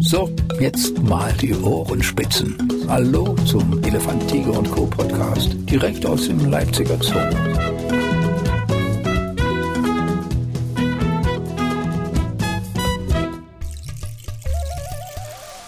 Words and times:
So, 0.00 0.30
jetzt 0.60 0.98
mal 1.02 1.32
die 1.40 1.54
Ohren 1.54 2.02
spitzen. 2.02 2.56
Hallo 2.86 3.34
zum 3.46 3.82
Elefant, 3.82 4.28
Tiger 4.28 4.58
und 4.58 4.70
Co. 4.70 4.86
Podcast, 4.86 5.56
direkt 5.70 6.04
aus 6.04 6.26
dem 6.26 6.50
Leipziger 6.50 6.98
Zoo. 7.02 7.18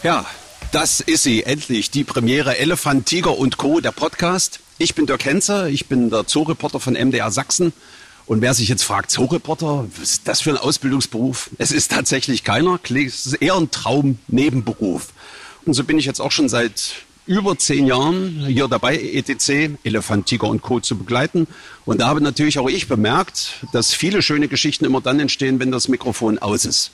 Ja, 0.02 0.26
das 0.72 1.00
ist 1.00 1.22
sie, 1.22 1.44
endlich, 1.44 1.90
die 1.90 2.04
Premiere 2.04 2.58
Elefant, 2.58 3.06
Tiger 3.06 3.36
und 3.38 3.56
Co., 3.56 3.80
der 3.80 3.92
Podcast. 3.92 4.60
Ich 4.76 4.94
bin 4.94 5.06
Dirk 5.06 5.24
Henzer, 5.24 5.68
ich 5.68 5.86
bin 5.86 6.10
der 6.10 6.26
Zooreporter 6.26 6.80
von 6.80 6.94
MDR 6.94 7.30
Sachsen 7.30 7.72
und 8.28 8.42
wer 8.42 8.52
sich 8.52 8.68
jetzt 8.68 8.84
fragt, 8.84 9.10
Zooreporter, 9.10 9.86
was 9.96 10.10
ist 10.10 10.28
das 10.28 10.42
für 10.42 10.50
ein 10.50 10.58
Ausbildungsberuf? 10.58 11.48
Es 11.56 11.72
ist 11.72 11.90
tatsächlich 11.90 12.44
keiner. 12.44 12.78
Es 12.84 13.24
ist 13.24 13.32
eher 13.34 13.56
ein 13.56 13.70
Traum-Nebenberuf. 13.70 15.08
Und 15.64 15.72
so 15.72 15.82
bin 15.82 15.98
ich 15.98 16.04
jetzt 16.04 16.20
auch 16.20 16.30
schon 16.30 16.50
seit 16.50 16.92
über 17.24 17.56
zehn 17.56 17.86
Jahren 17.86 18.44
hier 18.46 18.68
dabei, 18.68 18.96
ETC, 18.98 19.78
Elefant, 19.82 20.26
Tiger 20.26 20.48
und 20.48 20.60
Co. 20.60 20.78
zu 20.78 20.98
begleiten. 20.98 21.46
Und 21.86 22.02
da 22.02 22.08
habe 22.08 22.20
natürlich 22.20 22.58
auch 22.58 22.68
ich 22.68 22.86
bemerkt, 22.86 23.64
dass 23.72 23.94
viele 23.94 24.20
schöne 24.20 24.48
Geschichten 24.48 24.84
immer 24.84 25.00
dann 25.00 25.20
entstehen, 25.20 25.58
wenn 25.58 25.72
das 25.72 25.88
Mikrofon 25.88 26.38
aus 26.38 26.66
ist. 26.66 26.90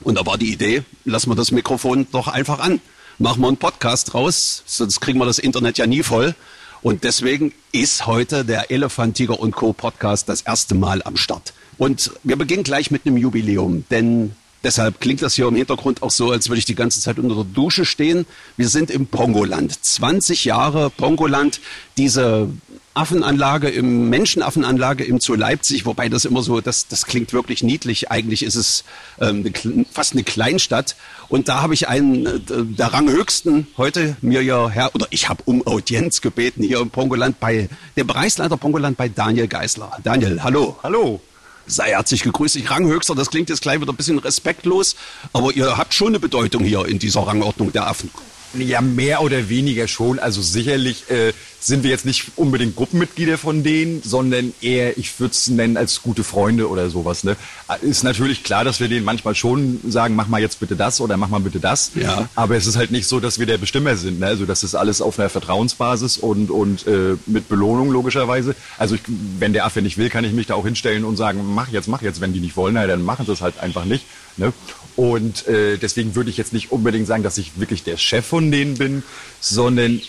Und 0.00 0.16
da 0.16 0.24
war 0.24 0.38
die 0.38 0.50
Idee, 0.50 0.82
lassen 1.04 1.30
wir 1.30 1.36
das 1.36 1.50
Mikrofon 1.50 2.06
doch 2.10 2.26
einfach 2.28 2.60
an. 2.60 2.80
Machen 3.18 3.42
wir 3.42 3.48
einen 3.48 3.58
Podcast 3.58 4.14
raus, 4.14 4.62
sonst 4.64 5.00
kriegen 5.00 5.18
wir 5.18 5.26
das 5.26 5.38
Internet 5.38 5.76
ja 5.76 5.86
nie 5.86 6.02
voll. 6.02 6.34
Und 6.84 7.02
deswegen 7.02 7.54
ist 7.72 8.06
heute 8.06 8.44
der 8.44 8.70
Elefant, 8.70 9.16
Tiger 9.16 9.40
und 9.40 9.56
Co. 9.56 9.72
Podcast 9.72 10.28
das 10.28 10.42
erste 10.42 10.74
Mal 10.74 11.02
am 11.02 11.16
Start. 11.16 11.54
Und 11.78 12.10
wir 12.24 12.36
beginnen 12.36 12.62
gleich 12.62 12.90
mit 12.90 13.06
einem 13.06 13.16
Jubiläum, 13.16 13.86
denn 13.90 14.36
deshalb 14.62 15.00
klingt 15.00 15.22
das 15.22 15.32
hier 15.32 15.48
im 15.48 15.56
Hintergrund 15.56 16.02
auch 16.02 16.10
so, 16.10 16.30
als 16.30 16.50
würde 16.50 16.58
ich 16.58 16.66
die 16.66 16.74
ganze 16.74 17.00
Zeit 17.00 17.18
unter 17.18 17.36
der 17.36 17.44
Dusche 17.44 17.86
stehen. 17.86 18.26
Wir 18.58 18.68
sind 18.68 18.90
im 18.90 19.06
Pongoland. 19.06 19.82
20 19.82 20.44
Jahre 20.44 20.90
Pongoland, 20.90 21.62
diese 21.96 22.50
Affenanlage 22.94 23.68
im 23.68 24.08
Menschenaffenanlage 24.08 25.04
im 25.04 25.18
Zoo 25.18 25.34
Leipzig, 25.34 25.84
wobei 25.84 26.08
das 26.08 26.24
immer 26.24 26.42
so, 26.42 26.60
das, 26.60 26.86
das 26.86 27.06
klingt 27.06 27.32
wirklich 27.32 27.64
niedlich. 27.64 28.10
Eigentlich 28.10 28.44
ist 28.44 28.54
es 28.54 28.84
ähm, 29.20 29.44
eine, 29.64 29.84
fast 29.90 30.12
eine 30.12 30.22
Kleinstadt. 30.22 30.94
Und 31.28 31.48
da 31.48 31.60
habe 31.60 31.74
ich 31.74 31.88
einen 31.88 32.26
äh, 32.26 32.38
der 32.48 32.92
Ranghöchsten 32.92 33.66
heute 33.76 34.16
mir 34.20 34.42
ja 34.42 34.68
her, 34.68 34.90
oder 34.94 35.08
ich 35.10 35.28
habe 35.28 35.42
um 35.44 35.66
Audienz 35.66 36.20
gebeten 36.20 36.62
hier 36.62 36.80
im 36.80 36.90
Pongoland 36.90 37.40
bei 37.40 37.68
dem 37.96 38.06
Bereichsleiter 38.06 38.56
Pongoland 38.56 38.96
bei 38.96 39.08
Daniel 39.08 39.48
Geisler. 39.48 39.90
Daniel, 40.04 40.42
hallo. 40.44 40.78
Hallo. 40.84 41.20
Sei 41.66 41.90
herzlich 41.90 42.22
gegrüßt. 42.22 42.56
Ich 42.56 42.70
Ranghöchster, 42.70 43.14
das 43.14 43.30
klingt 43.30 43.48
jetzt 43.48 43.62
gleich 43.62 43.80
wieder 43.80 43.92
ein 43.92 43.96
bisschen 43.96 44.18
respektlos, 44.18 44.96
aber 45.32 45.52
ihr 45.52 45.76
habt 45.76 45.94
schon 45.94 46.08
eine 46.08 46.20
Bedeutung 46.20 46.62
hier 46.62 46.86
in 46.86 46.98
dieser 46.98 47.26
Rangordnung 47.26 47.72
der 47.72 47.88
Affen. 47.88 48.10
Ja, 48.58 48.80
mehr 48.80 49.22
oder 49.22 49.48
weniger 49.48 49.88
schon. 49.88 50.18
Also 50.18 50.42
sicherlich 50.42 51.10
äh, 51.10 51.32
sind 51.60 51.82
wir 51.82 51.90
jetzt 51.90 52.04
nicht 52.04 52.32
unbedingt 52.36 52.76
Gruppenmitglieder 52.76 53.38
von 53.38 53.62
denen, 53.62 54.02
sondern 54.02 54.52
eher, 54.60 54.98
ich 54.98 55.18
würde 55.18 55.32
es 55.32 55.48
nennen, 55.48 55.76
als 55.76 56.02
gute 56.02 56.22
Freunde 56.22 56.68
oder 56.68 56.90
sowas. 56.90 57.24
Ne? 57.24 57.36
Ist 57.80 58.04
natürlich 58.04 58.44
klar, 58.44 58.64
dass 58.64 58.80
wir 58.80 58.88
denen 58.88 59.04
manchmal 59.04 59.34
schon 59.34 59.80
sagen, 59.88 60.14
mach 60.14 60.28
mal 60.28 60.40
jetzt 60.40 60.60
bitte 60.60 60.76
das 60.76 61.00
oder 61.00 61.16
mach 61.16 61.28
mal 61.28 61.40
bitte 61.40 61.60
das. 61.60 61.92
Ja. 61.94 62.28
Aber 62.34 62.56
es 62.56 62.66
ist 62.66 62.76
halt 62.76 62.90
nicht 62.90 63.06
so, 63.06 63.18
dass 63.18 63.38
wir 63.38 63.46
der 63.46 63.58
Bestimmer 63.58 63.96
sind. 63.96 64.20
Ne? 64.20 64.26
Also 64.26 64.44
das 64.44 64.62
ist 64.62 64.74
alles 64.74 65.00
auf 65.00 65.18
einer 65.18 65.30
Vertrauensbasis 65.30 66.18
und, 66.18 66.50
und 66.50 66.86
äh, 66.86 67.16
mit 67.26 67.48
Belohnung 67.48 67.90
logischerweise. 67.90 68.54
Also 68.78 68.96
ich, 68.96 69.02
wenn 69.38 69.54
der 69.54 69.64
Affe 69.64 69.80
nicht 69.80 69.96
will, 69.96 70.10
kann 70.10 70.24
ich 70.24 70.32
mich 70.32 70.46
da 70.46 70.54
auch 70.54 70.64
hinstellen 70.64 71.04
und 71.04 71.16
sagen, 71.16 71.54
mach 71.54 71.68
jetzt, 71.68 71.88
mach 71.88 72.02
jetzt. 72.02 72.20
Wenn 72.20 72.32
die 72.32 72.40
nicht 72.40 72.56
wollen, 72.56 72.74
na, 72.74 72.86
dann 72.86 73.02
machen 73.02 73.24
sie 73.26 73.32
es 73.32 73.40
halt 73.40 73.58
einfach 73.60 73.86
nicht. 73.86 74.04
Ne? 74.36 74.52
Und 74.96 75.46
äh, 75.48 75.76
deswegen 75.76 76.14
würde 76.14 76.30
ich 76.30 76.36
jetzt 76.36 76.52
nicht 76.52 76.72
unbedingt 76.72 77.06
sagen, 77.06 77.22
dass 77.22 77.38
ich 77.38 77.58
wirklich 77.58 77.82
der 77.82 77.96
Chef 77.96 78.24
von 78.24 78.50
denen 78.50 78.74
bin, 78.74 79.02
sondern 79.40 80.00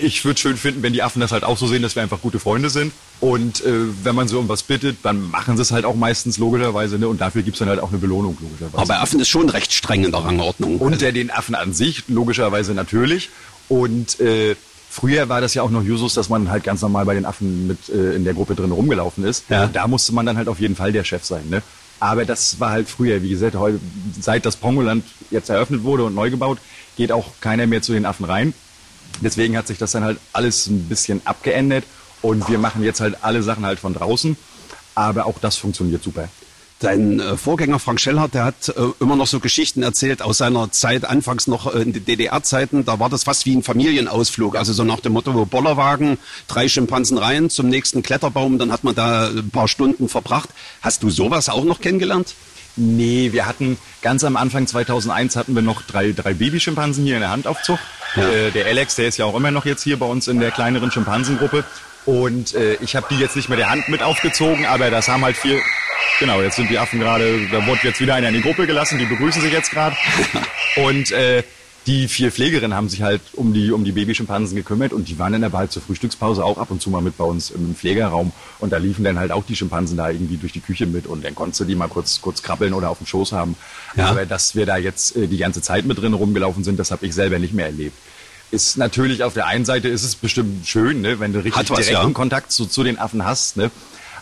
ich 0.00 0.24
würde 0.24 0.38
schön 0.38 0.56
finden, 0.56 0.82
wenn 0.82 0.92
die 0.92 1.02
Affen 1.02 1.20
das 1.20 1.32
halt 1.32 1.42
auch 1.42 1.58
so 1.58 1.66
sehen, 1.66 1.82
dass 1.82 1.96
wir 1.96 2.02
einfach 2.02 2.20
gute 2.20 2.38
Freunde 2.38 2.70
sind. 2.70 2.92
Und 3.20 3.64
äh, 3.64 3.72
wenn 4.04 4.14
man 4.14 4.28
so 4.28 4.38
um 4.38 4.48
was 4.48 4.62
bittet, 4.62 4.98
dann 5.02 5.28
machen 5.30 5.56
sie 5.56 5.62
es 5.62 5.72
halt 5.72 5.84
auch 5.84 5.96
meistens 5.96 6.38
logischerweise. 6.38 6.98
Ne? 6.98 7.08
Und 7.08 7.20
dafür 7.20 7.42
gibt's 7.42 7.58
dann 7.58 7.68
halt 7.68 7.80
auch 7.80 7.88
eine 7.88 7.98
Belohnung 7.98 8.38
logischerweise. 8.40 8.78
Aber 8.78 9.00
Affen 9.00 9.18
ist 9.18 9.28
schon 9.28 9.48
recht 9.48 9.72
streng 9.72 10.04
in 10.04 10.12
der 10.12 10.24
Rangordnung. 10.24 10.78
Unter 10.78 11.10
den 11.10 11.30
Affen 11.30 11.56
an 11.56 11.72
sich 11.72 12.04
logischerweise 12.08 12.74
natürlich. 12.74 13.30
Und 13.68 14.20
äh, 14.20 14.54
Früher 14.90 15.28
war 15.28 15.40
das 15.40 15.52
ja 15.52 15.62
auch 15.62 15.70
noch 15.70 15.84
Jusus, 15.84 16.14
dass 16.14 16.28
man 16.28 16.50
halt 16.50 16.64
ganz 16.64 16.80
normal 16.80 17.04
bei 17.04 17.14
den 17.14 17.26
Affen 17.26 17.66
mit 17.66 17.88
äh, 17.90 18.14
in 18.14 18.24
der 18.24 18.32
Gruppe 18.32 18.54
drin 18.54 18.72
rumgelaufen 18.72 19.22
ist. 19.22 19.44
Ja. 19.50 19.66
Da 19.66 19.86
musste 19.86 20.14
man 20.14 20.24
dann 20.24 20.38
halt 20.38 20.48
auf 20.48 20.60
jeden 20.60 20.76
Fall 20.76 20.92
der 20.92 21.04
Chef 21.04 21.24
sein. 21.24 21.42
Ne? 21.50 21.62
Aber 22.00 22.24
das 22.24 22.60
war 22.60 22.70
halt 22.70 22.88
früher, 22.88 23.22
wie 23.22 23.30
gesagt, 23.30 23.56
heute, 23.56 23.80
seit 24.20 24.46
das 24.46 24.56
Pongoland 24.56 25.04
jetzt 25.30 25.50
eröffnet 25.50 25.82
wurde 25.82 26.04
und 26.04 26.14
neu 26.14 26.30
gebaut, 26.30 26.58
geht 26.96 27.12
auch 27.12 27.32
keiner 27.40 27.66
mehr 27.66 27.82
zu 27.82 27.92
den 27.92 28.06
Affen 28.06 28.24
rein. 28.24 28.54
Deswegen 29.20 29.56
hat 29.56 29.66
sich 29.66 29.78
das 29.78 29.92
dann 29.92 30.04
halt 30.04 30.18
alles 30.32 30.68
ein 30.68 30.88
bisschen 30.88 31.22
abgeändert 31.24 31.84
und 32.22 32.48
wir 32.48 32.58
machen 32.58 32.84
jetzt 32.84 33.00
halt 33.00 33.16
alle 33.22 33.42
Sachen 33.42 33.66
halt 33.66 33.80
von 33.80 33.94
draußen. 33.94 34.36
Aber 34.94 35.26
auch 35.26 35.38
das 35.38 35.56
funktioniert 35.56 36.02
super. 36.02 36.28
Dein 36.80 37.18
äh, 37.18 37.36
Vorgänger 37.36 37.80
Frank 37.80 38.00
Schellhardt, 38.00 38.34
der 38.34 38.44
hat 38.44 38.68
äh, 38.68 38.72
immer 39.00 39.16
noch 39.16 39.26
so 39.26 39.40
Geschichten 39.40 39.82
erzählt 39.82 40.22
aus 40.22 40.38
seiner 40.38 40.70
Zeit, 40.70 41.04
anfangs 41.04 41.48
noch 41.48 41.74
äh, 41.74 41.80
in 41.80 41.92
den 41.92 42.04
DDR-Zeiten. 42.04 42.84
Da 42.84 43.00
war 43.00 43.10
das 43.10 43.24
fast 43.24 43.46
wie 43.46 43.56
ein 43.56 43.64
Familienausflug. 43.64 44.56
Also 44.56 44.72
so 44.72 44.84
nach 44.84 45.00
dem 45.00 45.12
Motto, 45.14 45.44
Bollerwagen, 45.44 46.18
drei 46.46 46.68
Schimpansen 46.68 47.18
rein 47.18 47.50
zum 47.50 47.68
nächsten 47.68 48.04
Kletterbaum, 48.04 48.58
dann 48.58 48.70
hat 48.70 48.84
man 48.84 48.94
da 48.94 49.28
ein 49.28 49.50
paar 49.50 49.66
Stunden 49.66 50.08
verbracht. 50.08 50.50
Hast 50.80 51.02
du 51.02 51.10
sowas 51.10 51.48
auch 51.48 51.64
noch 51.64 51.80
kennengelernt? 51.80 52.34
Nee, 52.76 53.32
wir 53.32 53.46
hatten 53.46 53.76
ganz 54.02 54.22
am 54.22 54.36
Anfang 54.36 54.68
2001 54.68 55.34
hatten 55.34 55.56
wir 55.56 55.62
noch 55.62 55.82
drei, 55.82 56.12
drei 56.12 56.32
Babyschimpansen 56.32 57.02
hier 57.02 57.16
in 57.16 57.22
der 57.22 57.30
Handaufzucht. 57.30 57.80
Ja. 58.14 58.28
Äh, 58.28 58.50
der 58.52 58.66
Alex, 58.66 58.94
der 58.94 59.08
ist 59.08 59.16
ja 59.16 59.24
auch 59.24 59.34
immer 59.34 59.50
noch 59.50 59.64
jetzt 59.64 59.82
hier 59.82 59.98
bei 59.98 60.06
uns 60.06 60.28
in 60.28 60.38
der 60.38 60.52
kleineren 60.52 60.92
Schimpansengruppe. 60.92 61.64
Und 62.08 62.54
äh, 62.54 62.78
ich 62.80 62.96
habe 62.96 63.06
die 63.10 63.18
jetzt 63.18 63.36
nicht 63.36 63.50
mit 63.50 63.58
der 63.58 63.68
Hand 63.68 63.90
mit 63.90 64.02
aufgezogen, 64.02 64.64
aber 64.64 64.90
das 64.90 65.08
haben 65.08 65.22
halt 65.22 65.36
viel. 65.36 65.60
Genau, 66.18 66.40
jetzt 66.40 66.56
sind 66.56 66.70
die 66.70 66.78
Affen 66.78 67.00
gerade, 67.00 67.38
da 67.52 67.66
wurde 67.66 67.80
jetzt 67.82 68.00
wieder 68.00 68.14
einer 68.14 68.28
in 68.28 68.34
die 68.34 68.40
Gruppe 68.40 68.66
gelassen, 68.66 68.98
die 68.98 69.04
begrüßen 69.04 69.42
sich 69.42 69.52
jetzt 69.52 69.70
gerade. 69.70 69.94
Und 70.76 71.10
äh, 71.12 71.42
die 71.86 72.08
vier 72.08 72.32
Pflegerinnen 72.32 72.74
haben 72.74 72.88
sich 72.88 73.02
halt 73.02 73.20
um 73.34 73.52
die, 73.52 73.72
um 73.72 73.84
die 73.84 73.92
Babyschimpansen 73.92 74.56
gekümmert 74.56 74.94
und 74.94 75.06
die 75.08 75.18
waren 75.18 75.34
dann 75.34 75.44
aber 75.44 75.58
halt 75.58 75.70
zur 75.70 75.82
Frühstückspause 75.82 76.42
auch 76.42 76.56
ab 76.56 76.70
und 76.70 76.80
zu 76.80 76.88
mal 76.88 77.02
mit 77.02 77.18
bei 77.18 77.24
uns 77.24 77.50
im 77.50 77.74
Pflegerraum 77.74 78.32
und 78.58 78.72
da 78.72 78.78
liefen 78.78 79.04
dann 79.04 79.18
halt 79.18 79.30
auch 79.30 79.44
die 79.44 79.54
Schimpansen 79.54 79.98
da 79.98 80.08
irgendwie 80.08 80.38
durch 80.38 80.52
die 80.52 80.60
Küche 80.60 80.86
mit 80.86 81.06
und 81.06 81.22
dann 81.26 81.34
konntest 81.34 81.60
du 81.60 81.64
die 81.66 81.74
mal 81.74 81.88
kurz, 81.88 82.22
kurz 82.22 82.42
krabbeln 82.42 82.72
oder 82.72 82.88
auf 82.88 82.98
dem 82.98 83.06
Schoß 83.06 83.32
haben. 83.32 83.54
Ja. 83.96 84.06
Aber 84.06 84.24
dass 84.24 84.54
wir 84.54 84.64
da 84.64 84.78
jetzt 84.78 85.14
äh, 85.14 85.26
die 85.26 85.36
ganze 85.36 85.60
Zeit 85.60 85.84
mit 85.84 85.98
drin 85.98 86.14
rumgelaufen 86.14 86.64
sind, 86.64 86.78
das 86.78 86.90
habe 86.90 87.04
ich 87.04 87.14
selber 87.14 87.38
nicht 87.38 87.52
mehr 87.52 87.66
erlebt. 87.66 87.96
Ist 88.50 88.78
natürlich 88.78 89.22
auf 89.24 89.34
der 89.34 89.46
einen 89.46 89.64
Seite 89.64 89.88
ist 89.88 90.04
es 90.04 90.16
bestimmt 90.16 90.66
schön, 90.66 91.02
ne, 91.02 91.20
wenn 91.20 91.32
du 91.32 91.40
richtig 91.40 91.70
was, 91.70 91.86
direkten 91.86 92.08
ja. 92.08 92.14
Kontakt 92.14 92.50
zu, 92.50 92.66
zu 92.66 92.82
den 92.82 92.98
Affen 92.98 93.24
hast, 93.24 93.56
ne? 93.56 93.70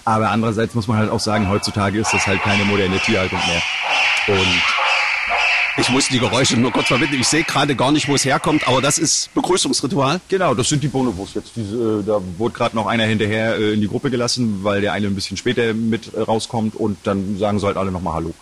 Aber 0.04 0.30
andererseits 0.30 0.74
muss 0.74 0.88
man 0.88 0.98
halt 0.98 1.10
auch 1.10 1.20
sagen, 1.20 1.48
heutzutage 1.48 1.98
ist 2.00 2.12
das 2.12 2.26
halt 2.26 2.40
keine 2.42 2.64
moderne 2.64 2.98
Tierhaltung 3.00 3.40
mehr. 3.46 4.36
Und 4.36 4.62
Ich 5.78 5.90
muss 5.90 6.08
die 6.08 6.18
Geräusche 6.18 6.56
nur 6.56 6.72
kurz 6.72 6.86
verbinden. 6.88 7.16
Ich 7.20 7.28
sehe 7.28 7.44
gerade 7.44 7.76
gar 7.76 7.92
nicht, 7.92 8.08
wo 8.08 8.14
es 8.14 8.24
herkommt, 8.24 8.66
aber 8.66 8.80
das 8.80 8.98
ist 8.98 9.32
Begrüßungsritual. 9.34 10.20
Genau, 10.28 10.54
das 10.54 10.70
sind 10.70 10.82
die 10.82 10.88
Bonobos 10.88 11.34
jetzt. 11.34 11.52
Diese, 11.54 12.00
äh, 12.00 12.02
da 12.02 12.20
wurde 12.38 12.54
gerade 12.54 12.74
noch 12.74 12.86
einer 12.86 13.04
hinterher 13.04 13.56
äh, 13.56 13.74
in 13.74 13.80
die 13.82 13.88
Gruppe 13.88 14.10
gelassen, 14.10 14.60
weil 14.62 14.80
der 14.80 14.94
eine 14.94 15.06
ein 15.06 15.14
bisschen 15.14 15.36
später 15.36 15.74
mit 15.74 16.14
äh, 16.14 16.20
rauskommt 16.20 16.74
und 16.76 16.98
dann 17.04 17.38
sagen 17.38 17.58
sie 17.58 17.66
halt 17.66 17.76
alle 17.76 17.90
nochmal 17.92 18.14
Hallo. 18.14 18.34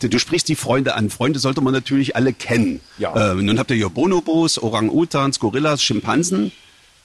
Du, 0.00 0.18
sprichst 0.18 0.48
die 0.48 0.56
Freunde 0.56 0.94
an. 0.94 1.10
Freunde 1.10 1.38
sollte 1.38 1.60
man 1.60 1.72
natürlich 1.72 2.16
alle 2.16 2.32
kennen. 2.32 2.80
Ja. 2.98 3.32
Äh, 3.32 3.34
nun 3.34 3.58
habt 3.58 3.70
ihr 3.70 3.76
hier 3.76 3.88
Bonobos, 3.88 4.62
Orang-Utans, 4.62 5.40
Gorillas, 5.40 5.82
Schimpansen. 5.82 6.52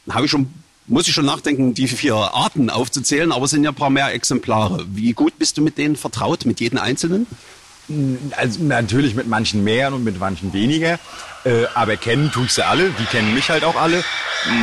Habe 0.10 0.26
ich 0.26 0.32
schon, 0.32 0.48
muss 0.88 1.08
ich 1.08 1.14
schon 1.14 1.26
nachdenken, 1.26 1.74
die 1.74 1.88
vier 1.88 2.16
Arten 2.16 2.70
aufzuzählen, 2.70 3.32
aber 3.32 3.46
es 3.46 3.52
sind 3.52 3.64
ja 3.64 3.72
ein 3.72 3.76
paar 3.76 3.90
mehr 3.90 4.14
Exemplare. 4.14 4.86
Wie 4.94 5.14
gut 5.14 5.38
bist 5.40 5.58
du 5.58 5.62
mit 5.62 5.78
denen 5.78 5.96
vertraut, 5.96 6.46
mit 6.46 6.60
jedem 6.60 6.80
Einzelnen? 6.80 7.28
Also 8.38 8.64
natürlich 8.64 9.16
mit 9.16 9.28
manchen 9.28 9.64
mehr 9.64 9.94
und 9.94 10.04
mit 10.04 10.20
manchen 10.20 10.54
weniger. 10.54 11.00
Äh, 11.44 11.66
aber 11.74 11.98
kennen 11.98 12.32
tue 12.32 12.46
ich 12.46 12.52
sie 12.52 12.66
alle, 12.66 12.90
die 12.92 13.06
kennen 13.06 13.34
mich 13.34 13.50
halt 13.50 13.64
auch 13.64 13.76
alle. 13.76 14.04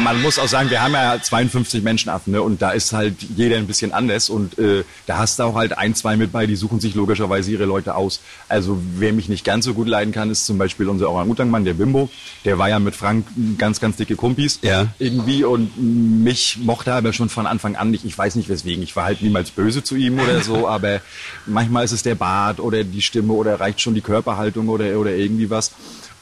Man 0.03 0.21
muss 0.23 0.41
auch 0.41 0.49
sagen, 0.49 0.71
wir 0.71 0.83
haben 0.83 0.93
ja 0.95 1.21
52 1.23 1.85
Menschenaffen 1.85 2.33
ne? 2.33 2.43
und 2.43 2.61
da 2.61 2.71
ist 2.71 2.93
halt 2.93 3.15
jeder 3.37 3.59
ein 3.59 3.69
bisschen 3.69 3.93
anders 3.93 4.29
und 4.29 4.59
äh, 4.59 4.83
da 5.07 5.19
hast 5.19 5.39
du 5.39 5.45
auch 5.45 5.55
halt 5.55 5.79
ein, 5.79 5.95
zwei 5.95 6.17
mit 6.17 6.33
bei, 6.33 6.47
die 6.47 6.57
suchen 6.57 6.81
sich 6.81 6.97
logischerweise 6.97 7.53
ihre 7.53 7.65
Leute 7.65 7.95
aus. 7.95 8.21
Also 8.49 8.81
wer 8.97 9.13
mich 9.13 9.29
nicht 9.29 9.45
ganz 9.45 9.65
so 9.65 9.75
gut 9.75 9.87
leiden 9.87 10.13
kann, 10.13 10.31
ist 10.31 10.47
zum 10.47 10.59
Beispiel 10.59 10.89
unser 10.89 11.09
Orang-Utan-Mann, 11.11 11.65
der 11.65 11.75
Bimbo. 11.75 12.11
Der 12.45 12.59
war 12.59 12.69
ja 12.69 12.81
mit 12.81 12.97
Frank 12.97 13.27
ganz, 13.57 13.79
ganz 13.81 13.97
dicke 13.97 14.17
Kumpis 14.17 14.59
Ja. 14.63 14.89
irgendwie 14.99 15.45
und 15.45 15.71
mich 15.79 16.59
mochte 16.61 16.91
er 16.91 16.97
aber 16.97 17.13
schon 17.13 17.29
von 17.29 17.47
Anfang 17.47 17.77
an 17.77 17.93
nicht. 17.93 18.05
Ich 18.05 18.19
weiß 18.19 18.35
nicht 18.35 18.49
weswegen. 18.49 18.83
Ich 18.83 18.97
war 18.97 19.05
halt 19.05 19.23
niemals 19.23 19.51
böse 19.53 19.85
zu 19.85 19.95
ihm 19.95 20.19
oder 20.19 20.41
so, 20.43 20.67
aber 20.77 21.01
manchmal 21.47 21.85
ist 21.85 21.93
es 21.93 22.03
der 22.03 22.17
Bart 22.17 22.59
oder 22.59 22.83
die 22.83 23.03
Stimme 23.03 23.33
oder 23.33 23.61
reicht 23.61 23.81
schon 23.81 23.95
die 23.95 24.01
Körperhaltung 24.01 24.69
oder, 24.69 24.99
oder 24.99 25.13
irgendwie 25.13 25.51
was. 25.51 25.71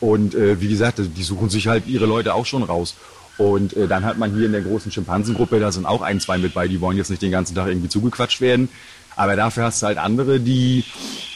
Und 0.00 0.34
äh, 0.34 0.60
wie 0.60 0.68
gesagt, 0.68 0.98
die 0.98 1.22
suchen 1.22 1.48
sich 1.48 1.68
halt 1.68 1.86
ihre 1.86 2.06
Leute 2.06 2.34
auch 2.34 2.46
schon 2.46 2.62
raus. 2.62 2.94
Und 3.38 3.76
äh, 3.76 3.86
dann 3.86 4.04
hat 4.04 4.18
man 4.18 4.34
hier 4.34 4.46
in 4.46 4.52
der 4.52 4.62
großen 4.62 4.90
Schimpansengruppe, 4.90 5.60
da 5.60 5.70
sind 5.70 5.86
auch 5.86 6.02
ein, 6.02 6.20
zwei 6.20 6.38
mit 6.38 6.54
bei, 6.54 6.68
die 6.68 6.80
wollen 6.80 6.96
jetzt 6.96 7.10
nicht 7.10 7.22
den 7.22 7.30
ganzen 7.30 7.54
Tag 7.54 7.68
irgendwie 7.68 7.88
zugequatscht 7.88 8.40
werden. 8.40 8.68
Aber 9.14 9.34
dafür 9.34 9.64
hast 9.64 9.82
du 9.82 9.86
halt 9.86 9.96
andere, 9.96 10.40
die 10.40 10.84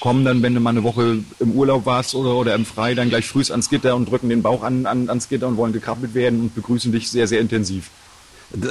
kommen 0.00 0.24
dann, 0.24 0.42
wenn 0.42 0.54
du 0.54 0.60
mal 0.60 0.70
eine 0.70 0.82
Woche 0.82 1.18
im 1.38 1.52
Urlaub 1.52 1.86
warst 1.86 2.14
oder, 2.14 2.34
oder 2.36 2.54
im 2.54 2.66
Frei, 2.66 2.94
dann 2.94 3.08
gleich 3.08 3.26
frühst 3.26 3.50
ans 3.50 3.70
Gitter 3.70 3.96
und 3.96 4.10
drücken 4.10 4.28
den 4.28 4.42
Bauch 4.42 4.62
an, 4.62 4.84
an, 4.84 5.08
ans 5.08 5.28
Gitter 5.30 5.48
und 5.48 5.56
wollen 5.56 5.72
gekrabbelt 5.72 6.14
werden 6.14 6.40
und 6.40 6.54
begrüßen 6.54 6.92
dich 6.92 7.10
sehr, 7.10 7.26
sehr 7.26 7.40
intensiv. 7.40 7.90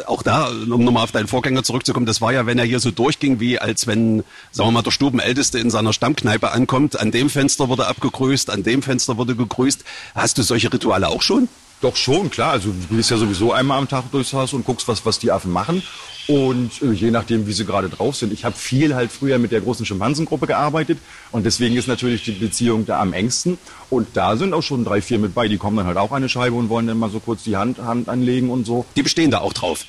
Auch 0.07 0.23
da, 0.23 0.49
um 0.49 0.83
nochmal 0.83 1.03
auf 1.03 1.11
deinen 1.11 1.27
Vorgänger 1.27 1.63
zurückzukommen, 1.63 2.05
das 2.05 2.19
war 2.19 2.33
ja, 2.33 2.45
wenn 2.45 2.59
er 2.59 2.65
hier 2.65 2.79
so 2.79 2.91
durchging, 2.91 3.39
wie 3.39 3.59
als 3.59 3.87
wenn, 3.87 4.23
sagen 4.51 4.67
wir 4.67 4.71
mal, 4.71 4.81
der 4.81 4.91
Stubenälteste 4.91 5.57
in 5.59 5.69
seiner 5.69 5.93
Stammkneipe 5.93 6.51
ankommt. 6.51 6.99
An 6.99 7.11
dem 7.11 7.29
Fenster 7.29 7.69
wurde 7.69 7.87
abgegrüßt, 7.87 8.49
an 8.49 8.63
dem 8.63 8.81
Fenster 8.81 9.17
wurde 9.17 9.35
gegrüßt. 9.35 9.83
Hast 10.15 10.37
du 10.37 10.43
solche 10.43 10.71
Rituale 10.71 11.07
auch 11.07 11.21
schon? 11.21 11.47
Doch 11.81 11.95
schon, 11.95 12.29
klar. 12.29 12.51
Also 12.51 12.71
du 12.89 12.95
gehst 12.95 13.09
ja 13.09 13.17
sowieso 13.17 13.53
einmal 13.53 13.77
am 13.77 13.87
Tag 13.87 14.11
durchs 14.11 14.33
Haus 14.33 14.53
und 14.53 14.65
guckst, 14.65 14.87
was, 14.87 15.05
was 15.05 15.19
die 15.19 15.31
Affen 15.31 15.51
machen. 15.51 15.81
Und 16.27 16.81
äh, 16.81 16.91
je 16.91 17.09
nachdem, 17.09 17.47
wie 17.47 17.53
sie 17.53 17.65
gerade 17.65 17.89
drauf 17.89 18.15
sind. 18.15 18.33
Ich 18.33 18.45
habe 18.45 18.55
viel 18.55 18.93
halt 18.93 19.11
früher 19.11 19.39
mit 19.39 19.51
der 19.51 19.61
großen 19.61 19.85
Schimpansengruppe 19.85 20.45
gearbeitet 20.45 20.99
und 21.31 21.45
deswegen 21.45 21.75
ist 21.75 21.87
natürlich 21.87 22.23
die 22.23 22.33
Beziehung 22.33 22.85
da 22.85 22.99
am 22.99 23.13
engsten. 23.13 23.57
Und 23.89 24.09
da 24.13 24.35
sind 24.37 24.53
auch 24.53 24.61
schon 24.61 24.83
drei, 24.83 25.01
vier 25.01 25.17
mit 25.19 25.33
bei. 25.33 25.47
Die 25.47 25.57
kommen 25.57 25.77
dann 25.77 25.87
halt 25.87 25.97
auch 25.97 26.11
eine 26.11 26.29
Scheibe 26.29 26.55
und 26.55 26.69
wollen 26.69 26.85
dann 26.85 26.99
mal 26.99 27.09
so 27.09 27.19
kurz 27.19 27.43
die 27.43 27.57
Hand, 27.57 27.79
Hand 27.79 28.09
anlegen 28.09 28.49
und 28.49 28.65
so. 28.65 28.85
Die 28.95 29.01
bestehen 29.01 29.31
da 29.31 29.39
auch 29.39 29.53
drauf. 29.53 29.85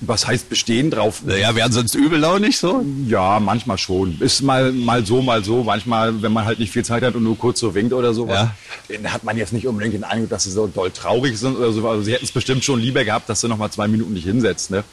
Was 0.00 0.26
heißt 0.26 0.48
bestehen 0.48 0.90
drauf? 0.90 1.22
Naja, 1.24 1.54
werden 1.54 1.72
sonst 1.72 1.94
übellaunig 1.94 2.56
so? 2.58 2.82
Ja, 3.06 3.38
manchmal 3.38 3.76
schon. 3.78 4.18
Ist 4.20 4.40
mal, 4.42 4.72
mal 4.72 5.04
so, 5.04 5.20
mal 5.20 5.44
so. 5.44 5.62
Manchmal, 5.62 6.22
wenn 6.22 6.32
man 6.32 6.44
halt 6.46 6.58
nicht 6.58 6.72
viel 6.72 6.84
Zeit 6.84 7.02
hat 7.02 7.14
und 7.14 7.22
nur 7.22 7.36
kurz 7.36 7.60
so 7.60 7.74
winkt 7.74 7.92
oder 7.92 8.14
sowas, 8.14 8.48
Ja. 8.88 8.96
dann 9.02 9.12
hat 9.12 9.24
man 9.24 9.36
jetzt 9.36 9.52
nicht 9.52 9.66
unbedingt 9.66 9.94
den 9.94 10.04
Eindruck, 10.04 10.30
dass 10.30 10.44
sie 10.44 10.50
so 10.50 10.66
doll 10.66 10.90
traurig 10.90 11.38
sind 11.38 11.56
oder 11.56 11.70
so. 11.72 11.86
Also 11.86 12.02
sie 12.02 12.12
hätten 12.14 12.24
es 12.24 12.32
bestimmt 12.32 12.64
schon 12.64 12.80
lieber 12.80 13.04
gehabt, 13.04 13.28
dass 13.28 13.42
du 13.42 13.48
noch 13.48 13.58
mal 13.58 13.70
zwei 13.70 13.88
Minuten 13.88 14.14
nicht 14.14 14.24
hinsetzt, 14.24 14.70
ne? 14.70 14.84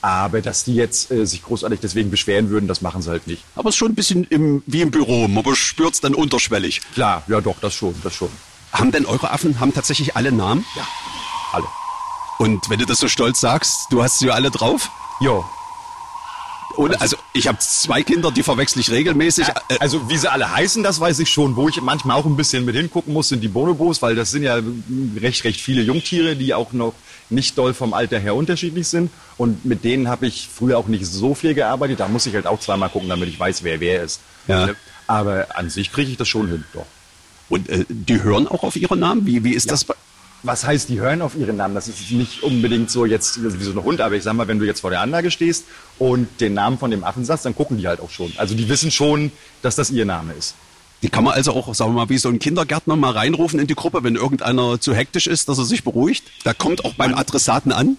Aber 0.00 0.40
dass 0.40 0.64
die 0.64 0.74
jetzt 0.74 1.10
äh, 1.12 1.24
sich 1.26 1.42
großartig 1.44 1.78
deswegen 1.80 2.10
beschweren 2.10 2.50
würden, 2.50 2.66
das 2.66 2.80
machen 2.80 3.02
sie 3.02 3.10
halt 3.10 3.26
nicht. 3.28 3.42
Aber 3.54 3.68
es 3.68 3.74
ist 3.76 3.78
schon 3.78 3.92
ein 3.92 3.94
bisschen 3.94 4.24
im, 4.24 4.62
wie 4.66 4.80
im 4.82 4.90
Büro. 4.90 5.28
Man 5.28 5.44
spürt 5.54 5.94
es 5.94 6.00
dann 6.00 6.14
unterschwellig. 6.14 6.80
Klar, 6.94 7.22
ja 7.28 7.40
doch, 7.40 7.56
das 7.60 7.74
schon, 7.74 7.94
das 8.02 8.14
schon. 8.14 8.28
Haben 8.72 8.90
denn 8.90 9.06
eure 9.06 9.30
Affen, 9.30 9.60
haben 9.60 9.72
tatsächlich 9.72 10.16
alle 10.16 10.32
Namen? 10.32 10.64
Ja, 10.76 10.86
alle. 11.52 11.66
Und 12.42 12.68
wenn 12.68 12.80
du 12.80 12.86
das 12.86 12.98
so 12.98 13.06
stolz 13.06 13.40
sagst, 13.40 13.86
du 13.90 14.02
hast 14.02 14.18
sie 14.18 14.26
ja 14.26 14.32
alle 14.34 14.50
drauf? 14.50 14.90
Jo. 15.20 15.44
Und, 16.74 17.00
also 17.00 17.16
ich 17.32 17.46
habe 17.46 17.58
zwei 17.60 18.02
Kinder, 18.02 18.32
die 18.32 18.42
verwechsel 18.42 18.80
ich 18.80 18.90
regelmäßig. 18.90 19.46
Äh, 19.48 19.76
Also 19.78 20.08
wie 20.08 20.16
sie 20.18 20.28
alle 20.28 20.50
heißen, 20.50 20.82
das 20.82 20.98
weiß 20.98 21.20
ich 21.20 21.30
schon. 21.30 21.54
Wo 21.54 21.68
ich 21.68 21.80
manchmal 21.80 22.16
auch 22.16 22.26
ein 22.26 22.36
bisschen 22.36 22.64
mit 22.64 22.74
hingucken 22.74 23.12
muss, 23.12 23.28
sind 23.28 23.42
die 23.42 23.48
Bonobos, 23.48 24.02
weil 24.02 24.16
das 24.16 24.32
sind 24.32 24.42
ja 24.42 24.58
recht, 25.20 25.44
recht 25.44 25.60
viele 25.60 25.82
Jungtiere, 25.82 26.34
die 26.34 26.52
auch 26.52 26.72
noch 26.72 26.94
nicht 27.30 27.56
doll 27.56 27.74
vom 27.74 27.94
Alter 27.94 28.18
her 28.18 28.34
unterschiedlich 28.34 28.88
sind. 28.88 29.12
Und 29.36 29.64
mit 29.64 29.84
denen 29.84 30.08
habe 30.08 30.26
ich 30.26 30.48
früher 30.52 30.78
auch 30.78 30.88
nicht 30.88 31.06
so 31.06 31.36
viel 31.36 31.54
gearbeitet. 31.54 32.00
Da 32.00 32.08
muss 32.08 32.26
ich 32.26 32.34
halt 32.34 32.48
auch 32.48 32.58
zweimal 32.58 32.88
gucken, 32.88 33.08
damit 33.08 33.28
ich 33.28 33.38
weiß, 33.38 33.62
wer 33.62 33.78
wer 33.78 34.02
ist. 34.02 34.20
Ja. 34.48 34.70
Aber 35.06 35.46
an 35.54 35.70
sich 35.70 35.92
kriege 35.92 36.10
ich 36.10 36.16
das 36.16 36.26
schon 36.26 36.48
hin, 36.48 36.64
doch. 36.72 36.86
Und 37.48 37.68
äh, 37.68 37.84
die 37.88 38.20
hören 38.20 38.48
auch 38.48 38.64
auf 38.64 38.74
ihre 38.74 38.96
Namen? 38.96 39.26
Wie, 39.26 39.44
wie 39.44 39.52
ist 39.52 39.70
das? 39.70 39.86
Was 40.44 40.64
heißt, 40.66 40.88
die 40.88 40.98
hören 41.00 41.22
auf 41.22 41.36
ihren 41.36 41.56
Namen? 41.56 41.74
Das 41.76 41.86
ist 41.86 42.10
nicht 42.10 42.42
unbedingt 42.42 42.90
so 42.90 43.06
jetzt 43.06 43.40
wie 43.42 43.62
so 43.64 43.70
ein 43.70 43.82
Hund, 43.84 44.00
aber 44.00 44.16
ich 44.16 44.24
sag 44.24 44.32
mal, 44.34 44.48
wenn 44.48 44.58
du 44.58 44.64
jetzt 44.66 44.80
vor 44.80 44.90
der 44.90 45.00
Anlage 45.00 45.30
stehst 45.30 45.64
und 46.00 46.26
den 46.40 46.54
Namen 46.54 46.78
von 46.78 46.90
dem 46.90 47.04
Affen 47.04 47.24
sagst, 47.24 47.44
dann 47.44 47.54
gucken 47.54 47.78
die 47.78 47.86
halt 47.86 48.00
auch 48.00 48.10
schon. 48.10 48.32
Also 48.36 48.54
die 48.56 48.68
wissen 48.68 48.90
schon, 48.90 49.30
dass 49.62 49.76
das 49.76 49.90
ihr 49.90 50.04
Name 50.04 50.32
ist. 50.32 50.56
Die 51.02 51.08
kann 51.08 51.24
man 51.24 51.34
also 51.34 51.52
auch, 51.52 51.72
sagen 51.74 51.90
wir 51.92 52.02
mal, 52.02 52.08
wie 52.10 52.18
so 52.18 52.28
ein 52.28 52.38
Kindergärtner 52.38 52.94
mal 52.94 53.10
reinrufen 53.10 53.58
in 53.58 53.66
die 53.66 53.74
Gruppe, 53.74 54.04
wenn 54.04 54.14
irgendeiner 54.14 54.80
zu 54.80 54.94
hektisch 54.94 55.26
ist, 55.26 55.48
dass 55.48 55.58
er 55.58 55.64
sich 55.64 55.82
beruhigt. 55.82 56.22
Da 56.44 56.54
kommt 56.54 56.84
auch 56.84 56.94
beim 56.94 57.14
Adressaten 57.14 57.72
an. 57.72 57.96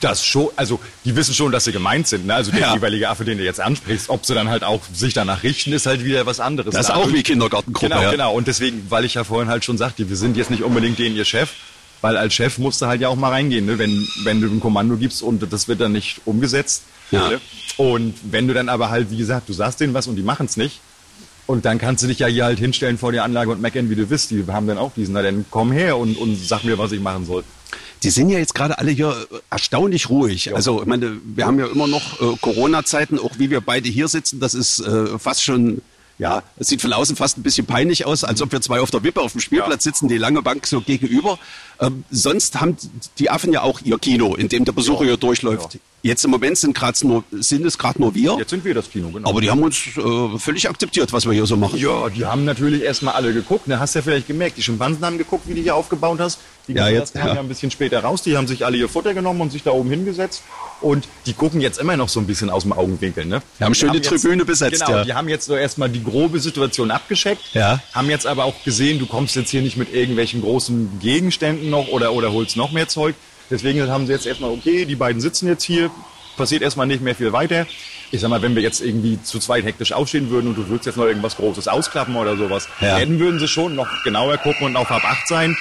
Das 0.00 0.22
schon, 0.24 0.48
also 0.56 0.78
die 1.06 1.16
wissen 1.16 1.34
schon, 1.34 1.50
dass 1.50 1.64
sie 1.64 1.72
gemeint 1.72 2.08
sind. 2.08 2.26
Ne? 2.26 2.34
Also 2.34 2.50
der 2.50 2.60
Ja. 2.60 2.74
jeweilige 2.74 3.08
Affe, 3.08 3.24
den 3.24 3.38
du 3.38 3.44
jetzt 3.44 3.58
ansprichst, 3.60 4.10
ob 4.10 4.26
sie 4.26 4.34
dann 4.34 4.50
halt 4.50 4.64
auch 4.64 4.80
sich 4.92 5.14
danach 5.14 5.42
richten, 5.44 5.72
ist 5.72 5.86
halt 5.86 6.04
wieder 6.04 6.26
was 6.26 6.40
anderes. 6.40 6.74
Das 6.74 6.86
ist 6.88 6.94
auch 6.94 7.10
wie 7.10 7.22
Kindergartengruppe. 7.22 7.88
Genau, 7.88 8.02
ja. 8.02 8.10
genau. 8.10 8.34
Und 8.34 8.46
deswegen, 8.48 8.84
weil 8.90 9.06
ich 9.06 9.14
ja 9.14 9.24
vorhin 9.24 9.48
halt 9.48 9.64
schon 9.64 9.78
sagte, 9.78 10.10
wir 10.10 10.16
sind 10.16 10.36
jetzt 10.36 10.50
nicht 10.50 10.62
unbedingt 10.62 10.98
denen 10.98 11.16
ihr 11.16 11.24
Chef, 11.24 11.52
weil 12.02 12.18
als 12.18 12.34
Chef 12.34 12.58
musst 12.58 12.82
du 12.82 12.86
halt 12.86 13.00
ja 13.00 13.08
auch 13.08 13.16
mal 13.16 13.30
reingehen, 13.30 13.64
ne? 13.64 13.78
wenn, 13.78 14.06
wenn 14.24 14.40
du 14.42 14.48
ein 14.48 14.60
Kommando 14.60 14.96
gibst 14.96 15.22
und 15.22 15.50
das 15.50 15.68
wird 15.68 15.80
dann 15.80 15.92
nicht 15.92 16.20
umgesetzt. 16.26 16.82
Ja. 17.10 17.30
Ne? 17.30 17.40
Und 17.78 18.14
wenn 18.30 18.46
du 18.46 18.54
dann 18.54 18.68
aber 18.68 18.90
halt, 18.90 19.10
wie 19.10 19.16
gesagt, 19.16 19.48
du 19.48 19.54
sagst 19.54 19.80
denen 19.80 19.94
was 19.94 20.06
und 20.06 20.16
die 20.16 20.22
machen 20.22 20.46
es 20.46 20.58
nicht, 20.58 20.80
und 21.46 21.64
dann 21.64 21.78
kannst 21.78 22.02
du 22.02 22.06
dich 22.06 22.20
ja 22.20 22.28
hier 22.28 22.44
halt 22.44 22.58
hinstellen 22.58 22.98
vor 22.98 23.12
die 23.12 23.20
Anlage 23.20 23.50
und 23.50 23.60
meckern, 23.60 23.90
wie 23.90 23.96
du 23.96 24.08
willst. 24.08 24.30
Die 24.30 24.44
haben 24.46 24.66
dann 24.66 24.78
auch 24.78 24.92
diesen, 24.94 25.14
na 25.14 25.22
dann 25.22 25.44
komm 25.50 25.72
her 25.72 25.96
und, 25.98 26.16
und 26.16 26.36
sag 26.36 26.62
mir, 26.64 26.78
was 26.78 26.92
ich 26.92 27.00
machen 27.00 27.26
soll. 27.26 27.44
Die 28.02 28.10
sind 28.10 28.30
ja 28.30 28.38
jetzt 28.38 28.54
gerade 28.54 28.78
alle 28.78 28.90
hier 28.90 29.14
erstaunlich 29.50 30.08
ruhig. 30.08 30.54
Also 30.54 30.80
ich 30.80 30.86
meine, 30.86 31.18
wir 31.24 31.46
haben 31.46 31.58
ja 31.58 31.66
immer 31.66 31.86
noch 31.86 32.20
äh, 32.20 32.36
Corona-Zeiten, 32.40 33.18
auch 33.18 33.38
wie 33.38 33.50
wir 33.50 33.60
beide 33.60 33.88
hier 33.88 34.08
sitzen, 34.08 34.40
das 34.40 34.54
ist 34.54 34.80
äh, 34.80 35.18
fast 35.18 35.42
schon, 35.42 35.82
ja, 36.22 36.44
es 36.56 36.68
sieht 36.68 36.80
von 36.80 36.92
außen 36.92 37.16
fast 37.16 37.36
ein 37.36 37.42
bisschen 37.42 37.66
peinlich 37.66 38.06
aus, 38.06 38.22
als 38.22 38.40
ob 38.42 38.52
wir 38.52 38.60
zwei 38.60 38.80
auf 38.80 38.92
der 38.92 39.02
Wippe 39.02 39.20
auf 39.20 39.32
dem 39.32 39.40
Spielplatz 39.40 39.82
sitzen, 39.82 40.06
die 40.06 40.18
lange 40.18 40.40
Bank 40.40 40.68
so 40.68 40.80
gegenüber. 40.80 41.36
Ähm, 41.80 42.04
sonst 42.12 42.60
haben 42.60 42.76
die 43.18 43.28
Affen 43.28 43.52
ja 43.52 43.62
auch 43.62 43.80
ihr 43.82 43.98
Kino, 43.98 44.36
in 44.36 44.48
dem 44.48 44.64
der 44.64 44.70
Besucher 44.70 45.04
hier 45.04 45.16
durchläuft. 45.16 45.80
Jetzt 46.02 46.24
im 46.24 46.30
Moment 46.30 46.58
sind, 46.58 46.80
nur, 47.02 47.24
sind 47.32 47.66
es 47.66 47.76
gerade 47.76 48.00
nur 48.00 48.14
wir, 48.14 48.36
Jetzt 48.38 48.50
sind 48.50 48.64
wir 48.64 48.72
das 48.72 48.88
Kino, 48.88 49.10
genau. 49.10 49.28
aber 49.28 49.40
die 49.40 49.50
haben 49.50 49.62
uns 49.64 49.76
äh, 49.96 50.38
völlig 50.38 50.68
akzeptiert, 50.68 51.12
was 51.12 51.26
wir 51.26 51.32
hier 51.32 51.46
so 51.46 51.56
machen. 51.56 51.78
Ja, 51.78 52.08
die 52.08 52.24
haben 52.24 52.44
natürlich 52.44 52.82
erstmal 52.82 53.14
alle 53.14 53.32
geguckt. 53.32 53.66
Ne? 53.66 53.80
Hast 53.80 53.94
ja 53.94 54.02
vielleicht 54.02 54.28
gemerkt, 54.28 54.56
die 54.56 54.62
Schimpansen 54.62 55.04
haben 55.04 55.18
geguckt, 55.18 55.48
wie 55.48 55.54
du 55.54 55.60
hier 55.60 55.74
aufgebaut 55.74 56.20
hast. 56.20 56.38
Die 56.68 56.74
Ja, 56.74 56.88
jetzt, 56.88 57.14
kamen 57.14 57.28
ja. 57.28 57.34
ja 57.34 57.40
ein 57.40 57.48
bisschen 57.48 57.70
später 57.70 58.00
raus. 58.00 58.22
Die 58.22 58.36
haben 58.36 58.46
sich 58.46 58.64
alle 58.64 58.76
ihr 58.76 58.88
Futter 58.88 59.14
genommen 59.14 59.40
und 59.40 59.50
sich 59.50 59.62
da 59.62 59.70
oben 59.72 59.90
hingesetzt. 59.90 60.42
Und 60.80 61.06
die 61.26 61.32
gucken 61.32 61.60
jetzt 61.60 61.78
immer 61.78 61.96
noch 61.96 62.08
so 62.08 62.20
ein 62.20 62.26
bisschen 62.26 62.50
aus 62.50 62.62
dem 62.62 62.72
Augenwinkel. 62.72 63.24
Ne? 63.24 63.42
Wir 63.58 63.66
haben 63.66 63.72
die 63.74 63.86
jetzt- 63.98 64.08
Tribüne 64.08 64.44
besetzt, 64.44 64.84
Genau, 64.84 64.98
ja. 64.98 65.04
die 65.04 65.14
haben 65.14 65.28
jetzt 65.28 65.46
so 65.46 65.54
erstmal 65.56 65.88
die 65.88 66.02
grobe 66.02 66.40
Situation 66.40 66.90
abgescheckt. 66.90 67.42
Ja. 67.54 67.80
Haben 67.92 68.10
jetzt 68.10 68.26
aber 68.26 68.44
auch 68.44 68.62
gesehen, 68.64 68.98
du 68.98 69.06
kommst 69.06 69.34
jetzt 69.36 69.50
hier 69.50 69.62
nicht 69.62 69.76
mit 69.76 69.92
irgendwelchen 69.92 70.40
großen 70.40 70.98
Gegenständen 71.00 71.70
noch 71.70 71.88
oder, 71.88 72.12
oder 72.12 72.32
holst 72.32 72.56
noch 72.56 72.72
mehr 72.72 72.88
Zeug. 72.88 73.14
Deswegen 73.50 73.88
haben 73.90 74.06
sie 74.06 74.12
jetzt 74.12 74.26
erstmal, 74.26 74.50
okay, 74.50 74.84
die 74.84 74.96
beiden 74.96 75.20
sitzen 75.20 75.46
jetzt 75.48 75.64
hier, 75.64 75.90
passiert 76.36 76.62
erstmal 76.62 76.86
nicht 76.86 77.02
mehr 77.02 77.14
viel 77.14 77.32
weiter. 77.32 77.66
Ich 78.10 78.20
sag 78.20 78.28
mal, 78.30 78.42
wenn 78.42 78.54
wir 78.54 78.62
jetzt 78.62 78.80
irgendwie 78.80 79.22
zu 79.22 79.38
zweit 79.38 79.64
hektisch 79.64 79.92
aufstehen 79.92 80.30
würden 80.30 80.48
und 80.48 80.54
du 80.56 80.68
würdest 80.68 80.86
jetzt 80.86 80.96
noch 80.96 81.04
irgendwas 81.06 81.36
Großes 81.36 81.68
ausklappen 81.68 82.16
oder 82.16 82.36
sowas, 82.36 82.68
Ja. 82.80 82.98
dann 82.98 83.18
würden 83.18 83.38
sie 83.38 83.48
schon 83.48 83.74
noch 83.74 83.88
genauer 84.04 84.36
gucken 84.38 84.66
und 84.66 84.76
auf 84.76 84.88
Hab 84.90 85.04
acht 85.04 85.26
sein. 85.28 85.56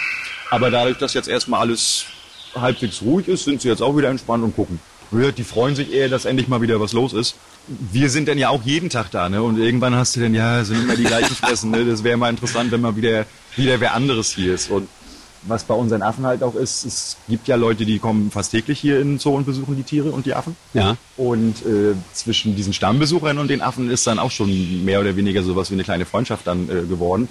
Aber 0.51 0.69
dadurch, 0.69 0.97
dass 0.97 1.13
jetzt 1.13 1.29
erstmal 1.29 1.61
alles 1.61 2.05
halbwegs 2.53 3.01
ruhig 3.01 3.27
ist, 3.27 3.45
sind 3.45 3.61
sie 3.61 3.69
jetzt 3.69 3.81
auch 3.81 3.97
wieder 3.97 4.09
entspannt 4.09 4.43
und 4.43 4.55
gucken. 4.55 4.79
Die 5.11 5.43
freuen 5.43 5.75
sich 5.75 5.91
eher, 5.91 6.09
dass 6.09 6.25
endlich 6.25 6.47
mal 6.47 6.61
wieder 6.61 6.79
was 6.79 6.93
los 6.93 7.13
ist. 7.13 7.35
Wir 7.67 8.09
sind 8.09 8.27
dann 8.27 8.37
ja 8.37 8.49
auch 8.49 8.63
jeden 8.63 8.89
Tag 8.89 9.11
da, 9.11 9.29
ne? 9.29 9.41
Und 9.41 9.57
irgendwann 9.57 9.95
hast 9.95 10.15
du 10.15 10.19
dann, 10.19 10.33
ja, 10.33 10.63
sind 10.63 10.83
immer 10.83 10.95
die 10.95 11.03
gleichen 11.03 11.35
Fressen, 11.35 11.71
ne? 11.71 11.85
Das 11.85 12.03
wäre 12.03 12.17
mal 12.17 12.29
interessant, 12.29 12.71
wenn 12.71 12.81
mal 12.81 12.95
wieder, 12.95 13.25
wieder 13.55 13.79
wer 13.79 13.93
anderes 13.93 14.31
hier 14.31 14.53
ist. 14.53 14.69
Und 14.69 14.87
was 15.43 15.63
bei 15.63 15.73
unseren 15.73 16.01
Affen 16.01 16.25
halt 16.25 16.43
auch 16.43 16.55
ist, 16.55 16.85
es 16.85 17.17
gibt 17.27 17.47
ja 17.47 17.55
Leute, 17.55 17.85
die 17.85 17.99
kommen 17.99 18.29
fast 18.31 18.51
täglich 18.51 18.79
hier 18.79 18.99
in 18.99 19.13
den 19.13 19.19
Zoo 19.19 19.35
und 19.35 19.45
besuchen 19.45 19.75
die 19.75 19.83
Tiere 19.83 20.11
und 20.11 20.25
die 20.25 20.33
Affen. 20.33 20.55
Ja. 20.73 20.97
Und 21.17 21.65
äh, 21.65 21.93
zwischen 22.13 22.55
diesen 22.55 22.73
Stammbesuchern 22.73 23.37
und 23.37 23.49
den 23.49 23.61
Affen 23.61 23.89
ist 23.89 24.07
dann 24.07 24.19
auch 24.19 24.31
schon 24.31 24.85
mehr 24.85 24.99
oder 24.99 25.15
weniger 25.15 25.43
sowas 25.43 25.71
wie 25.71 25.75
eine 25.75 25.83
kleine 25.83 26.05
Freundschaft 26.05 26.47
dann 26.47 26.69
äh, 26.69 26.83
geworden. 26.83 27.27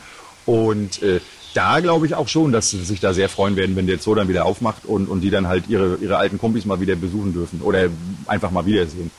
Und 0.46 1.02
äh, 1.02 1.20
da 1.54 1.80
glaube 1.80 2.06
ich 2.06 2.14
auch 2.14 2.28
schon, 2.28 2.52
dass 2.52 2.70
sie 2.70 2.82
sich 2.82 3.00
da 3.00 3.12
sehr 3.12 3.28
freuen 3.28 3.56
werden, 3.56 3.76
wenn 3.76 3.86
der 3.86 3.98
Zoo 3.98 4.14
dann 4.14 4.28
wieder 4.28 4.44
aufmacht 4.44 4.84
und, 4.84 5.08
und 5.08 5.20
die 5.20 5.30
dann 5.30 5.48
halt 5.48 5.68
ihre, 5.68 5.96
ihre 5.96 6.16
alten 6.16 6.38
Kumpis 6.38 6.64
mal 6.64 6.80
wieder 6.80 6.96
besuchen 6.96 7.32
dürfen 7.32 7.60
oder 7.62 7.88
einfach 8.26 8.50
mal 8.50 8.66
wiedersehen. 8.66 9.10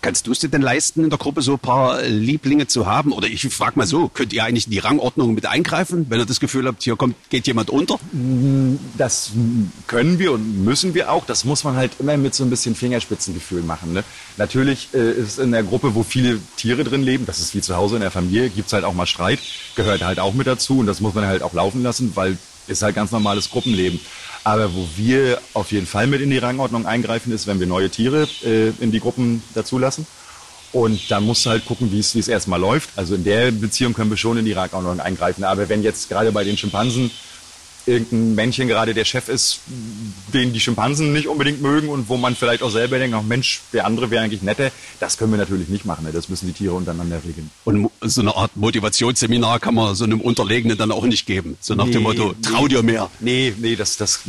Kannst 0.00 0.26
du 0.26 0.32
es 0.32 0.38
dir 0.38 0.48
denn 0.48 0.62
leisten, 0.62 1.02
in 1.02 1.10
der 1.10 1.18
Gruppe 1.18 1.42
so 1.42 1.54
ein 1.54 1.58
paar 1.58 2.02
Lieblinge 2.02 2.68
zu 2.68 2.86
haben? 2.86 3.12
Oder 3.12 3.26
ich 3.26 3.42
frage 3.52 3.78
mal 3.78 3.86
so, 3.86 4.08
könnt 4.08 4.32
ihr 4.32 4.44
eigentlich 4.44 4.66
in 4.66 4.72
die 4.72 4.78
Rangordnung 4.78 5.34
mit 5.34 5.46
eingreifen, 5.46 6.06
wenn 6.08 6.20
ihr 6.20 6.26
das 6.26 6.38
Gefühl 6.38 6.66
habt, 6.66 6.82
hier 6.82 6.96
kommt, 6.96 7.16
geht 7.30 7.46
jemand 7.46 7.70
unter? 7.70 7.98
Das 8.96 9.32
können 9.88 10.18
wir 10.18 10.32
und 10.32 10.64
müssen 10.64 10.94
wir 10.94 11.10
auch. 11.10 11.26
Das 11.26 11.44
muss 11.44 11.64
man 11.64 11.74
halt 11.74 11.92
immer 11.98 12.16
mit 12.16 12.34
so 12.34 12.44
ein 12.44 12.50
bisschen 12.50 12.76
Fingerspitzengefühl 12.76 13.62
machen. 13.62 13.92
Ne? 13.92 14.04
Natürlich 14.36 14.88
äh, 14.94 15.10
ist 15.12 15.28
es 15.28 15.38
in 15.38 15.50
der 15.50 15.64
Gruppe, 15.64 15.94
wo 15.94 16.04
viele 16.04 16.38
Tiere 16.56 16.84
drin 16.84 17.02
leben, 17.02 17.26
das 17.26 17.40
ist 17.40 17.54
wie 17.54 17.60
zu 17.60 17.76
Hause 17.76 17.96
in 17.96 18.02
der 18.02 18.10
Familie, 18.12 18.50
gibt's 18.50 18.72
halt 18.72 18.84
auch 18.84 18.94
mal 18.94 19.06
Streit, 19.06 19.40
gehört 19.74 20.02
halt 20.02 20.20
auch 20.20 20.34
mit 20.34 20.46
dazu 20.46 20.78
und 20.78 20.86
das 20.86 21.00
muss 21.00 21.14
man 21.14 21.26
halt 21.26 21.42
auch 21.42 21.54
laufen 21.54 21.82
lassen, 21.82 22.12
weil 22.14 22.38
ist 22.68 22.82
halt 22.82 22.94
ganz 22.94 23.10
normales 23.10 23.50
Gruppenleben. 23.50 24.00
Aber 24.48 24.74
wo 24.74 24.88
wir 24.96 25.38
auf 25.52 25.72
jeden 25.72 25.84
Fall 25.84 26.06
mit 26.06 26.22
in 26.22 26.30
die 26.30 26.38
Rangordnung 26.38 26.86
eingreifen, 26.86 27.32
ist, 27.32 27.46
wenn 27.46 27.60
wir 27.60 27.66
neue 27.66 27.90
Tiere 27.90 28.26
äh, 28.42 28.68
in 28.80 28.90
die 28.90 28.98
Gruppen 28.98 29.42
dazulassen. 29.52 30.06
Und 30.72 31.10
dann 31.10 31.24
musst 31.24 31.44
du 31.44 31.50
halt 31.50 31.66
gucken, 31.66 31.92
wie 31.92 31.98
es 31.98 32.28
erstmal 32.28 32.58
läuft. 32.58 32.88
Also 32.96 33.14
in 33.14 33.24
der 33.24 33.50
Beziehung 33.50 33.92
können 33.92 34.08
wir 34.08 34.16
schon 34.16 34.38
in 34.38 34.46
die 34.46 34.52
Rangordnung 34.52 35.00
eingreifen. 35.00 35.44
Aber 35.44 35.68
wenn 35.68 35.82
jetzt 35.82 36.08
gerade 36.08 36.32
bei 36.32 36.44
den 36.44 36.56
Schimpansen 36.56 37.10
irgendein 37.88 38.34
Männchen 38.34 38.68
gerade 38.68 38.94
der 38.94 39.04
Chef 39.04 39.28
ist, 39.28 39.60
den 40.32 40.52
die 40.52 40.60
Schimpansen 40.60 41.12
nicht 41.12 41.26
unbedingt 41.26 41.62
mögen 41.62 41.88
und 41.88 42.08
wo 42.08 42.16
man 42.16 42.36
vielleicht 42.36 42.62
auch 42.62 42.70
selber 42.70 42.98
denkt, 42.98 43.16
ach 43.18 43.22
Mensch, 43.22 43.62
der 43.72 43.86
andere 43.86 44.10
wäre 44.10 44.22
eigentlich 44.22 44.42
netter. 44.42 44.70
Das 45.00 45.16
können 45.16 45.32
wir 45.32 45.38
natürlich 45.38 45.68
nicht 45.68 45.84
machen. 45.84 46.04
Ne? 46.04 46.12
Das 46.12 46.28
müssen 46.28 46.46
die 46.46 46.52
Tiere 46.52 46.74
untereinander 46.74 47.20
regeln. 47.26 47.50
Und 47.64 47.90
so 48.02 48.20
eine 48.20 48.36
Art 48.36 48.56
Motivationsseminar 48.56 49.58
kann 49.58 49.74
man 49.74 49.94
so 49.94 50.04
einem 50.04 50.20
Unterlegenen 50.20 50.76
dann 50.76 50.92
auch 50.92 51.04
nicht 51.04 51.26
geben. 51.26 51.56
So 51.60 51.74
nach 51.74 51.86
nee, 51.86 51.92
dem 51.92 52.02
Motto, 52.02 52.34
trau 52.42 52.62
nee, 52.62 52.68
dir 52.68 52.82
mehr. 52.82 53.10
Nee, 53.20 53.54
nee, 53.56 53.76
das, 53.76 53.96
das 53.96 54.20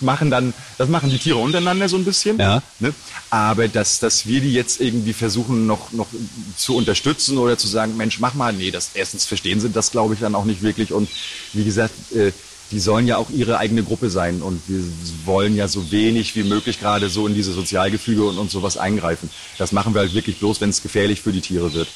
machen 0.00 0.30
dann, 0.30 0.52
das 0.76 0.88
machen 0.88 1.10
die 1.10 1.18
Tiere 1.18 1.38
untereinander 1.38 1.88
so 1.88 1.96
ein 1.96 2.04
bisschen. 2.04 2.38
Ja. 2.38 2.62
Ne? 2.78 2.92
Aber 3.30 3.68
dass, 3.68 3.98
dass 4.00 4.26
wir 4.26 4.40
die 4.40 4.52
jetzt 4.52 4.80
irgendwie 4.80 5.12
versuchen 5.12 5.66
noch, 5.66 5.92
noch 5.92 6.08
zu 6.56 6.76
unterstützen 6.76 7.38
oder 7.38 7.56
zu 7.56 7.66
sagen, 7.66 7.96
Mensch, 7.96 8.20
mach 8.20 8.34
mal, 8.34 8.52
nee, 8.52 8.70
das 8.70 8.90
erstens 8.94 9.24
verstehen 9.24 9.60
sie 9.60 9.70
das, 9.70 9.90
glaube 9.90 10.14
ich, 10.14 10.20
dann 10.20 10.34
auch 10.34 10.44
nicht 10.44 10.62
wirklich. 10.62 10.92
Und 10.92 11.08
wie 11.52 11.64
gesagt, 11.64 11.94
äh, 12.14 12.32
die 12.70 12.80
sollen 12.80 13.06
ja 13.06 13.16
auch 13.16 13.30
ihre 13.30 13.58
eigene 13.58 13.82
Gruppe 13.82 14.10
sein 14.10 14.42
und 14.42 14.60
wir 14.68 14.82
wollen 15.24 15.56
ja 15.56 15.68
so 15.68 15.90
wenig 15.90 16.36
wie 16.36 16.44
möglich 16.44 16.80
gerade 16.80 17.08
so 17.08 17.26
in 17.26 17.34
diese 17.34 17.52
Sozialgefüge 17.52 18.24
und, 18.24 18.38
und 18.38 18.50
sowas 18.50 18.76
eingreifen. 18.76 19.30
Das 19.56 19.72
machen 19.72 19.94
wir 19.94 20.00
halt 20.00 20.14
wirklich 20.14 20.38
bloß, 20.38 20.60
wenn 20.60 20.70
es 20.70 20.82
gefährlich 20.82 21.22
für 21.22 21.32
die 21.32 21.40
Tiere 21.40 21.72
wird. 21.72 21.88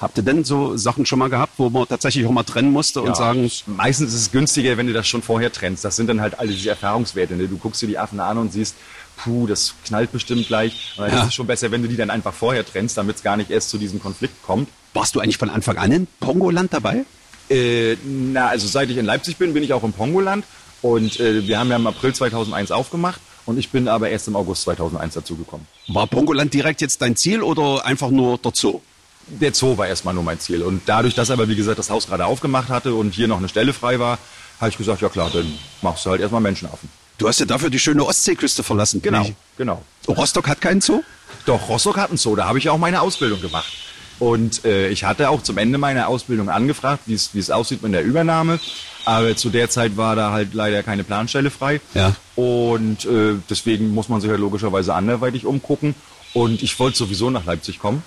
Habt 0.00 0.16
ihr 0.16 0.22
denn 0.22 0.44
so 0.44 0.78
Sachen 0.78 1.04
schon 1.04 1.18
mal 1.18 1.28
gehabt, 1.28 1.54
wo 1.58 1.68
man 1.68 1.86
tatsächlich 1.86 2.24
auch 2.24 2.30
mal 2.30 2.42
trennen 2.42 2.72
musste 2.72 3.02
und 3.02 3.08
ja, 3.08 3.14
sagen? 3.14 3.50
Meistens 3.66 4.14
ist 4.14 4.20
es 4.20 4.32
günstiger, 4.32 4.78
wenn 4.78 4.86
du 4.86 4.94
das 4.94 5.06
schon 5.06 5.20
vorher 5.20 5.52
trennst. 5.52 5.84
Das 5.84 5.94
sind 5.96 6.06
dann 6.06 6.22
halt 6.22 6.38
alle 6.38 6.48
diese 6.48 6.70
Erfahrungswerte. 6.70 7.36
Ne? 7.36 7.48
Du 7.48 7.58
guckst 7.58 7.82
dir 7.82 7.86
die 7.86 7.98
Affen 7.98 8.18
an 8.18 8.38
und 8.38 8.50
siehst, 8.50 8.76
puh, 9.18 9.46
das 9.46 9.74
knallt 9.84 10.10
bestimmt 10.10 10.46
gleich. 10.46 10.94
Aber 10.96 11.08
ja. 11.08 11.24
ist 11.24 11.34
schon 11.34 11.46
besser, 11.46 11.70
wenn 11.70 11.82
du 11.82 11.88
die 11.88 11.96
dann 11.96 12.08
einfach 12.08 12.32
vorher 12.32 12.64
trennst, 12.64 12.96
damit 12.96 13.16
es 13.16 13.22
gar 13.22 13.36
nicht 13.36 13.50
erst 13.50 13.68
zu 13.68 13.76
diesem 13.76 14.00
Konflikt 14.00 14.42
kommt. 14.42 14.70
Warst 14.94 15.14
du 15.14 15.20
eigentlich 15.20 15.36
von 15.36 15.50
Anfang 15.50 15.76
an 15.76 15.92
in 15.92 16.06
Pongoland 16.18 16.72
dabei? 16.72 17.04
Äh, 17.50 17.96
na, 18.04 18.46
also 18.46 18.66
seit 18.66 18.88
ich 18.90 18.96
in 18.96 19.04
Leipzig 19.04 19.36
bin, 19.36 19.52
bin 19.52 19.62
ich 19.62 19.72
auch 19.72 19.82
im 19.82 19.92
Pongoland. 19.92 20.44
Und 20.82 21.20
äh, 21.20 21.46
wir 21.46 21.58
haben 21.58 21.70
ja 21.70 21.76
im 21.76 21.86
April 21.86 22.14
2001 22.14 22.70
aufgemacht. 22.70 23.20
Und 23.46 23.58
ich 23.58 23.70
bin 23.70 23.88
aber 23.88 24.10
erst 24.10 24.28
im 24.28 24.36
August 24.36 24.62
2001 24.62 25.14
dazugekommen. 25.14 25.66
War 25.88 26.06
Pongoland 26.06 26.54
direkt 26.54 26.80
jetzt 26.80 27.02
dein 27.02 27.16
Ziel 27.16 27.42
oder 27.42 27.84
einfach 27.84 28.10
nur 28.10 28.38
der 28.38 28.52
Zoo? 28.54 28.80
Der 29.26 29.52
Zoo 29.54 29.76
war 29.76 29.88
erstmal 29.88 30.14
nur 30.14 30.22
mein 30.22 30.38
Ziel. 30.38 30.62
Und 30.62 30.82
dadurch, 30.86 31.14
dass 31.14 31.30
aber, 31.30 31.48
wie 31.48 31.56
gesagt, 31.56 31.78
das 31.78 31.90
Haus 31.90 32.06
gerade 32.06 32.26
aufgemacht 32.26 32.68
hatte 32.68 32.94
und 32.94 33.12
hier 33.12 33.28
noch 33.28 33.38
eine 33.38 33.48
Stelle 33.48 33.72
frei 33.72 33.98
war, 33.98 34.18
habe 34.60 34.70
ich 34.70 34.76
gesagt, 34.76 35.00
ja 35.00 35.08
klar, 35.08 35.30
dann 35.32 35.52
machst 35.82 36.06
du 36.06 36.10
halt 36.10 36.20
erstmal 36.20 36.40
Menschenaffen. 36.40 36.88
Du 37.18 37.28
hast 37.28 37.40
ja 37.40 37.46
dafür 37.46 37.70
die 37.70 37.78
schöne 37.78 38.04
Ostseeküste 38.04 38.62
verlassen. 38.62 39.02
Genau, 39.02 39.26
genau. 39.56 39.82
Rostock 40.08 40.48
hat 40.48 40.60
keinen 40.60 40.80
Zoo? 40.80 41.02
Doch, 41.44 41.68
Rostock 41.68 41.96
hat 41.98 42.08
einen 42.10 42.18
Zoo. 42.18 42.34
Da 42.36 42.46
habe 42.46 42.58
ich 42.58 42.68
auch 42.68 42.78
meine 42.78 43.00
Ausbildung 43.00 43.40
gemacht. 43.40 43.70
Und 44.20 44.64
äh, 44.64 44.88
ich 44.90 45.04
hatte 45.04 45.30
auch 45.30 45.42
zum 45.42 45.58
Ende 45.58 45.78
meiner 45.78 46.06
Ausbildung 46.06 46.50
angefragt, 46.50 47.04
wie 47.06 47.14
es 47.14 47.50
aussieht 47.50 47.82
mit 47.82 47.92
der 47.94 48.04
Übernahme. 48.04 48.60
Aber 49.06 49.34
zu 49.34 49.48
der 49.48 49.70
Zeit 49.70 49.96
war 49.96 50.14
da 50.14 50.30
halt 50.30 50.54
leider 50.54 50.82
keine 50.82 51.04
Planstelle 51.04 51.50
frei. 51.50 51.80
Ja. 51.94 52.14
Und 52.36 53.06
äh, 53.06 53.34
deswegen 53.48 53.94
muss 53.94 54.08
man 54.08 54.20
sich 54.20 54.28
ja 54.28 54.32
halt 54.32 54.40
logischerweise 54.40 54.94
anderweitig 54.94 55.46
umgucken. 55.46 55.94
Und 56.34 56.62
ich 56.62 56.78
wollte 56.78 56.98
sowieso 56.98 57.30
nach 57.30 57.46
Leipzig 57.46 57.78
kommen. 57.80 58.02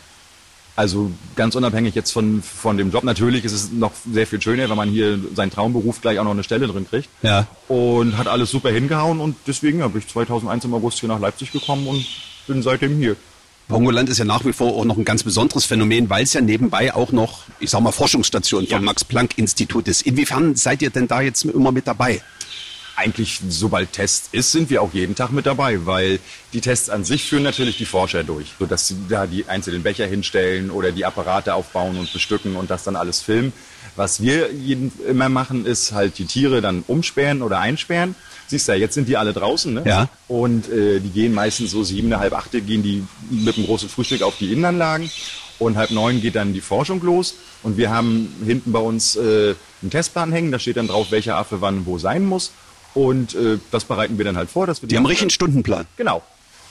Also 0.76 1.12
ganz 1.36 1.56
unabhängig 1.56 1.94
jetzt 1.94 2.12
von, 2.12 2.42
von 2.42 2.78
dem 2.78 2.92
Job. 2.92 3.04
Natürlich 3.04 3.46
ist 3.46 3.54
es 3.54 3.72
noch 3.72 3.92
sehr 4.12 4.26
viel 4.26 4.42
schöner, 4.42 4.70
wenn 4.70 4.78
man 4.78 4.90
hier 4.90 5.20
seinen 5.36 5.52
Traumberuf 5.52 6.02
gleich 6.02 6.18
auch 6.20 6.24
noch 6.24 6.32
eine 6.32 6.44
Stelle 6.44 6.68
drin 6.68 6.88
kriegt. 6.90 7.10
Ja. 7.22 7.46
Und 7.68 8.18
hat 8.18 8.28
alles 8.28 8.50
super 8.50 8.72
hingehauen 8.72 9.20
und 9.20 9.36
deswegen 9.46 9.80
bin 9.80 9.98
ich 10.00 10.08
2001 10.08 10.66
im 10.66 10.74
August 10.74 11.00
hier 11.00 11.10
nach 11.10 11.20
Leipzig 11.20 11.52
gekommen 11.52 11.86
und 11.86 12.06
bin 12.48 12.64
seitdem 12.64 12.98
hier. 12.98 13.16
Pongoland 13.68 14.10
ist 14.10 14.18
ja 14.18 14.26
nach 14.26 14.46
wie 14.46 14.54
vor 14.54 14.74
auch 14.74 14.86
noch 14.86 14.98
ein 14.98 15.06
ganz 15.06 15.24
besonderes 15.24 15.66
Phänomen, 15.66 16.10
weil 16.10 16.24
es 16.24 16.34
ja 16.34 16.42
nebenbei 16.42 16.94
auch 16.94 17.12
noch, 17.12 17.44
ich 17.60 17.70
sag 17.70 17.82
mal, 17.82 17.92
Forschungsstation 17.92 18.68
vom 18.68 18.72
ja. 18.72 18.80
Max-Planck-Institut 18.80 19.88
ist. 19.88 20.02
Inwiefern 20.02 20.56
seid 20.56 20.82
ihr 20.82 20.90
denn 20.90 21.08
da 21.08 21.22
jetzt 21.22 21.46
immer 21.46 21.72
mit 21.72 21.88
dabei? 21.88 22.22
Eigentlich, 22.96 23.40
sobald 23.50 23.92
Test 23.92 24.30
ist, 24.34 24.52
sind 24.52 24.70
wir 24.70 24.82
auch 24.84 24.94
jeden 24.94 25.16
Tag 25.16 25.32
mit 25.32 25.48
dabei, 25.48 25.86
weil 25.88 26.20
die 26.52 26.62
Tests 26.62 26.92
an 26.92 27.04
sich 27.04 27.24
führen 27.24 27.42
natürlich 27.42 27.78
die 27.78 27.86
Forscher 27.86 28.24
durch, 28.24 28.54
sodass 28.60 28.88
sie 28.88 28.96
da 29.10 29.26
die 29.26 29.48
einzelnen 29.48 29.82
Becher 29.82 30.06
hinstellen 30.06 30.70
oder 30.70 30.92
die 30.92 31.04
Apparate 31.04 31.56
aufbauen 31.56 31.98
und 31.98 32.14
bestücken 32.14 32.56
und 32.56 32.70
das 32.70 32.84
dann 32.84 32.96
alles 32.96 33.22
filmen. 33.22 33.52
Was 33.96 34.22
wir 34.22 34.54
jeden, 34.54 34.92
immer 35.08 35.30
machen, 35.30 35.66
ist 35.66 35.92
halt 35.92 36.20
die 36.20 36.26
Tiere 36.26 36.62
dann 36.62 36.84
umsperren 36.86 37.42
oder 37.42 37.60
einsperren 37.60 38.16
Siehst 38.48 38.68
du, 38.68 38.74
jetzt 38.74 38.94
sind 38.94 39.08
die 39.08 39.18
alle 39.18 39.34
draußen, 39.34 39.74
ne? 39.74 39.84
Ja. 39.86 40.10
Und 40.28 40.70
äh, 40.70 41.00
die 41.00 41.10
gehen 41.10 41.34
meistens 41.34 41.72
so 41.72 41.84
sieben, 41.84 42.16
halb 42.18 42.34
achte 42.34 42.62
gehen 42.62 42.84
die 42.84 43.04
mit 43.30 43.58
einem 43.58 43.66
großen 43.66 43.90
Frühstück 43.90 44.22
auf 44.22 44.38
die 44.38 44.52
Innenanlagen 44.52 45.10
und 45.60 45.78
halb 45.78 45.92
neun 45.92 46.22
geht 46.22 46.36
dann 46.36 46.54
die 46.54 46.62
Forschung 46.62 47.02
los. 47.02 47.36
Und 47.64 47.78
wir 47.78 47.90
haben 47.90 48.34
hinten 48.46 48.72
bei 48.72 48.80
uns 48.80 49.16
äh, 49.16 49.56
einen 49.82 49.92
Testplan 49.92 50.32
hängen, 50.32 50.52
da 50.52 50.60
steht 50.60 50.78
dann 50.78 50.88
drauf, 50.88 51.08
welcher 51.12 51.38
Affe 51.38 51.62
wann 51.62 51.86
wo 51.86 51.98
sein 51.98 52.26
muss. 52.26 52.52
Und 52.94 53.34
äh, 53.36 53.58
das 53.72 53.86
bereiten 53.86 54.18
wir 54.18 54.26
dann 54.26 54.38
halt 54.38 54.50
vor. 54.50 54.68
Dass 54.68 54.82
wir 54.82 54.88
die, 54.88 54.94
die 54.94 54.98
haben 54.98 55.06
richtig 55.06 55.24
einen 55.24 55.30
Stundenplan. 55.32 55.86
Genau. 55.98 56.22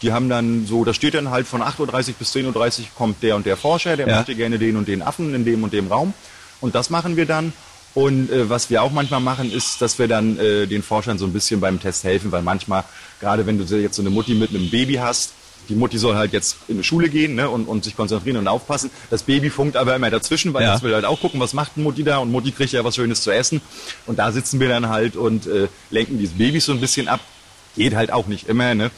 Die 0.02 0.12
haben 0.12 0.29
dann 0.29 0.67
so, 0.67 0.85
da 0.85 0.95
steht 0.95 1.14
dann 1.14 1.31
halt 1.31 1.47
von 1.47 1.62
8.30 1.62 2.09
Uhr 2.09 2.14
bis 2.19 2.35
10.30 2.35 2.81
Uhr 2.81 2.87
kommt 2.97 3.23
der 3.23 3.37
und 3.37 3.47
der 3.47 3.57
Forscher, 3.57 3.97
der 3.97 4.09
ja. 4.09 4.17
möchte 4.17 4.35
gerne 4.35 4.59
den 4.59 4.76
und 4.76 4.88
den 4.88 5.00
Affen 5.00 5.35
in 5.35 5.45
dem 5.45 5.62
und 5.62 5.73
dem 5.73 5.87
Raum. 5.87 6.12
Und 6.61 6.75
das 6.75 6.91
machen 6.91 7.17
wir 7.17 7.26
dann. 7.26 7.52
Und 7.94 8.30
äh, 8.30 8.49
was 8.49 8.70
wir 8.70 8.82
auch 8.82 8.92
manchmal 8.92 9.20
machen, 9.20 9.52
ist, 9.52 9.82
dass 9.82 9.99
wir 9.99 10.08
dann 10.08 10.38
äh, 10.38 10.66
den 10.66 10.82
Forschern 10.82 11.18
so 11.18 11.26
ein 11.26 11.32
bisschen 11.32 11.61
beim 11.61 11.80
Test 11.80 12.04
helfen, 12.04 12.32
weil 12.32 12.42
manchmal, 12.42 12.84
gerade 13.20 13.46
wenn 13.46 13.58
du 13.58 13.76
jetzt 13.76 13.96
so 13.96 14.02
eine 14.02 14.11
Mutti 14.11 14.34
mit 14.34 14.50
einem 14.50 14.70
Baby 14.70 14.94
hast, 14.94 15.32
die 15.68 15.75
Mutti 15.75 15.99
soll 15.99 16.16
halt 16.16 16.32
jetzt 16.32 16.56
in 16.68 16.78
die 16.78 16.84
Schule 16.84 17.08
gehen 17.08 17.34
ne, 17.34 17.49
und, 17.49 17.66
und 17.66 17.84
sich 17.84 17.96
konzentrieren 17.96 18.37
und 18.37 18.49
aufpassen. 18.49 18.90
Das 19.11 19.22
Baby 19.22 19.50
funkt 19.50 19.76
aber 19.76 19.94
immer 19.94 20.11
dazwischen, 20.11 20.52
weil 20.54 20.62
ja. 20.64 20.72
das 20.72 20.82
will 20.82 20.94
halt 20.94 21.04
auch 21.04 21.20
gucken, 21.20 21.40
was 21.40 21.52
macht 21.52 21.76
Mutti 21.76 22.02
da 22.02 22.18
und 22.18 22.30
Mutti 22.30 22.50
kriegt 22.50 22.72
ja 22.72 22.84
was 22.84 22.96
Schönes 22.96 23.22
zu 23.22 23.30
essen. 23.30 23.61
Und 24.06 24.18
da 24.18 24.32
sitzen 24.32 24.58
wir 24.58 24.68
dann 24.68 24.88
halt 24.88 25.16
und 25.16 25.46
äh, 25.46 25.68
lenken 25.90 26.18
dieses 26.18 26.37
Baby 26.37 26.61
so 26.61 26.72
ein 26.72 26.80
bisschen 26.80 27.08
ab. 27.08 27.20
Geht 27.76 27.94
halt 27.94 28.12
auch 28.12 28.26
nicht 28.26 28.49
immer, 28.49 28.75
ne? 28.75 28.90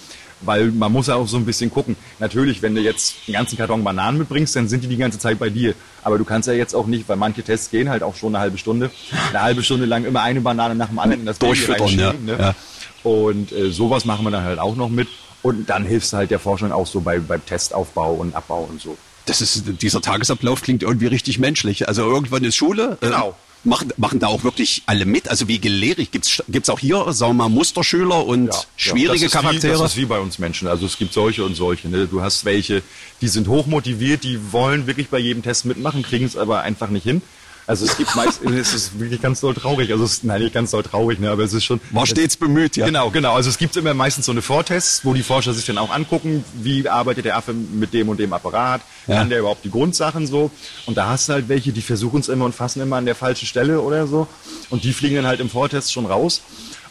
Weil 0.44 0.66
man 0.66 0.92
muss 0.92 1.06
ja 1.06 1.16
auch 1.16 1.28
so 1.28 1.36
ein 1.36 1.44
bisschen 1.44 1.70
gucken. 1.70 1.96
Natürlich, 2.18 2.62
wenn 2.62 2.74
du 2.74 2.80
jetzt 2.80 3.16
einen 3.26 3.34
ganzen 3.34 3.56
Karton 3.56 3.84
Bananen 3.84 4.18
mitbringst, 4.18 4.56
dann 4.56 4.68
sind 4.68 4.84
die 4.84 4.88
die 4.88 4.96
ganze 4.96 5.18
Zeit 5.18 5.38
bei 5.38 5.50
dir. 5.50 5.74
Aber 6.02 6.18
du 6.18 6.24
kannst 6.24 6.48
ja 6.48 6.54
jetzt 6.54 6.74
auch 6.74 6.86
nicht, 6.86 7.08
weil 7.08 7.16
manche 7.16 7.42
Tests 7.42 7.70
gehen 7.70 7.88
halt 7.88 8.02
auch 8.02 8.14
schon 8.14 8.34
eine 8.34 8.40
halbe 8.40 8.58
Stunde, 8.58 8.90
eine 9.30 9.42
halbe 9.42 9.62
Stunde 9.62 9.86
lang 9.86 10.04
immer 10.04 10.22
eine 10.22 10.40
Banane 10.40 10.74
nach 10.74 10.88
dem 10.88 10.98
anderen 10.98 11.20
in 11.20 11.26
das 11.26 11.38
Durchfüttern, 11.38 11.88
ja. 11.98 12.12
Ne? 12.12 12.36
ja. 12.38 12.54
Und 13.02 13.52
äh, 13.52 13.70
sowas 13.70 14.04
machen 14.04 14.24
wir 14.24 14.30
dann 14.30 14.44
halt 14.44 14.58
auch 14.58 14.76
noch 14.76 14.88
mit. 14.88 15.08
Und 15.42 15.68
dann 15.68 15.84
hilfst 15.84 16.12
du 16.12 16.16
halt 16.16 16.30
der 16.30 16.38
Forschung 16.38 16.72
auch 16.72 16.86
so 16.86 17.00
bei, 17.00 17.18
beim 17.18 17.44
Testaufbau 17.44 18.14
und 18.14 18.34
Abbau 18.34 18.66
und 18.70 18.80
so. 18.80 18.96
Das 19.26 19.40
ist, 19.40 19.64
dieser 19.82 20.00
Tagesablauf 20.00 20.62
klingt 20.62 20.82
irgendwie 20.82 21.06
richtig 21.06 21.38
menschlich. 21.38 21.88
Also 21.88 22.02
irgendwann 22.02 22.44
ist 22.44 22.56
Schule. 22.56 22.98
Äh, 23.00 23.06
genau. 23.06 23.36
Machen, 23.64 23.92
machen 23.96 24.18
da 24.18 24.26
auch 24.26 24.44
wirklich 24.44 24.82
alle 24.86 25.06
mit? 25.06 25.28
Also 25.28 25.48
wie 25.48 25.58
gelehrig? 25.58 26.10
Gibt's 26.10 26.42
gibt's 26.48 26.68
auch 26.68 26.78
hier, 26.78 27.12
sagen 27.12 27.32
wir 27.32 27.44
mal, 27.44 27.48
Musterschüler 27.48 28.26
und 28.26 28.46
ja, 28.46 28.60
schwierige 28.76 29.24
ja, 29.24 29.30
Charaktere? 29.30 29.74
Wie, 29.74 29.78
das 29.78 29.92
ist 29.92 29.96
wie 29.96 30.04
bei 30.04 30.18
uns 30.18 30.38
Menschen. 30.38 30.68
Also 30.68 30.86
es 30.86 30.98
gibt 30.98 31.14
solche 31.14 31.44
und 31.44 31.54
solche. 31.54 31.88
Ne? 31.88 32.06
Du 32.06 32.20
hast 32.20 32.44
welche, 32.44 32.82
die 33.20 33.28
sind 33.28 33.48
hochmotiviert, 33.48 34.22
die 34.22 34.52
wollen 34.52 34.86
wirklich 34.86 35.08
bei 35.08 35.18
jedem 35.18 35.42
Test 35.42 35.64
mitmachen, 35.64 36.02
kriegen 36.02 36.26
es 36.26 36.36
aber 36.36 36.60
einfach 36.60 36.90
nicht 36.90 37.04
hin. 37.04 37.22
Also 37.66 37.86
es 37.86 37.96
gibt 37.96 38.14
meist, 38.14 38.42
es 38.44 38.74
ist 38.74 38.98
wirklich 38.98 39.22
ganz 39.22 39.40
doll 39.40 39.54
traurig. 39.54 39.90
Also 39.90 40.04
es, 40.04 40.22
nein, 40.22 40.42
nicht 40.42 40.54
ganz 40.54 40.70
doll 40.72 40.82
traurig, 40.82 41.18
ne, 41.18 41.30
aber 41.30 41.42
es 41.42 41.52
ist 41.52 41.64
schon. 41.64 41.80
War 41.90 42.06
stets 42.06 42.36
bemüht, 42.36 42.76
ja. 42.76 42.86
Genau, 42.86 43.10
genau. 43.10 43.34
Also 43.34 43.48
es 43.48 43.58
gibt 43.58 43.76
immer 43.76 43.94
meistens 43.94 44.26
so 44.26 44.32
eine 44.32 44.42
Vortests, 44.42 45.04
wo 45.04 45.14
die 45.14 45.22
Forscher 45.22 45.54
sich 45.54 45.64
dann 45.64 45.78
auch 45.78 45.90
angucken, 45.90 46.44
wie 46.54 46.88
arbeitet 46.88 47.24
der 47.24 47.36
Affe 47.36 47.52
mit 47.52 47.94
dem 47.94 48.08
und 48.08 48.20
dem 48.20 48.32
Apparat, 48.32 48.82
ja. 49.06 49.16
kann 49.16 49.30
der 49.30 49.40
überhaupt 49.40 49.64
die 49.64 49.70
Grundsachen 49.70 50.26
so. 50.26 50.50
Und 50.86 50.96
da 50.96 51.08
hast 51.08 51.28
du 51.28 51.34
halt 51.34 51.48
welche, 51.48 51.72
die 51.72 51.82
versuchen 51.82 52.20
es 52.20 52.28
immer 52.28 52.44
und 52.44 52.54
fassen 52.54 52.82
immer 52.82 52.96
an 52.96 53.06
der 53.06 53.14
falschen 53.14 53.46
Stelle 53.46 53.80
oder 53.80 54.06
so. 54.06 54.26
Und 54.70 54.84
die 54.84 54.92
fliegen 54.92 55.16
dann 55.16 55.26
halt 55.26 55.40
im 55.40 55.48
Vortest 55.48 55.92
schon 55.92 56.06
raus. 56.06 56.42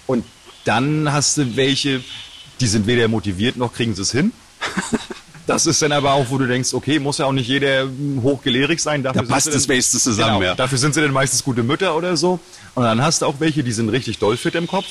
Und 0.07 0.25
dann 0.65 1.11
hast 1.11 1.37
du 1.37 1.55
welche, 1.55 2.03
die 2.59 2.67
sind 2.67 2.87
weder 2.87 3.07
motiviert 3.07 3.57
noch 3.57 3.73
kriegen 3.73 3.95
sie 3.95 4.01
es 4.01 4.11
hin. 4.11 4.31
Das 5.45 5.65
ist 5.65 5.81
dann 5.81 5.91
aber 5.91 6.13
auch, 6.13 6.27
wo 6.29 6.37
du 6.37 6.47
denkst, 6.47 6.73
okay, 6.73 6.99
muss 6.99 7.17
ja 7.17 7.25
auch 7.25 7.33
nicht 7.33 7.47
jeder 7.47 7.89
hochgelehrig 8.21 8.81
sein. 8.81 9.03
Dafür 9.03 9.23
da 9.23 9.27
passt 9.27 9.53
das 9.53 9.67
Beste 9.67 9.99
zusammen, 9.99 10.39
genau, 10.39 10.43
ja. 10.43 10.55
Dafür 10.55 10.77
sind 10.77 10.93
sie 10.93 11.01
dann 11.01 11.11
meistens 11.11 11.43
gute 11.43 11.63
Mütter 11.63 11.95
oder 11.95 12.15
so. 12.15 12.39
Und 12.75 12.83
dann 12.83 13.01
hast 13.01 13.21
du 13.21 13.25
auch 13.25 13.35
welche, 13.39 13.63
die 13.63 13.73
sind 13.73 13.89
richtig 13.89 14.19
doll 14.19 14.37
fit 14.37 14.55
im 14.55 14.67
Kopf. 14.67 14.85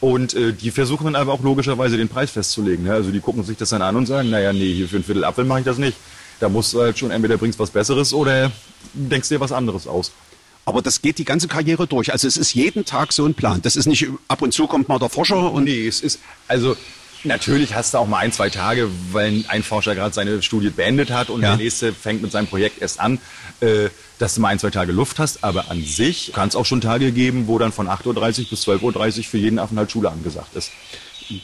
Und 0.00 0.34
äh, 0.34 0.52
die 0.52 0.70
versuchen 0.70 1.04
dann 1.04 1.16
aber 1.16 1.32
auch 1.32 1.42
logischerweise 1.42 1.96
den 1.96 2.08
Preis 2.08 2.30
festzulegen. 2.30 2.84
Ne? 2.84 2.92
Also 2.92 3.10
die 3.10 3.20
gucken 3.20 3.44
sich 3.44 3.56
das 3.56 3.70
dann 3.70 3.82
an 3.82 3.96
und 3.96 4.06
sagen, 4.06 4.30
naja, 4.30 4.52
nee, 4.52 4.72
hier 4.72 4.88
für 4.88 4.96
ein 4.96 5.04
Viertel 5.04 5.24
Apfel 5.24 5.44
mache 5.44 5.60
ich 5.60 5.64
das 5.64 5.78
nicht. 5.78 5.96
Da 6.40 6.48
musst 6.48 6.72
du 6.74 6.80
halt 6.80 6.98
schon 6.98 7.10
entweder 7.10 7.38
bringst 7.38 7.58
was 7.58 7.70
Besseres 7.70 8.12
oder 8.12 8.52
denkst 8.92 9.28
dir 9.28 9.40
was 9.40 9.52
anderes 9.52 9.86
aus. 9.86 10.12
Aber 10.66 10.82
das 10.82 11.00
geht 11.00 11.18
die 11.18 11.24
ganze 11.24 11.48
Karriere 11.48 11.86
durch. 11.86 12.12
Also 12.12 12.26
es 12.26 12.36
ist 12.36 12.52
jeden 12.52 12.84
Tag 12.84 13.12
so 13.12 13.24
ein 13.24 13.34
Plan. 13.34 13.62
Das 13.62 13.76
ist 13.76 13.86
nicht 13.86 14.08
ab 14.28 14.42
und 14.42 14.52
zu 14.52 14.66
kommt 14.66 14.88
mal 14.88 14.98
der 14.98 15.08
Forscher 15.08 15.52
und. 15.52 15.64
Nee, 15.64 15.86
es 15.86 16.00
ist, 16.00 16.18
also 16.48 16.76
Natürlich 17.24 17.74
hast 17.74 17.94
du 17.94 17.98
auch 17.98 18.06
mal 18.06 18.18
ein, 18.18 18.32
zwei 18.32 18.50
Tage, 18.50 18.88
weil 19.12 19.44
ein 19.48 19.62
Forscher 19.62 19.94
gerade 19.94 20.14
seine 20.14 20.42
Studie 20.42 20.70
beendet 20.70 21.10
hat 21.10 21.30
und 21.30 21.42
ja. 21.42 21.50
der 21.50 21.56
nächste 21.56 21.92
fängt 21.92 22.22
mit 22.22 22.32
seinem 22.32 22.46
Projekt 22.46 22.80
erst 22.80 23.00
an, 23.00 23.18
äh, 23.60 23.88
dass 24.18 24.34
du 24.34 24.40
mal 24.40 24.48
ein, 24.48 24.58
zwei 24.58 24.70
Tage 24.70 24.92
Luft 24.92 25.18
hast. 25.18 25.42
Aber 25.44 25.70
an 25.70 25.82
sich 25.84 26.32
kann 26.34 26.48
es 26.48 26.56
auch 26.56 26.66
schon 26.66 26.80
Tage 26.80 27.12
geben, 27.12 27.46
wo 27.46 27.58
dann 27.58 27.72
von 27.72 27.88
8.30 27.88 28.06
Uhr 28.06 28.50
bis 28.50 28.66
12.30 28.68 29.18
Uhr 29.18 29.24
für 29.24 29.38
jeden 29.38 29.58
Affen 29.58 29.78
halt 29.78 29.90
Schule 29.90 30.10
angesagt 30.10 30.54
ist. 30.54 30.70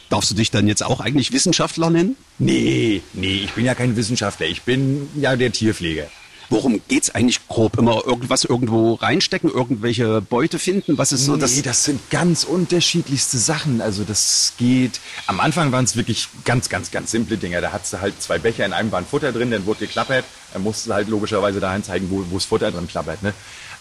Darfst 0.09 0.31
du 0.31 0.35
dich 0.35 0.51
dann 0.51 0.69
jetzt 0.69 0.85
auch 0.85 1.01
eigentlich 1.01 1.33
Wissenschaftler 1.33 1.91
nennen? 1.91 2.17
Nee, 2.39 3.03
nee, 3.15 3.41
ich 3.45 3.53
bin 3.53 3.65
ja 3.65 3.75
kein 3.75 3.97
Wissenschaftler. 3.97 4.47
Ich 4.47 4.63
bin 4.63 5.09
ja 5.17 5.35
der 5.35 5.51
Tierpfleger. 5.51 6.07
Worum 6.53 6.83
geht's 6.87 7.09
eigentlich 7.09 7.49
grob? 7.49 7.79
Immer 7.79 8.05
irgendwas 8.05 8.45
irgendwo 8.45 8.93
reinstecken, 8.93 9.51
irgendwelche 9.51 10.21
Beute 10.21 10.59
finden? 10.59 10.99
Was 10.99 11.11
ist 11.11 11.25
so 11.25 11.33
nee, 11.33 11.41
das? 11.41 11.63
das 11.63 11.85
sind 11.85 12.11
ganz 12.11 12.45
unterschiedlichste 12.45 13.39
Sachen. 13.39 13.81
Also 13.81 14.05
das 14.05 14.53
geht. 14.59 15.01
Am 15.27 15.41
Anfang 15.41 15.73
waren 15.73 15.87
es 15.87 15.97
wirklich 15.97 16.29
ganz, 16.45 16.69
ganz, 16.69 16.91
ganz 16.91 17.11
simple 17.11 17.39
Dinge. 17.39 17.63
Da 17.63 17.73
hattest 17.73 17.95
du 17.95 18.01
halt 18.03 18.21
zwei 18.21 18.39
Becher, 18.39 18.67
in 18.67 18.75
einem 18.75 18.93
war 18.93 18.99
ein 18.99 19.07
Futter 19.07 19.33
drin, 19.33 19.51
dann 19.51 19.65
wurde 19.65 19.87
geklappert. 19.87 20.27
Dann 20.53 20.63
musst 20.63 20.87
du 20.87 20.93
halt 20.93 21.09
logischerweise 21.09 21.59
dahin 21.59 21.85
zeigen, 21.85 22.11
wo, 22.11 22.23
wo 22.29 22.35
das 22.35 22.45
Futter 22.45 22.71
drin 22.71 22.87
klappert. 22.87 23.23
Ne? 23.23 23.33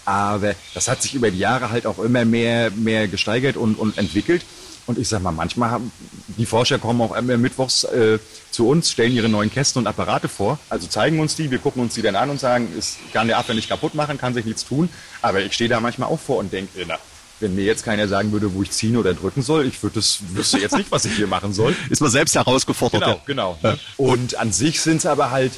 Aber 0.05 0.55
das 0.73 0.87
hat 0.87 1.01
sich 1.01 1.13
über 1.13 1.29
die 1.29 1.39
Jahre 1.39 1.71
halt 1.71 1.85
auch 1.85 1.99
immer 1.99 2.23
mehr, 2.23 2.71
mehr 2.71 3.09
gesteigert 3.09 3.57
und, 3.57 3.75
und 3.75 3.97
entwickelt. 3.97 4.45
Und 4.87 4.97
ich 4.97 5.07
sag 5.07 5.21
mal, 5.21 5.31
manchmal 5.31 5.71
haben 5.71 5.91
die 6.37 6.45
Forscher 6.45 6.79
kommen 6.79 7.01
auch 7.01 7.15
immer 7.15 7.37
mittwochs 7.37 7.83
äh, 7.83 8.19
zu 8.49 8.67
uns, 8.67 8.91
stellen 8.91 9.13
ihre 9.13 9.29
neuen 9.29 9.51
Kästen 9.51 9.79
und 9.79 9.87
Apparate 9.87 10.27
vor, 10.27 10.59
also 10.69 10.87
zeigen 10.87 11.19
uns 11.19 11.35
die, 11.35 11.51
wir 11.51 11.59
gucken 11.59 11.81
uns 11.81 11.93
die 11.93 12.01
dann 12.01 12.15
an 12.15 12.29
und 12.29 12.39
sagen, 12.39 12.67
es 12.77 12.97
kann 13.13 13.27
der 13.27 13.37
Affe 13.37 13.53
nicht 13.53 13.69
kaputt 13.69 13.95
machen, 13.95 14.17
kann 14.17 14.33
sich 14.33 14.45
nichts 14.45 14.65
tun. 14.65 14.89
Aber 15.21 15.41
ich 15.41 15.53
stehe 15.53 15.69
da 15.69 15.79
manchmal 15.79 16.09
auch 16.09 16.19
vor 16.19 16.37
und 16.37 16.51
denke, 16.51 16.85
na, 16.87 16.97
wenn 17.39 17.55
mir 17.55 17.63
jetzt 17.63 17.83
keiner 17.83 18.07
sagen 18.07 18.31
würde, 18.31 18.53
wo 18.53 18.61
ich 18.61 18.71
ziehen 18.71 18.97
oder 18.97 19.13
drücken 19.13 19.41
soll, 19.41 19.65
ich 19.65 19.81
würde 19.81 19.95
das 19.95 20.19
wüsste 20.29 20.59
jetzt 20.59 20.75
nicht, 20.75 20.91
was 20.91 21.05
ich 21.05 21.15
hier 21.15 21.27
machen 21.27 21.53
soll. 21.53 21.75
Ist 21.89 22.01
man 22.01 22.11
selbst 22.11 22.35
herausgefordert. 22.35 23.25
Genau, 23.25 23.57
genau. 23.57 23.57
Ja. 23.63 23.77
Und 23.97 24.35
an 24.35 24.51
sich 24.51 24.81
sind 24.81 24.97
es 24.97 25.05
aber 25.05 25.31
halt 25.31 25.51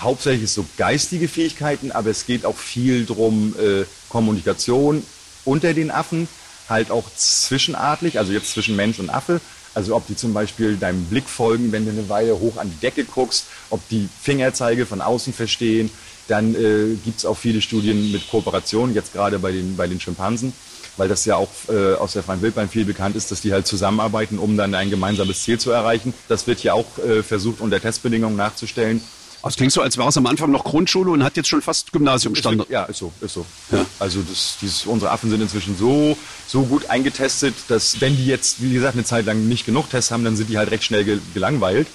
hauptsächlich 0.00 0.50
so 0.50 0.64
geistige 0.76 1.28
Fähigkeiten, 1.28 1.92
aber 1.92 2.10
es 2.10 2.26
geht 2.26 2.44
auch 2.44 2.56
viel 2.56 3.04
drum 3.04 3.54
äh, 3.58 3.84
Kommunikation 4.08 5.02
unter 5.44 5.74
den 5.74 5.90
Affen, 5.90 6.28
halt 6.72 6.90
auch 6.90 7.04
zwischenartlich, 7.14 8.18
also 8.18 8.32
jetzt 8.32 8.52
zwischen 8.52 8.76
Mensch 8.76 8.98
und 8.98 9.10
Affe. 9.10 9.40
Also 9.74 9.96
ob 9.96 10.06
die 10.06 10.16
zum 10.16 10.34
Beispiel 10.34 10.76
deinem 10.76 11.04
Blick 11.06 11.28
folgen, 11.28 11.72
wenn 11.72 11.84
du 11.86 11.92
eine 11.92 12.08
Weile 12.08 12.38
hoch 12.38 12.58
an 12.58 12.70
die 12.70 12.80
Decke 12.80 13.04
guckst, 13.04 13.46
ob 13.70 13.86
die 13.88 14.08
Fingerzeige 14.20 14.84
von 14.84 15.00
außen 15.00 15.32
verstehen. 15.32 15.90
Dann 16.28 16.54
äh, 16.54 16.94
gibt 17.04 17.18
es 17.18 17.24
auch 17.24 17.36
viele 17.36 17.62
Studien 17.62 18.12
mit 18.12 18.30
Kooperation, 18.30 18.94
jetzt 18.94 19.12
gerade 19.12 19.38
bei 19.38 19.50
den, 19.50 19.76
bei 19.76 19.86
den 19.86 19.98
Schimpansen, 20.00 20.52
weil 20.96 21.08
das 21.08 21.24
ja 21.24 21.36
auch 21.36 21.48
äh, 21.68 21.94
aus 21.94 22.12
der 22.12 22.22
freien 22.22 22.42
Wildbahn 22.42 22.68
viel 22.68 22.84
bekannt 22.84 23.16
ist, 23.16 23.30
dass 23.30 23.40
die 23.40 23.52
halt 23.52 23.66
zusammenarbeiten, 23.66 24.38
um 24.38 24.56
dann 24.56 24.74
ein 24.74 24.90
gemeinsames 24.90 25.42
Ziel 25.42 25.58
zu 25.58 25.70
erreichen. 25.70 26.14
Das 26.28 26.46
wird 26.46 26.60
hier 26.60 26.74
auch 26.74 26.98
äh, 26.98 27.22
versucht, 27.22 27.60
unter 27.60 27.80
Testbedingungen 27.80 28.36
nachzustellen. 28.36 29.02
Es 29.44 29.56
klingt 29.56 29.72
so, 29.72 29.82
als 29.82 29.98
wäre 29.98 30.08
es 30.08 30.16
am 30.16 30.26
Anfang 30.26 30.50
noch 30.50 30.64
Grundschule 30.64 31.10
und 31.10 31.24
hat 31.24 31.36
jetzt 31.36 31.48
schon 31.48 31.62
fast 31.62 31.92
Gymnasiumstandard. 31.92 32.70
Ja, 32.70 32.84
ist 32.84 32.98
so, 32.98 33.12
ist 33.20 33.34
so. 33.34 33.44
Ja. 33.72 33.84
Also 33.98 34.20
das, 34.22 34.58
dieses, 34.60 34.86
unsere 34.86 35.10
Affen 35.10 35.30
sind 35.30 35.40
inzwischen 35.40 35.76
so, 35.76 36.16
so 36.46 36.62
gut 36.62 36.88
eingetestet, 36.90 37.54
dass 37.68 38.00
wenn 38.00 38.16
die 38.16 38.26
jetzt, 38.26 38.62
wie 38.62 38.72
gesagt, 38.72 38.94
eine 38.94 39.04
Zeit 39.04 39.26
lang 39.26 39.48
nicht 39.48 39.66
genug 39.66 39.90
Tests 39.90 40.10
haben, 40.10 40.24
dann 40.24 40.36
sind 40.36 40.48
die 40.48 40.58
halt 40.58 40.70
recht 40.70 40.84
schnell 40.84 41.04
ge 41.04 41.18
gelangweilt. 41.34 41.88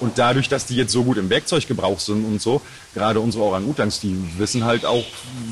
Und 0.00 0.18
dadurch, 0.18 0.48
dass 0.48 0.66
die 0.66 0.74
jetzt 0.74 0.92
so 0.92 1.04
gut 1.04 1.18
im 1.18 1.30
Werkzeuggebrauch 1.30 2.00
sind 2.00 2.24
und 2.24 2.42
so, 2.42 2.60
gerade 2.94 3.20
unsere 3.20 3.44
Orang-Utans, 3.44 4.00
die 4.00 4.16
wissen 4.38 4.64
halt 4.64 4.84
auch 4.84 5.04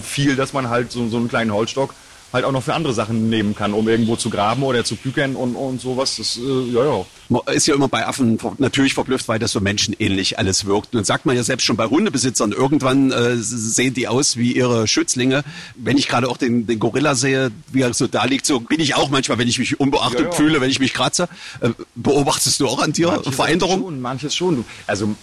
viel, 0.03 0.35
dass 0.37 0.53
man 0.53 0.69
halt 0.69 0.91
so, 0.91 1.09
so 1.09 1.17
einen 1.19 1.29
kleinen 1.29 1.53
Holzstock 1.53 1.95
halt 2.33 2.45
auch 2.45 2.53
noch 2.53 2.63
für 2.63 2.75
andere 2.75 2.95
Sachen 2.95 3.29
nehmen 3.29 3.55
kann, 3.55 3.75
um 3.75 3.89
irgendwo 3.89 4.17
zu 4.17 4.31
graben 4.31 4.63
oder 4.63 4.85
zu 4.85 4.97
pükern 4.97 5.37
und, 5.37 5.55
und 5.55 5.81
sowas. 5.81 6.17
Das, 6.17 6.39
äh, 6.39 6.73
ja, 6.73 6.85
ja. 6.85 7.07
Ist 7.53 7.67
ja 7.67 7.75
immer 7.75 7.89
bei 7.89 8.07
Affen 8.07 8.39
natürlich 8.59 8.95
verblüfft, 8.95 9.29
weil 9.29 9.39
das 9.39 9.53
so 9.53 9.61
menschenähnlich 9.61 10.39
alles 10.39 10.65
wirkt. 10.65 10.95
Und 10.95 11.07
sagt 11.07 11.27
man 11.27 11.37
ja 11.37 11.43
selbst 11.43 11.65
schon 11.65 11.77
bei 11.77 11.87
Hundebesitzern, 11.87 12.53
irgendwann 12.53 13.11
äh, 13.11 13.37
sehen 13.37 13.95
die 13.95 14.09
aus 14.09 14.37
wie 14.37 14.53
ihre 14.53 14.87
Schützlinge. 14.87 15.45
Wenn 15.77 15.99
ich 15.99 16.09
gerade 16.09 16.29
auch 16.29 16.37
den, 16.37 16.67
den 16.67 16.79
Gorilla 16.79 17.15
sehe, 17.15 17.51
wie 17.73 17.83
er 17.83 17.95
so 17.95 18.07
da 18.07 18.25
liegt, 18.25 18.47
so 18.47 18.61
bin 18.61 18.81
ich 18.81 18.95
auch 18.95 19.11
manchmal, 19.11 19.39
wenn 19.39 19.49
ich 19.49 19.59
mich 19.59 19.79
unbeachtet 19.81 20.21
Ja, 20.21 20.27
ja. 20.27 20.33
fühle, 20.33 20.61
wenn 20.61 20.71
ich 20.71 20.81
mich 20.81 20.95
kratze. 20.95 21.29
Äh, 21.61 21.71
beobachtest 21.95 22.61
du 22.61 22.69
auch 22.69 22.81
an 22.81 22.93
dir 22.93 23.09
Manche 23.09 23.33
Veränderungen? 23.33 23.83
Schon, 23.83 24.01
manches 24.01 24.35
schon. 24.35 24.65
Also 24.87 25.15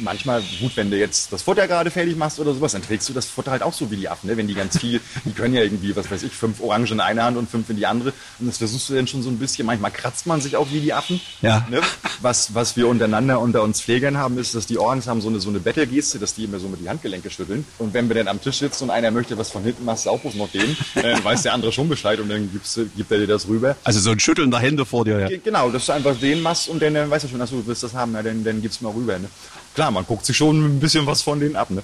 manchmal, 0.00 0.42
gut, 0.60 0.76
wenn 0.76 0.90
du 0.90 0.98
jetzt 0.98 1.32
das 1.32 1.42
Futter 1.42 1.66
gerade 1.66 1.90
fertig 1.90 2.16
machst 2.16 2.38
oder 2.40 2.54
sowas, 2.54 2.72
dann 2.72 2.82
trägst 2.82 3.08
du 3.08 3.12
das 3.12 3.26
Futter 3.26 3.50
halt 3.50 3.62
auch 3.62 3.72
so 3.72 3.90
wie 3.90 3.96
die 3.96 4.08
Affen. 4.08 4.28
Ne? 4.28 4.36
Wenn 4.36 4.46
die 4.48 4.54
ganz 4.54 4.78
viel, 4.78 5.00
die 5.24 5.32
können 5.32 5.54
ja 5.54 5.62
irgendwie, 5.62 5.94
was 5.96 6.10
weiß 6.10 6.22
ich, 6.22 6.32
fünf 6.32 6.60
Orangen 6.60 6.86
in 6.86 7.00
eine 7.00 7.22
Hand 7.22 7.36
und 7.36 7.50
fünf 7.50 7.68
in 7.70 7.76
die 7.76 7.86
andere. 7.86 8.12
Und 8.38 8.46
das 8.46 8.58
versuchst 8.58 8.88
du 8.90 8.94
dann 8.94 9.06
schon 9.06 9.22
so 9.22 9.30
ein 9.30 9.38
bisschen. 9.38 9.66
Manchmal 9.66 9.90
kratzt 9.90 10.26
man 10.26 10.40
sich 10.40 10.56
auch 10.56 10.68
wie 10.70 10.80
die 10.80 10.92
Affen. 10.92 11.20
Ja. 11.42 11.55
Ne? 11.70 11.80
Was, 12.22 12.54
was 12.54 12.76
wir 12.76 12.88
untereinander 12.88 13.40
unter 13.40 13.62
uns 13.62 13.80
Pflegern 13.80 14.16
haben, 14.16 14.38
ist, 14.38 14.54
dass 14.54 14.66
die 14.66 14.78
Orangs 14.78 15.06
haben 15.06 15.20
so 15.20 15.28
eine, 15.28 15.40
so 15.40 15.48
eine 15.50 15.60
Battle-Geste, 15.60 16.18
dass 16.18 16.34
die 16.34 16.44
immer 16.44 16.58
so 16.58 16.68
mit 16.68 16.80
die 16.80 16.88
Handgelenke 16.88 17.30
schütteln. 17.30 17.64
Und 17.78 17.92
wenn 17.94 18.08
wir 18.08 18.16
dann 18.16 18.28
am 18.28 18.40
Tisch 18.40 18.58
sitzen 18.58 18.84
und 18.84 18.90
einer 18.90 19.10
möchte 19.10 19.36
was 19.38 19.50
von 19.50 19.62
hinten, 19.62 19.84
machst 19.84 20.06
du 20.06 20.10
auch 20.10 20.22
noch 20.34 20.50
den, 20.50 20.76
dann 20.94 21.22
weiß 21.24 21.42
der 21.42 21.52
andere 21.54 21.72
schon 21.72 21.88
Bescheid 21.88 22.18
und 22.20 22.28
dann 22.28 22.50
gibst, 22.52 22.76
du- 22.76 22.86
gibt 22.96 23.10
er 23.10 23.18
dir 23.18 23.26
das 23.26 23.46
rüber. 23.48 23.76
Also 23.84 24.00
so 24.00 24.10
ein 24.10 24.18
Schütteln 24.20 24.50
der 24.50 24.60
Hände 24.60 24.84
vor 24.86 25.04
dir, 25.04 25.18
ja. 25.20 25.28
Ge- 25.28 25.40
Genau, 25.44 25.70
dass 25.70 25.86
du 25.86 25.92
einfach 25.92 26.16
den 26.18 26.42
machst 26.42 26.68
und 26.68 26.80
dann, 26.82 26.94
dann 26.94 27.10
weißt 27.10 27.24
du 27.24 27.28
schon, 27.28 27.38
dass 27.38 27.50
du 27.50 27.62
willst 27.66 27.82
das 27.82 27.94
haben, 27.94 28.12
ja, 28.14 28.22
dann, 28.22 28.42
dann 28.44 28.60
gib's 28.62 28.80
mal 28.80 28.90
rüber. 28.92 29.18
Ne? 29.18 29.28
Klar, 29.74 29.90
man 29.90 30.04
guckt 30.06 30.24
sich 30.26 30.36
schon 30.36 30.76
ein 30.76 30.80
bisschen 30.80 31.06
was 31.06 31.22
von 31.22 31.38
denen 31.38 31.54
ab. 31.56 31.70
Ne? 31.70 31.82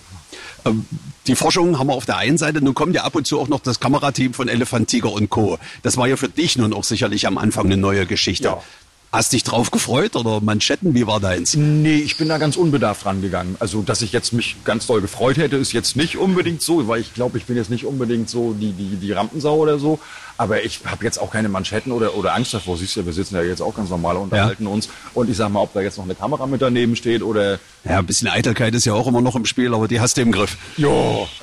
Ähm, 0.65 0.87
Die 1.27 1.35
Forschung 1.37 1.79
haben 1.79 1.87
wir 1.89 1.95
auf 1.95 2.07
der 2.07 2.17
einen 2.17 2.39
Seite, 2.39 2.63
nun 2.65 2.75
kommt 2.75 2.95
ja 2.95 3.05
ab 3.05 3.15
und 3.15 3.27
zu 3.27 3.39
auch 3.39 3.49
noch 3.49 3.61
das 3.61 3.79
Kamerateam 3.81 4.33
von 4.35 4.49
Elefant, 4.49 4.89
Tiger 4.89 5.13
und 5.13 5.29
Co. 5.31 5.59
Das 5.83 5.97
war 5.97 6.09
ja 6.09 6.17
für 6.17 6.29
dich 6.29 6.57
nun 6.57 6.73
auch 6.73 6.85
sicherlich 6.85 7.27
am 7.27 7.39
Anfang 7.39 7.67
eine 7.67 7.77
neue 7.77 8.07
Geschichte. 8.07 8.45
Ja. 8.45 8.63
Hast 9.15 9.35
dich 9.35 9.45
drauf 9.45 9.71
gefreut 9.71 10.17
oder 10.17 10.41
Manschetten, 10.41 10.95
wie 10.95 11.07
war 11.07 11.21
deins? 11.21 11.55
Nee, 11.55 11.97
ich 11.97 12.17
bin 12.17 12.31
da 12.31 12.39
ganz 12.39 12.57
unbedarft 12.57 13.05
rangegangen. 13.05 13.57
Also, 13.59 13.83
dass 13.83 14.01
ich 14.01 14.11
jetzt 14.11 14.33
mich 14.33 14.57
ganz 14.65 14.87
doll 14.87 15.03
gefreut 15.03 15.37
hätte, 15.37 15.57
ist 15.57 15.75
jetzt 15.75 15.97
nicht 15.97 16.17
unbedingt 16.17 16.63
so, 16.63 16.89
weil 16.89 17.03
ich 17.03 17.13
glaube, 17.13 17.37
ich 17.37 17.45
bin 17.45 17.55
jetzt 17.57 17.69
nicht 17.69 17.85
unbedingt 17.85 18.31
so 18.31 18.55
die, 18.55 18.73
die, 18.73 18.97
die 18.97 19.13
Rampensau 19.13 19.57
oder 19.57 19.79
so. 19.79 19.99
Aber 20.39 20.65
ich 20.65 20.81
habe 20.87 21.05
jetzt 21.05 21.19
auch 21.19 21.31
keine 21.31 21.51
Manschetten 21.51 21.93
oder, 21.93 22.17
oder 22.17 22.35
Angst 22.35 22.55
davor. 22.55 22.79
Siehst 22.79 22.97
du, 22.97 23.05
wir 23.05 23.13
sitzen 23.13 23.35
ja 23.35 23.43
jetzt 23.43 23.61
auch 23.61 23.75
ganz 23.75 23.91
normal 23.91 24.17
und 24.17 24.23
unterhalten 24.25 24.67
uns. 24.67 24.89
Und 25.13 25.29
ich 25.29 25.37
sag 25.37 25.51
mal, 25.51 25.61
ob 25.61 25.75
da 25.75 25.83
jetzt 25.83 25.99
noch 25.99 26.05
eine 26.05 26.15
Kamera 26.15 26.47
mit 26.47 26.63
daneben 26.63 26.97
steht 26.97 27.23
oder 27.23 27.59
Ja, 27.85 27.99
ein 27.99 28.07
bisschen 28.07 28.29
Eitelkeit 28.29 28.75
ist 28.75 28.87
ja 28.87 28.95
auch 28.95 29.07
immer 29.07 29.21
noch 29.21 29.37
im 29.37 29.45
Spiel, 29.45 29.75
aber 29.75 29.89
die 29.89 30.01
hast 30.01 30.17
du 30.17 30.23
im 30.23 30.33
Griff. 30.33 30.57
ja, 30.79 30.89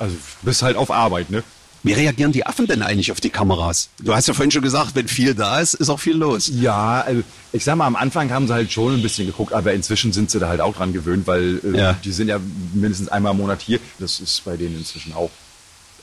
also 0.00 0.16
bist 0.42 0.62
halt 0.62 0.76
auf 0.76 0.90
Arbeit, 0.90 1.30
ne? 1.30 1.44
Wie 1.82 1.94
reagieren 1.94 2.32
die 2.32 2.44
Affen 2.46 2.66
denn 2.66 2.82
eigentlich 2.82 3.10
auf 3.10 3.20
die 3.20 3.30
Kameras? 3.30 3.88
Du 4.02 4.14
hast 4.14 4.28
ja 4.28 4.34
vorhin 4.34 4.50
schon 4.50 4.60
gesagt, 4.62 4.94
wenn 4.94 5.08
viel 5.08 5.34
da 5.34 5.60
ist, 5.60 5.74
ist 5.74 5.88
auch 5.88 5.98
viel 5.98 6.16
los. 6.16 6.50
Ja, 6.52 7.00
also 7.00 7.22
ich 7.52 7.64
sag 7.64 7.76
mal, 7.76 7.86
am 7.86 7.96
Anfang 7.96 8.30
haben 8.30 8.46
sie 8.46 8.52
halt 8.52 8.70
schon 8.70 8.94
ein 8.94 9.02
bisschen 9.02 9.26
geguckt, 9.26 9.54
aber 9.54 9.72
inzwischen 9.72 10.12
sind 10.12 10.30
sie 10.30 10.38
da 10.38 10.48
halt 10.48 10.60
auch 10.60 10.74
dran 10.76 10.92
gewöhnt, 10.92 11.26
weil 11.26 11.60
äh, 11.64 11.78
Ja. 11.78 11.92
die 12.04 12.12
sind 12.12 12.28
ja 12.28 12.38
mindestens 12.74 13.08
einmal 13.08 13.32
im 13.32 13.38
Monat 13.38 13.62
hier. 13.62 13.80
Das 13.98 14.20
ist 14.20 14.44
bei 14.44 14.56
denen 14.58 14.76
inzwischen 14.76 15.14
auch 15.14 15.30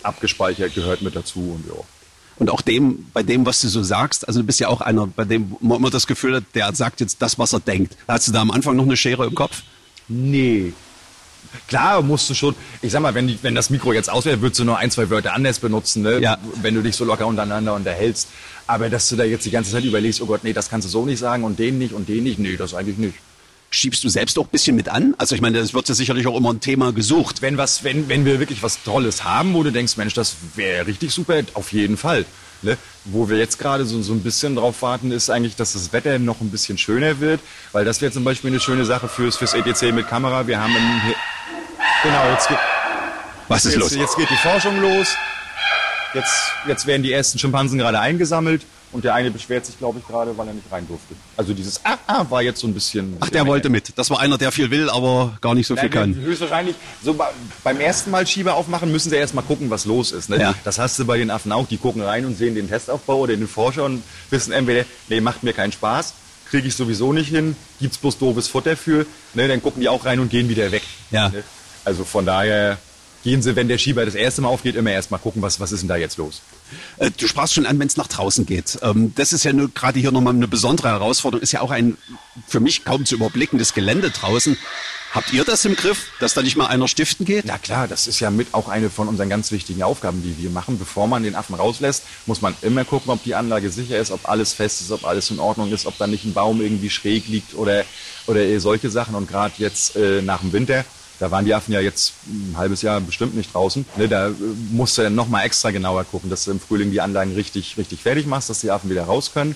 abgespeichert, 0.04 0.74
gehört 0.74 1.02
mit 1.02 1.16
dazu 1.16 1.40
und 1.40 1.66
ja. 1.68 1.84
Und 2.40 2.52
auch 2.52 2.62
dem, 2.62 3.08
bei 3.14 3.24
dem, 3.24 3.46
was 3.48 3.62
du 3.62 3.68
so 3.68 3.82
sagst, 3.82 4.28
also 4.28 4.42
du 4.42 4.46
bist 4.46 4.60
ja 4.60 4.68
auch 4.68 4.82
einer, 4.82 5.08
bei 5.08 5.26
dem 5.26 5.56
man 5.60 5.78
immer 5.80 5.90
das 5.90 6.06
Gefühl 6.06 6.36
hat, 6.36 6.44
der 6.54 6.74
sagt 6.76 7.00
jetzt 7.02 7.20
das, 7.22 7.40
was 7.40 7.54
er 7.54 7.60
denkt. 7.60 7.98
Hast 8.08 8.28
du 8.28 8.32
da 8.32 8.42
am 8.42 8.52
Anfang 8.52 8.76
noch 8.76 8.84
eine 8.84 8.96
Schere 8.96 9.26
im 9.26 9.34
Kopf? 9.36 9.64
Nee. 10.08 10.74
Klar 11.68 12.02
musst 12.02 12.30
du 12.30 12.34
schon, 12.34 12.56
ich 12.82 12.92
sag 12.92 13.02
mal, 13.02 13.14
wenn, 13.14 13.28
die, 13.28 13.40
wenn 13.42 13.56
das 13.56 13.70
Mikro 13.70 13.94
jetzt 13.94 14.10
aus 14.10 14.26
wäre, 14.26 14.42
würdest 14.42 14.60
du 14.60 14.66
nur 14.66 14.78
ein, 14.78 14.92
zwei 14.92 15.10
Wörter 15.10 15.34
anders 15.34 15.60
benutzen, 15.60 16.04
ne? 16.04 16.20
Ja. 16.20 16.38
wenn 16.62 16.76
du 16.76 16.82
dich 16.82 16.96
so 16.96 17.06
locker 17.06 17.28
untereinander 17.28 17.74
unterhältst. 17.74 18.30
Aber 18.68 18.90
dass 18.90 19.08
du 19.10 19.16
da 19.16 19.24
jetzt 19.24 19.46
die 19.46 19.52
ganze 19.52 19.72
Zeit 19.72 19.84
überlegst, 19.84 20.22
oh 20.22 20.26
Gott, 20.26 20.44
nee, 20.44 20.54
das 20.54 20.70
kannst 20.70 20.86
du 20.86 20.90
so 20.90 21.06
nicht 21.06 21.20
sagen 21.20 21.44
und 21.44 21.58
den 21.58 21.78
nicht 21.78 21.94
und 21.94 22.10
den 22.10 22.24
nicht, 22.24 22.40
nee, 22.40 22.58
das 22.58 22.74
eigentlich 22.74 22.98
nicht. 22.98 23.16
Schiebst 23.70 24.04
du 24.04 24.10
selbst 24.10 24.38
auch 24.40 24.46
ein 24.46 24.50
bisschen 24.50 24.76
mit 24.76 24.88
an? 24.90 25.14
Also 25.18 25.36
ich 25.36 25.42
meine, 25.42 25.60
das 25.60 25.74
wird 25.74 25.90
ja 25.90 25.96
sicherlich 25.96 26.26
auch 26.28 26.38
immer 26.38 26.54
ein 26.54 26.62
Thema 26.62 26.94
gesucht. 26.94 27.42
wenn 27.42 27.58
was, 27.58 27.84
wenn, 27.84 28.08
wenn 28.08 28.26
wir 28.26 28.40
wirklich 28.40 28.64
was 28.64 28.84
Tolles 28.84 29.24
haben, 29.24 29.54
wo 29.54 29.64
du 29.64 29.72
denkst, 29.72 29.98
Mensch, 29.98 30.14
das 30.14 30.36
wäre 30.56 30.88
richtig 30.88 31.12
super, 31.14 31.42
auf 31.54 31.74
jeden 31.74 31.98
Fall. 31.98 32.26
Ne? 32.62 32.78
Wo 33.06 33.30
wir 33.30 33.38
jetzt 33.38 33.60
gerade 33.60 33.86
so, 33.86 34.02
so 34.02 34.14
ein 34.14 34.24
bisschen 34.24 34.56
drauf 34.56 34.82
warten, 34.82 35.12
ist 35.12 35.30
eigentlich, 35.30 35.56
dass 35.56 35.74
das 35.74 35.94
Wetter 35.94 36.18
noch 36.20 36.42
ein 36.42 36.50
bisschen 36.50 36.78
schöner 36.78 37.20
wird, 37.20 37.40
weil 37.72 37.86
das 37.86 38.02
wäre 38.02 38.12
zum 38.12 38.24
Beispiel 38.24 38.50
eine 38.50 38.60
schöne 38.60 38.86
Sache 38.86 39.08
fürs, 39.08 39.38
fürs 39.38 39.54
ETC 39.54 39.94
mit 39.94 40.08
Kamera. 40.08 40.48
Wir 40.48 40.60
haben 40.62 40.74
hier, 40.74 41.16
genau, 42.04 42.32
jetzt 42.32 42.48
geht, 42.48 42.58
Was 43.48 43.66
ist 43.66 43.74
jetzt, 43.74 43.82
los? 43.82 43.96
jetzt 43.96 44.18
geht 44.18 44.30
die 44.30 44.38
Forschung 44.38 44.80
los. 44.82 45.08
Jetzt, 46.14 46.52
jetzt 46.68 46.88
werden 46.88 47.04
die 47.04 47.12
ersten 47.12 47.38
Schimpansen 47.38 47.78
gerade 47.78 48.00
eingesammelt 48.00 48.66
und 48.92 49.04
der 49.04 49.14
eine 49.14 49.32
beschwert 49.32 49.66
sich, 49.66 49.78
glaube 49.78 50.00
ich, 50.00 50.08
gerade, 50.08 50.38
weil 50.38 50.48
er 50.48 50.54
nicht 50.54 50.72
rein 50.72 50.88
durfte. 50.88 51.16
Also 51.36 51.54
dieses 51.54 51.82
Ah, 51.84 51.98
ah 52.08 52.26
war 52.30 52.42
jetzt 52.42 52.62
so 52.62 52.68
ein 52.68 52.74
bisschen. 52.74 53.18
Ach, 53.20 53.30
der 53.30 53.46
wollte 53.46 53.70
mit. 53.70 53.98
Das 53.98 54.10
war 54.10 54.20
einer, 54.20 54.38
der 54.38 54.52
viel 54.52 54.72
will, 54.72 54.90
aber 54.90 55.38
gar 55.42 55.56
nicht 55.56 55.68
so 55.68 55.76
viel 55.76 55.90
kann. 55.90 56.16
Höchstwahrscheinlich, 56.16 56.76
so 57.04 57.14
bei, 57.14 57.28
beim 57.64 57.80
ersten 57.80 58.12
Mal 58.12 58.26
Schieber 58.26 58.56
aufmachen, 58.56 58.92
müssen 58.92 59.10
sie 59.10 59.18
erst 59.18 59.34
mal 59.34 59.42
gucken, 59.42 59.70
was 59.70 59.86
los 59.86 60.12
ist. 60.12 60.30
Ne? 60.30 60.40
Ja. 60.40 60.56
Das 60.64 60.80
hast 60.80 60.98
du 61.00 61.06
bei 61.06 61.18
den 61.18 61.30
Affen 61.30 61.52
auch. 61.52 61.68
Die 61.68 61.78
gucken 61.78 62.02
rein 62.02 62.26
und 62.26 62.38
sehen 62.38 62.56
den 62.56 62.70
Testaufbau 62.70 63.20
oder 63.20 63.36
den 63.36 63.48
Forscher 63.48 63.84
und 63.84 64.04
wissen 64.30 64.54
entweder, 64.54 64.86
nee, 65.10 65.20
macht 65.20 65.44
mir 65.44 65.54
keinen 65.54 65.72
Spaß, 65.72 66.14
kriege 66.50 66.68
ich 66.68 66.76
sowieso 66.76 67.12
nicht 67.12 67.30
hin, 67.30 67.56
gibt's 67.80 67.98
bloß 67.98 68.18
doofes 68.18 68.48
Futter 68.48 68.78
für. 68.78 69.06
Ne? 69.34 69.48
Dann 69.48 69.62
gucken 69.62 69.82
die 69.82 69.90
auch 69.90 70.06
rein 70.06 70.20
und 70.20 70.30
gehen 70.30 70.48
wieder 70.50 70.72
weg. 70.72 70.84
Ja. 71.12 71.30
Ne? 71.30 71.44
Also 71.84 72.04
von 72.04 72.26
daher 72.26 72.78
gehen 73.24 73.42
sie, 73.42 73.56
wenn 73.56 73.68
der 73.68 73.78
Schieber 73.78 74.06
das 74.06 74.16
erste 74.16 74.42
Mal 74.42 74.50
aufgeht, 74.50 74.76
immer 74.76 74.92
erst 74.92 75.12
mal 75.12 75.18
gucken, 75.18 75.42
was, 75.42 75.60
was 75.60 75.72
ist 75.72 75.82
denn 75.82 75.90
da 75.90 75.96
jetzt 75.96 76.18
los. 76.18 76.42
Äh, 76.98 77.12
Du 77.18 77.28
sprachst 77.28 77.54
schon 77.54 77.66
an, 77.66 77.80
wenn 77.80 77.88
es 77.88 77.98
nach 77.98 78.08
draußen 78.08 78.46
geht. 78.46 78.80
Ähm, 78.82 79.14
Das 79.16 79.34
ist 79.34 79.44
ja 79.44 79.52
gerade 79.74 80.00
hier 80.00 80.12
nochmal 80.12 80.34
eine 80.34 80.48
besondere 80.48 80.90
Herausforderung. 80.90 81.42
Ist 81.42 81.52
ja 81.52 81.62
auch 81.62 81.72
ein 81.72 81.98
für 82.48 82.60
mich 82.60 82.86
kaum 82.86 83.06
zu 83.06 83.16
überblickendes 83.16 83.74
Gelände 83.74 84.12
draußen. 84.12 84.58
Habt 85.14 85.32
ihr 85.34 85.46
das 85.46 85.64
im 85.66 85.76
Griff, 85.76 86.08
dass 86.20 86.34
da 86.34 86.42
nicht 86.42 86.58
mal 86.58 86.68
einer 86.68 86.88
stiften 86.88 87.26
geht? 87.26 87.46
Na 87.46 87.58
klar, 87.58 87.88
das 87.88 88.08
ist 88.08 88.20
ja 88.20 88.30
mit 88.30 88.54
auch 88.54 88.68
eine 88.68 88.90
von 88.90 89.08
unseren 89.08 89.30
ganz 89.30 89.52
wichtigen 89.52 89.82
Aufgaben, 89.82 90.22
die 90.22 90.38
wir 90.38 90.50
machen. 90.50 90.78
Bevor 90.78 91.08
man 91.08 91.24
den 91.24 91.34
Affen 91.34 91.56
rauslässt, 91.56 92.04
muss 92.26 92.42
man 92.42 92.56
immer 92.62 92.84
gucken, 92.84 93.12
ob 93.12 93.24
die 93.24 93.34
Anlage 93.34 93.72
sicher 93.72 93.98
ist, 93.98 94.12
ob 94.12 94.28
alles 94.28 94.54
fest 94.54 94.82
ist, 94.82 94.92
ob 94.92 95.06
alles 95.06 95.32
in 95.32 95.40
Ordnung 95.40 95.72
ist, 95.72 95.86
ob 95.86 95.98
da 95.98 96.08
nicht 96.08 96.26
ein 96.26 96.34
Baum 96.34 96.62
irgendwie 96.62 96.90
schräg 96.90 97.28
liegt 97.30 97.56
oder, 97.56 97.86
oder 98.28 98.60
solche 98.60 98.90
Sachen. 98.90 99.16
Und 99.16 99.28
gerade 99.28 99.54
jetzt 99.58 99.96
äh, 99.96 100.22
nach 100.22 100.42
dem 100.42 100.52
Winter 100.52 100.84
Da 101.20 101.32
waren 101.32 101.46
die 101.46 101.54
Affen 101.56 101.74
ja 101.74 101.80
jetzt 101.80 102.14
ein 102.28 102.56
halbes 102.58 102.82
Jahr 102.84 103.02
bestimmt 103.02 103.36
nicht 103.36 103.54
draußen. 103.54 103.86
Ne, 103.98 104.08
da 104.08 104.28
äh, 104.28 104.32
musst 104.72 104.98
du 104.98 105.02
dann 105.02 105.16
nochmal 105.16 105.46
extra 105.46 105.72
genauer 105.72 106.04
gucken, 106.04 106.30
dass 106.30 106.46
du 106.46 106.52
im 106.52 106.60
Frühling 106.60 106.92
die 106.92 107.02
Anlagen 107.02 107.34
richtig, 107.34 107.76
richtig 107.78 108.02
fertig 108.04 108.28
machst, 108.28 108.50
dass 108.50 108.60
die 108.62 108.70
Affen 108.72 108.90
wieder 108.90 109.04
raus 109.06 109.32
können. 109.34 109.56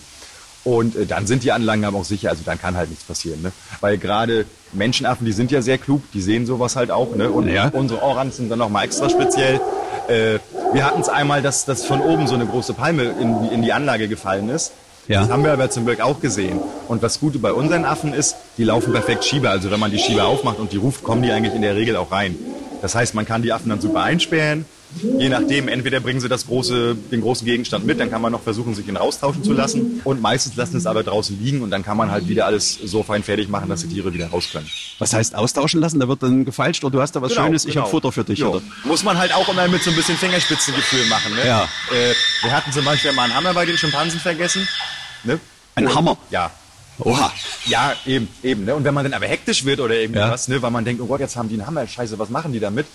Und 0.64 0.96
äh, 0.96 1.06
dann 1.06 1.26
sind 1.28 1.44
die 1.44 1.52
Anlagen 1.52 1.86
aber 1.86 1.98
auch 1.98 2.06
sicher, 2.06 2.30
also 2.30 2.44
dann 2.46 2.60
kann 2.60 2.76
halt 2.78 2.90
nichts 2.90 3.04
passieren. 3.06 3.42
Ne? 3.42 3.52
Weil 3.80 3.98
gerade 3.98 4.46
Menschenaffen, 4.74 5.26
die 5.26 5.32
sind 5.34 5.52
ja 5.52 5.62
sehr 5.62 5.78
klug, 5.78 6.04
die 6.14 6.22
sehen 6.22 6.46
sowas 6.46 6.76
halt 6.76 6.92
auch. 6.92 7.16
Ne? 7.16 7.30
Und 7.30 7.48
Ja. 7.48 7.70
unsere 7.74 8.02
Orans 8.04 8.38
sind 8.38 8.50
dann 8.50 8.60
nochmal 8.60 8.86
extra 8.86 9.10
speziell. 9.10 9.60
Äh, 10.08 10.40
wir 10.74 10.86
hatten 10.86 11.02
es 11.02 11.10
einmal, 11.10 11.42
dass, 11.42 11.66
dass 11.66 11.86
von 11.86 12.00
oben 12.02 12.28
so 12.28 12.36
eine 12.36 12.46
große 12.46 12.74
Palme 12.74 13.04
in, 13.04 13.50
in 13.52 13.62
die 13.64 13.74
Anlage 13.74 14.08
gefallen 14.08 14.50
ist. 14.50 14.72
Ja. 15.08 15.22
Das 15.22 15.30
haben 15.30 15.44
wir 15.44 15.52
aber 15.52 15.70
zum 15.70 15.86
Glück 15.86 16.00
auch 16.00 16.20
gesehen. 16.20 16.60
Und 16.88 17.02
was 17.02 17.20
Gute 17.20 17.40
bei 17.40 17.54
unseren 17.54 17.86
Affen 17.86 18.14
ist, 18.14 18.36
die 18.58 18.64
laufen 18.64 18.94
perfekt 18.94 19.26
Schieber. 19.26 19.50
Also 19.50 19.72
wenn 19.72 19.80
man 19.80 19.92
die 19.92 20.00
Schieber 20.00 20.26
aufmacht 20.26 20.60
und 20.60 20.72
die 20.72 20.78
ruft, 20.78 21.04
kommen 21.04 21.22
die 21.24 21.32
eigentlich 21.32 21.56
in 21.56 21.62
der 21.62 21.76
Regel 21.76 21.96
auch 21.96 22.12
rein. 22.12 22.36
Das 22.82 22.96
heißt, 22.96 23.14
man 23.16 23.26
kann 23.26 23.42
die 23.42 23.52
Affen 23.54 23.70
dann 23.70 23.82
super 23.82 24.02
einsperren. 24.02 24.66
Je 25.02 25.30
nachdem, 25.30 25.68
entweder 25.68 26.00
bringen 26.00 26.20
sie 26.20 26.28
das 26.30 26.48
große, 26.48 26.96
den 27.12 27.22
großen 27.22 27.46
Gegenstand 27.46 27.86
mit, 27.86 28.00
dann 28.00 28.12
kann 28.12 28.22
man 28.22 28.32
noch 28.32 28.42
versuchen, 28.42 28.76
sich 28.76 28.88
ihn 28.88 28.98
raustauschen 28.98 29.44
zu 29.44 29.54
lassen. 29.54 30.02
Und 30.04 30.22
meistens 30.22 30.56
lassen 30.56 30.78
es 30.78 30.86
aber 30.86 31.04
draußen 31.04 31.42
liegen 31.42 31.62
und 31.62 31.72
dann 31.72 31.84
kann 31.84 31.98
man 31.98 32.12
halt 32.12 32.28
wieder 32.28 32.46
alles 32.46 32.78
so 32.84 33.02
fein 33.02 33.24
fertig 33.24 33.48
machen, 33.50 33.70
dass 33.70 33.82
die 33.82 33.88
Tiere 33.88 34.14
wieder 34.14 34.28
raus 34.28 34.50
können. 34.52 34.70
Was 35.00 35.14
heißt 35.14 35.36
austauschen 35.36 35.80
lassen? 35.80 36.00
Da 36.00 36.08
wird 36.08 36.22
dann 36.24 36.46
gefeilscht 36.46 36.84
oder 36.84 36.92
du 36.92 37.02
hast 37.02 37.16
da 37.16 37.22
was 37.22 37.34
Schönes, 37.34 37.66
ich 37.66 37.74
genau. 37.74 37.84
habe 37.84 37.92
Futter 37.92 38.12
für 38.12 38.24
dich. 38.24 38.40
Jo. 38.40 38.52
Oder? 38.52 38.62
Muss 38.84 39.04
man 39.04 39.18
halt 39.18 39.34
auch 39.34 39.48
immer 39.50 39.68
mit 39.68 39.82
so 39.82 39.90
ein 39.92 39.96
bisschen 39.96 40.18
Fingerspitzengefühl 40.18 41.06
machen. 41.08 41.36
Ne? 41.36 41.48
Ja. 41.48 41.64
Äh, 41.92 42.14
wir 42.44 42.52
hatten 42.52 42.72
zum 42.72 42.86
Beispiel 42.86 43.12
mal 43.14 43.24
einen 43.24 43.36
Hammer 43.36 43.54
bei 43.54 43.66
den 43.66 43.78
Schimpansen 43.78 44.20
vergessen. 44.20 44.68
Ne? 45.24 45.40
Ein 45.76 45.88
Und- 45.88 45.96
Hammer? 45.96 46.18
Ja. 46.30 46.52
Oha. 47.00 47.32
Ja, 47.66 47.94
eben, 48.06 48.28
eben. 48.44 48.66
Ne? 48.66 48.76
Und 48.76 48.84
wenn 48.84 48.94
man 48.94 49.04
dann 49.04 49.14
aber 49.14 49.26
hektisch 49.26 49.66
wird 49.66 49.80
oder 49.80 49.96
irgendwas, 49.96 50.48
ne? 50.48 50.62
weil 50.62 50.70
man 50.70 50.86
denkt, 50.86 51.02
oh 51.02 51.08
Gott, 51.08 51.20
jetzt 51.20 51.36
haben 51.36 51.50
die 51.50 51.56
einen 51.56 51.66
Hammer, 51.66 51.88
scheiße, 51.88 52.20
was 52.20 52.30
machen 52.30 52.54
die 52.54 52.60
damit? 52.60 52.86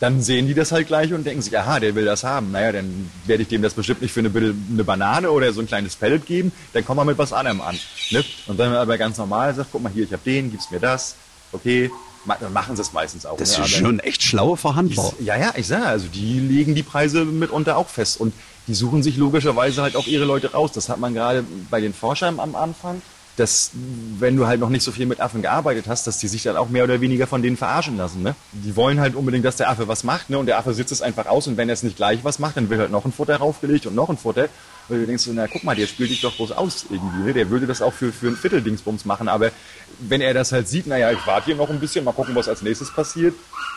Dann 0.00 0.20
sehen 0.20 0.46
die 0.46 0.54
das 0.54 0.72
halt 0.72 0.88
gleich 0.88 1.12
und 1.12 1.24
denken 1.24 1.40
sich, 1.40 1.56
aha, 1.56 1.80
der 1.80 1.94
will 1.94 2.04
das 2.04 2.24
haben. 2.24 2.50
Naja, 2.52 2.72
dann 2.72 3.10
werde 3.26 3.42
ich 3.42 3.48
dem 3.48 3.62
das 3.62 3.74
bestimmt 3.74 4.02
nicht 4.02 4.12
für 4.12 4.20
eine, 4.20 4.30
eine 4.30 4.84
Banane 4.84 5.30
oder 5.30 5.52
so 5.52 5.60
ein 5.60 5.66
kleines 5.66 5.96
Pellet 5.96 6.26
geben, 6.26 6.52
dann 6.72 6.84
kommen 6.84 7.00
wir 7.00 7.04
mit 7.04 7.18
was 7.18 7.32
anderem 7.32 7.60
an. 7.60 7.78
Ne? 8.10 8.24
Und 8.46 8.58
wenn 8.58 8.70
man 8.70 8.78
aber 8.78 8.98
ganz 8.98 9.18
normal 9.18 9.54
sagt, 9.54 9.70
guck 9.72 9.82
mal 9.82 9.92
hier, 9.92 10.04
ich 10.04 10.12
habe 10.12 10.22
den, 10.24 10.50
gib's 10.50 10.70
mir 10.70 10.80
das, 10.80 11.14
okay, 11.52 11.90
dann 12.40 12.52
machen 12.52 12.76
sie 12.76 12.82
es 12.82 12.92
meistens 12.92 13.26
auch. 13.26 13.36
Das 13.36 13.56
ne? 13.56 13.64
ist 13.64 13.70
schon 13.70 14.00
echt 14.00 14.22
schlaue 14.22 14.56
Verhandler. 14.56 15.12
ja, 15.20 15.36
ja, 15.36 15.52
ich 15.56 15.66
sage, 15.66 15.86
also 15.86 16.06
die 16.08 16.40
legen 16.40 16.74
die 16.74 16.82
Preise 16.82 17.24
mitunter 17.24 17.76
auch 17.76 17.88
fest 17.88 18.18
und 18.18 18.32
die 18.66 18.74
suchen 18.74 19.02
sich 19.02 19.16
logischerweise 19.16 19.82
halt 19.82 19.94
auch 19.96 20.06
ihre 20.06 20.24
Leute 20.24 20.52
raus. 20.52 20.72
Das 20.72 20.88
hat 20.88 20.98
man 20.98 21.12
gerade 21.14 21.44
bei 21.70 21.80
den 21.80 21.92
Forschern 21.92 22.40
am 22.40 22.54
Anfang, 22.54 23.02
dass 23.36 23.70
wenn 24.18 24.36
du 24.36 24.46
halt 24.46 24.60
noch 24.60 24.68
nicht 24.68 24.84
so 24.84 24.92
viel 24.92 25.06
mit 25.06 25.20
Affen 25.20 25.42
gearbeitet 25.42 25.86
hast, 25.88 26.06
dass 26.06 26.18
die 26.18 26.28
sich 26.28 26.44
dann 26.44 26.56
auch 26.56 26.68
mehr 26.68 26.84
oder 26.84 27.00
weniger 27.00 27.26
von 27.26 27.42
denen 27.42 27.56
verarschen 27.56 27.96
lassen. 27.96 28.22
Ne? 28.22 28.36
Die 28.52 28.76
wollen 28.76 29.00
halt 29.00 29.14
unbedingt, 29.14 29.44
dass 29.44 29.56
der 29.56 29.70
Affe 29.70 29.88
was 29.88 30.04
macht 30.04 30.30
ne? 30.30 30.38
und 30.38 30.46
der 30.46 30.58
Affe 30.58 30.72
sitzt 30.72 30.92
es 30.92 31.02
einfach 31.02 31.26
aus 31.26 31.46
und 31.46 31.56
wenn 31.56 31.68
er 31.68 31.72
es 31.72 31.82
nicht 31.82 31.96
gleich 31.96 32.20
was 32.22 32.38
macht, 32.38 32.56
dann 32.56 32.70
wird 32.70 32.80
halt 32.80 32.90
noch 32.92 33.04
ein 33.04 33.12
Futter 33.12 33.36
raufgelegt 33.36 33.86
und 33.86 33.94
noch 33.94 34.08
ein 34.08 34.16
Futter. 34.16 34.48
Und 34.88 35.00
du 35.00 35.06
denkst 35.06 35.24
so, 35.24 35.32
na 35.32 35.46
guck 35.46 35.64
mal, 35.64 35.74
der 35.74 35.86
spielt 35.86 36.10
dich 36.10 36.20
doch 36.20 36.36
bloß 36.36 36.52
aus 36.52 36.86
irgendwie. 36.90 37.24
Ne? 37.24 37.32
Der 37.32 37.50
würde 37.50 37.66
das 37.66 37.82
auch 37.82 37.92
für, 37.92 38.12
für 38.12 38.28
ein 38.28 38.36
Vierteldingsbums 38.36 39.04
machen, 39.04 39.28
aber 39.28 39.50
wenn 39.98 40.20
er 40.20 40.34
das 40.34 40.52
halt 40.52 40.68
sieht, 40.68 40.86
naja, 40.86 41.10
ich 41.10 41.26
warte 41.26 41.46
hier 41.46 41.56
noch 41.56 41.70
ein 41.70 41.80
bisschen, 41.80 42.04
mal 42.04 42.12
gucken, 42.12 42.34
was 42.34 42.48
als 42.48 42.62
nächstes 42.62 42.92
passiert, 42.92 43.34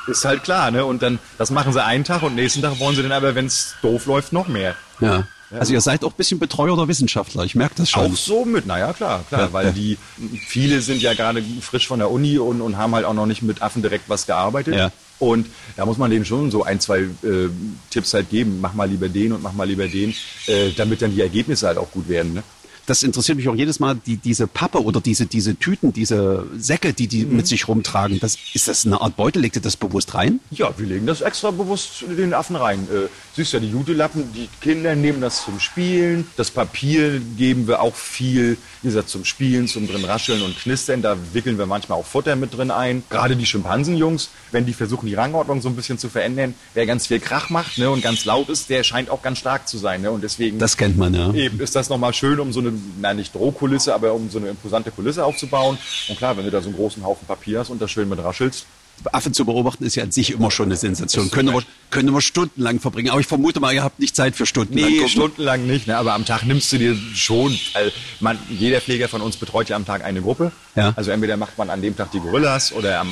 ist 0.08 0.26
halt 0.26 0.44
klar. 0.44 0.70
Ne? 0.70 0.86
Und 0.86 1.02
dann, 1.02 1.20
das 1.38 1.50
machen 1.50 1.74
sie 1.74 1.84
einen 1.84 2.04
Tag 2.04 2.24
und 2.24 2.36
nächsten 2.36 2.62
Tag 2.62 2.80
wollen 2.80 2.96
sie 2.96 3.04
dann 3.04 3.12
aber, 3.12 3.36
wenn 3.36 3.46
es 3.46 3.76
doof 3.82 4.06
läuft, 4.06 4.34
noch 4.34 4.48
mehr. 4.48 4.76
Ja. 5.00 5.28
Also 5.52 5.74
ihr 5.74 5.82
seid 5.82 6.04
auch 6.04 6.12
ein 6.12 6.18
bisschen 6.18 6.40
Betreuer 6.40 6.76
der 6.76 6.88
Wissenschaftler, 6.88 7.44
ich 7.44 7.56
merke 7.56 7.76
das 7.76 7.90
schon. 7.90 8.12
Auch 8.12 8.16
so 8.16 8.44
mit, 8.44 8.66
naja, 8.66 8.92
klar, 8.94 9.24
klar, 9.30 9.42
Ja, 9.42 9.54
weil 9.54 9.68
ja. 9.68 9.72
die, 9.72 9.98
viele 10.46 10.82
sind 10.82 11.02
ja 11.02 11.14
gerade 11.14 11.44
frisch 11.62 11.88
von 11.88 12.00
der 12.00 12.12
Uni 12.12 12.38
und, 12.38 12.62
und 12.62 12.78
haben 12.78 12.94
halt 12.94 13.06
auch 13.06 13.14
noch 13.14 13.26
nicht 13.26 13.42
mit 13.42 13.62
Affen 13.62 13.82
direkt 13.82 14.10
was 14.10 14.26
gearbeitet. 14.26 14.76
Ja. 14.76 14.92
Und 15.20 15.48
da 15.76 15.86
muss 15.86 15.98
man 15.98 16.12
denen 16.12 16.26
schon 16.26 16.52
so 16.52 16.64
ein, 16.64 16.80
zwei 16.80 17.00
äh, 17.00 17.50
Tipps 17.90 18.14
halt 18.14 18.30
geben. 18.30 18.60
Mach 18.62 18.74
mal 18.74 18.88
lieber 18.88 19.10
den 19.10 19.32
und 19.32 19.42
mach 19.42 19.54
mal 19.54 19.68
lieber 19.68 19.88
den, 19.88 20.14
äh, 20.46 20.72
damit 20.76 21.02
dann 21.02 21.16
die 21.16 21.22
Ergebnisse 21.22 21.68
halt 21.68 21.78
auch 21.78 21.90
gut 21.92 22.08
werden. 22.08 22.36
Ne? 22.36 22.44
Das 22.88 23.04
interessiert 23.04 23.38
mich 23.38 23.48
auch 23.48 23.56
jedes 23.56 23.80
Mal, 23.80 23.96
die, 24.06 24.18
diese 24.18 24.48
Pappe 24.48 24.84
oder 24.84 25.00
diese, 25.02 25.28
diese 25.28 25.56
Tüten, 25.56 25.94
diese 25.94 26.48
Säcke, 26.58 26.94
die 26.94 27.08
die 27.08 27.26
Mhm. 27.26 27.36
mit 27.36 27.48
sich 27.48 27.68
rumtragen. 27.68 28.20
Das, 28.20 28.38
ist 28.54 28.68
das 28.68 28.86
eine 28.86 29.00
Art 29.02 29.16
Beutel? 29.16 29.42
Legt 29.42 29.56
ihr 29.58 29.62
das 29.62 29.78
bewusst 29.78 30.14
rein? 30.16 30.40
Ja, 30.52 30.74
wir 30.78 30.88
legen 30.88 31.06
das 31.06 31.22
extra 31.22 31.52
bewusst 31.52 32.04
den 32.08 32.34
Affen 32.34 32.56
rein. 32.56 32.88
Äh, 32.92 33.08
siehst 33.36 33.54
ja, 33.54 33.60
die 33.60 33.70
Jutelappen, 33.70 34.32
die 34.34 34.50
Kinder 34.62 34.96
nehmen 34.96 35.22
das 35.22 35.44
zum 35.46 35.60
Spielen. 35.60 36.28
Das 36.38 36.50
Papier 36.50 37.20
geben 37.38 37.68
wir 37.68 37.82
auch 37.82 37.96
viel, 37.96 38.58
wie 38.82 38.88
gesagt, 38.88 39.10
zum 39.10 39.26
Spielen, 39.26 39.68
zum 39.68 39.88
drin 39.88 40.06
rascheln 40.06 40.42
und 40.42 40.58
knistern. 40.58 41.02
Da 41.02 41.18
wickeln 41.34 41.58
wir 41.58 41.66
manchmal 41.66 42.00
auch 42.00 42.06
Futter 42.06 42.36
mit 42.36 42.56
drin 42.58 42.72
ein. 42.72 43.04
Gerade 43.10 43.36
die 43.36 43.46
Schimpansenjungs, 43.46 44.30
wenn 44.52 44.66
die 44.66 44.74
versuchen, 44.74 45.08
die 45.08 45.14
Rangordnung 45.16 45.62
so 45.62 45.70
ein 45.70 45.76
bisschen 45.76 45.98
zu 45.98 46.10
verändern, 46.10 46.56
wer 46.74 46.86
ganz 46.86 47.08
viel 47.08 47.20
Krach 47.20 47.50
macht 47.50 47.78
ne, 47.78 47.90
und 47.90 48.02
ganz 48.02 48.26
laut 48.26 48.50
ist, 48.50 48.70
der 48.70 48.84
scheint 48.84 49.10
auch 49.10 49.22
ganz 49.22 49.40
stark 49.40 49.68
zu 49.68 49.78
sein. 49.78 50.02
Ne? 50.02 50.12
Und 50.12 50.24
deswegen 50.24 50.58
Das 50.60 50.78
kennt 50.78 50.98
man, 50.98 51.14
ja. 51.14 51.34
Eben 51.34 51.60
ist 51.60 51.76
das 51.76 51.90
nochmal 51.90 52.14
schön, 52.14 52.40
um 52.40 52.54
so 52.54 52.62
eine, 52.62 52.74
na 53.00 53.14
nicht 53.14 53.34
Drohkulisse, 53.34 53.94
aber 53.94 54.14
um 54.14 54.30
so 54.30 54.40
eine 54.40 54.50
imposante 54.50 54.92
Kulisse 54.92 55.24
aufzubauen. 55.24 55.78
Und 56.10 56.18
klar, 56.18 56.38
wenn 56.38 56.46
du 56.46 56.52
da 56.52 56.62
so 56.62 56.68
einen 56.68 56.78
großen 56.78 57.04
Haufen 57.04 57.28
Papier 57.28 57.60
hast 57.60 57.70
und 57.70 57.82
das 57.82 57.92
schön 57.92 58.10
mit 58.10 58.24
raschelst, 58.24 58.66
Affen 59.12 59.34
zu 59.34 59.46
beobachten 59.46 59.86
ist 59.86 59.96
ja 59.96 60.04
an 60.04 60.12
sich 60.12 60.32
immer 60.32 60.52
schon 60.52 60.66
eine 60.66 60.76
Sensation. 60.76 61.30
Können 61.32 61.54
wir, 61.54 61.62
können 61.92 62.12
wir 62.14 62.22
stundenlang 62.22 62.80
verbringen. 62.80 63.12
Aber 63.12 63.20
ich 63.20 63.28
vermute 63.28 63.60
mal, 63.60 63.74
ihr 63.74 63.84
habt 63.84 64.00
nicht 64.00 64.16
Zeit 64.16 64.36
für 64.36 64.46
stundenlang. 64.46 64.90
Nee, 64.90 64.96
gucken. 64.98 65.10
stundenlang 65.10 65.66
nicht, 65.68 65.88
ne? 65.88 65.98
aber 65.98 66.14
am 66.14 66.26
Tag 66.26 66.44
nimmst 66.44 66.72
du 66.74 66.78
dir 66.78 66.96
schon, 67.14 67.58
weil 67.74 67.92
man, 68.20 68.38
jeder 68.50 68.82
Pfleger 68.82 69.08
von 69.08 69.22
uns 69.22 69.38
betreut 69.38 69.70
ja 69.70 69.76
am 69.76 69.86
Tag 69.86 70.04
eine 70.04 70.22
Gruppe. 70.22 70.52
Ja. 70.76 70.94
Also 70.96 71.12
entweder 71.12 71.38
macht 71.38 71.58
man 71.58 71.70
an 71.70 71.82
dem 71.82 71.96
Tag 71.96 72.12
die 72.12 72.20
Gorillas 72.20 72.72
oder 72.74 73.00
am 73.00 73.08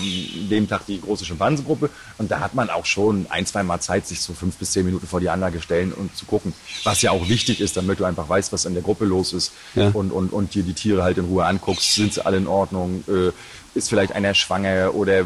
dem 0.49 0.67
Tag 0.67 0.85
die 0.87 0.99
große 0.99 1.25
Schimpansengruppe 1.25 1.89
und 2.17 2.29
da 2.31 2.39
hat 2.39 2.53
man 2.55 2.69
auch 2.69 2.85
schon 2.85 3.25
ein, 3.29 3.45
zwei 3.45 3.63
Mal 3.63 3.79
Zeit, 3.79 4.05
sich 4.07 4.21
so 4.21 4.33
fünf 4.33 4.55
bis 4.57 4.71
zehn 4.71 4.85
Minuten 4.85 5.07
vor 5.07 5.19
die 5.19 5.29
Anlage 5.29 5.61
stellen 5.61 5.91
und 5.93 6.15
zu 6.15 6.25
gucken, 6.25 6.53
was 6.83 7.01
ja 7.01 7.11
auch 7.11 7.27
wichtig 7.29 7.61
ist, 7.61 7.77
damit 7.77 7.99
du 7.99 8.05
einfach 8.05 8.27
weißt, 8.29 8.51
was 8.53 8.65
in 8.65 8.73
der 8.73 8.83
Gruppe 8.83 9.05
los 9.05 9.33
ist 9.33 9.51
Ja. 9.75 9.89
und, 9.89 10.11
und, 10.11 10.31
und 10.33 10.53
dir 10.53 10.63
die 10.63 10.73
Tiere 10.73 11.03
halt 11.03 11.17
in 11.17 11.25
Ruhe 11.25 11.45
anguckst, 11.45 11.95
sind 11.95 12.13
sie 12.13 12.25
alle 12.25 12.37
in 12.37 12.47
Ordnung, 12.47 13.03
äh, 13.07 13.31
ist 13.75 13.89
vielleicht 13.89 14.13
einer 14.13 14.33
schwanger 14.33 14.95
oder 14.95 15.25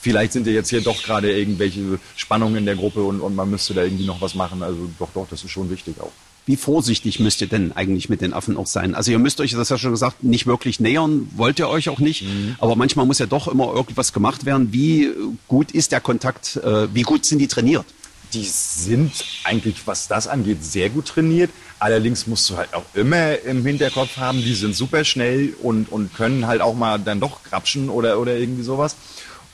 vielleicht 0.00 0.32
sind 0.32 0.46
ja 0.46 0.52
jetzt 0.52 0.70
hier 0.70 0.80
doch 0.80 1.02
gerade 1.02 1.32
irgendwelche 1.32 1.98
Spannungen 2.16 2.56
in 2.56 2.66
der 2.66 2.76
Gruppe 2.76 3.02
und, 3.02 3.20
und 3.20 3.34
man 3.34 3.50
müsste 3.50 3.74
da 3.74 3.82
irgendwie 3.82 4.06
noch 4.06 4.20
was 4.20 4.34
machen. 4.34 4.62
Also 4.62 4.88
doch, 4.98 5.10
doch, 5.14 5.26
das 5.28 5.44
ist 5.44 5.50
schon 5.50 5.70
wichtig 5.70 6.00
auch. 6.00 6.12
Wie 6.46 6.56
vorsichtig 6.56 7.20
müsst 7.20 7.42
ihr 7.42 7.46
denn 7.46 7.72
eigentlich 7.72 8.08
mit 8.08 8.22
den 8.22 8.32
Affen 8.32 8.56
auch 8.56 8.66
sein? 8.66 8.94
Also 8.94 9.10
ihr 9.10 9.18
müsst 9.18 9.38
euch, 9.40 9.50
das 9.50 9.60
hast 9.60 9.68
du 9.68 9.74
ja 9.74 9.78
schon 9.78 9.90
gesagt, 9.90 10.24
nicht 10.24 10.46
wirklich 10.46 10.80
nähern, 10.80 11.28
wollt 11.36 11.58
ihr 11.58 11.68
euch 11.68 11.90
auch 11.90 11.98
nicht. 11.98 12.22
Mhm. 12.22 12.56
Aber 12.58 12.74
manchmal 12.74 13.04
muss 13.04 13.18
ja 13.18 13.26
doch 13.26 13.48
immer 13.48 13.74
irgendwas 13.74 14.14
gemacht 14.14 14.46
werden. 14.46 14.72
Wie 14.72 15.10
gut 15.46 15.72
ist 15.72 15.92
der 15.92 16.00
Kontakt? 16.00 16.56
Äh, 16.56 16.88
wie 16.94 17.02
gut 17.02 17.26
sind 17.26 17.40
die 17.40 17.48
trainiert? 17.48 17.84
Die 18.32 18.44
sind 18.44 19.12
eigentlich, 19.44 19.86
was 19.86 20.08
das 20.08 20.28
angeht, 20.28 20.62
sehr 20.62 20.90
gut 20.90 21.06
trainiert. 21.06 21.50
Allerdings 21.78 22.26
musst 22.26 22.48
du 22.50 22.56
halt 22.56 22.74
auch 22.74 22.84
immer 22.94 23.38
im 23.40 23.64
Hinterkopf 23.64 24.16
haben, 24.16 24.42
die 24.42 24.54
sind 24.54 24.74
super 24.74 25.04
schnell 25.04 25.54
und, 25.62 25.90
und 25.90 26.14
können 26.14 26.46
halt 26.46 26.60
auch 26.60 26.74
mal 26.74 26.98
dann 26.98 27.20
doch 27.20 27.42
grapschen 27.44 27.88
oder, 27.88 28.18
oder 28.18 28.36
irgendwie 28.36 28.62
sowas. 28.64 28.96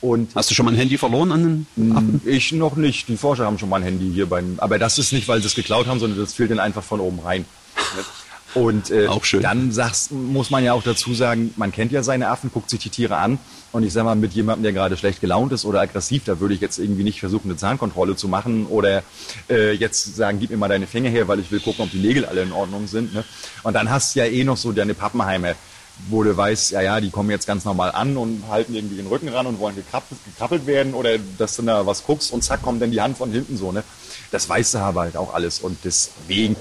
Und 0.01 0.35
Hast 0.35 0.51
du 0.51 0.55
schon 0.55 0.67
mal 0.67 0.73
ein 0.73 0.77
Handy 0.79 0.99
verloren 0.99 1.33
an 1.33 1.67
den 1.77 1.97
Affen? 1.97 2.21
ich 2.25 2.53
noch 2.53 2.77
nicht. 2.77 3.09
Die 3.09 3.17
Forscher 3.17 3.47
haben 3.47 3.59
schon 3.59 3.69
mal 3.69 3.77
ein 3.77 3.85
Handy 3.85 4.11
hier 4.13 4.27
beim. 4.27 4.55
Aber 4.59 4.79
das 4.79 4.99
ist 4.99 5.13
nicht, 5.13 5.29
weil 5.29 5.41
sie 5.41 5.47
es 5.47 5.55
geklaut 5.55 5.87
haben, 5.87 5.99
sondern 5.99 6.19
das 6.19 6.35
fehlt 6.35 6.51
ihnen 6.51 6.61
einfach 6.61 6.83
von 6.83 7.01
oben 7.01 7.21
rein. 7.21 7.45
Und 8.55 8.91
äh, 8.91 9.09
Auch 9.09 9.25
schön. 9.25 9.43
dann 9.43 9.73
sagst, 9.73 10.13
muss 10.13 10.51
man 10.51 10.63
ja 10.63 10.73
auch 10.75 10.83
dazu 10.83 11.13
sagen, 11.13 11.53
man 11.57 11.73
kennt 11.73 11.91
ja 11.91 12.03
seine 12.03 12.29
Affen, 12.29 12.51
guckt 12.53 12.71
sich 12.71 12.79
die 12.79 12.89
Tiere 12.89 13.17
an. 13.17 13.39
Und 13.73 13.83
ich 13.83 13.93
sag 13.93 14.05
mal, 14.05 14.15
mit 14.15 14.33
jemandem, 14.33 14.63
der 14.63 14.73
gerade 14.73 14.97
schlecht 14.97 15.21
gelaunt 15.21 15.53
ist 15.53 15.65
oder 15.65 15.81
aggressiv, 15.81 16.23
da 16.25 16.39
würde 16.39 16.55
ich 16.55 16.61
jetzt 16.61 16.79
irgendwie 16.79 17.03
nicht 17.03 17.19
versuchen, 17.19 17.49
eine 17.49 17.57
Zahnkontrolle 17.57 18.15
zu 18.15 18.29
machen 18.29 18.67
oder 18.67 19.03
äh, 19.51 19.73
jetzt 19.73 20.15
sagen, 20.15 20.39
gib 20.39 20.51
mir 20.51 20.57
mal 20.57 20.69
deine 20.69 20.87
Finger 20.87 21.11
her, 21.11 21.27
weil 21.27 21.41
ich 21.41 21.51
will 21.51 21.59
gucken, 21.59 21.85
ob 21.85 21.91
die 21.91 21.99
Nägel 21.99 22.25
alle 22.25 22.43
in 22.43 22.53
Ordnung 22.53 22.87
sind. 22.87 23.13
Ne? 23.13 23.25
Und 23.65 23.75
dann 23.75 23.91
hast 23.91 24.15
du 24.15 24.21
ja 24.21 24.27
eh 24.27 24.45
noch 24.45 24.57
so 24.57 24.71
deine 24.71 24.95
Pappenheimer, 24.95 25.55
wo 26.09 26.23
du 26.23 26.37
weißt, 26.37 26.73
ja, 26.73 26.83
ja, 26.83 27.01
die 27.01 27.11
kommen 27.11 27.31
jetzt 27.31 27.47
ganz 27.47 27.65
normal 27.65 27.91
an 27.93 28.17
und 28.17 28.45
halten 28.49 28.75
irgendwie 28.75 28.97
den 28.97 29.07
Rücken 29.07 29.29
ran 29.29 29.47
und 29.47 29.59
wollen 29.59 29.77
gekrabbelt, 29.77 30.21
gekrabbelt 30.25 30.67
werden 30.67 30.95
oder 30.95 31.19
dass 31.39 31.57
du 31.57 31.63
da 31.63 31.87
was 31.87 32.05
guckst 32.05 32.33
und 32.33 32.43
zack, 32.43 32.63
kommt 32.63 32.83
dann 32.83 32.91
die 32.91 33.01
Hand 33.01 33.17
von 33.19 33.31
hinten 33.33 33.57
so, 33.57 33.73
ne? 33.73 33.83
Das 34.35 34.49
weißt 34.49 34.75
du 34.75 34.79
aber 34.79 35.03
halt 35.03 35.17
auch 35.17 35.33
alles 35.33 35.61
und 35.61 35.79
deswegen, 35.85 36.57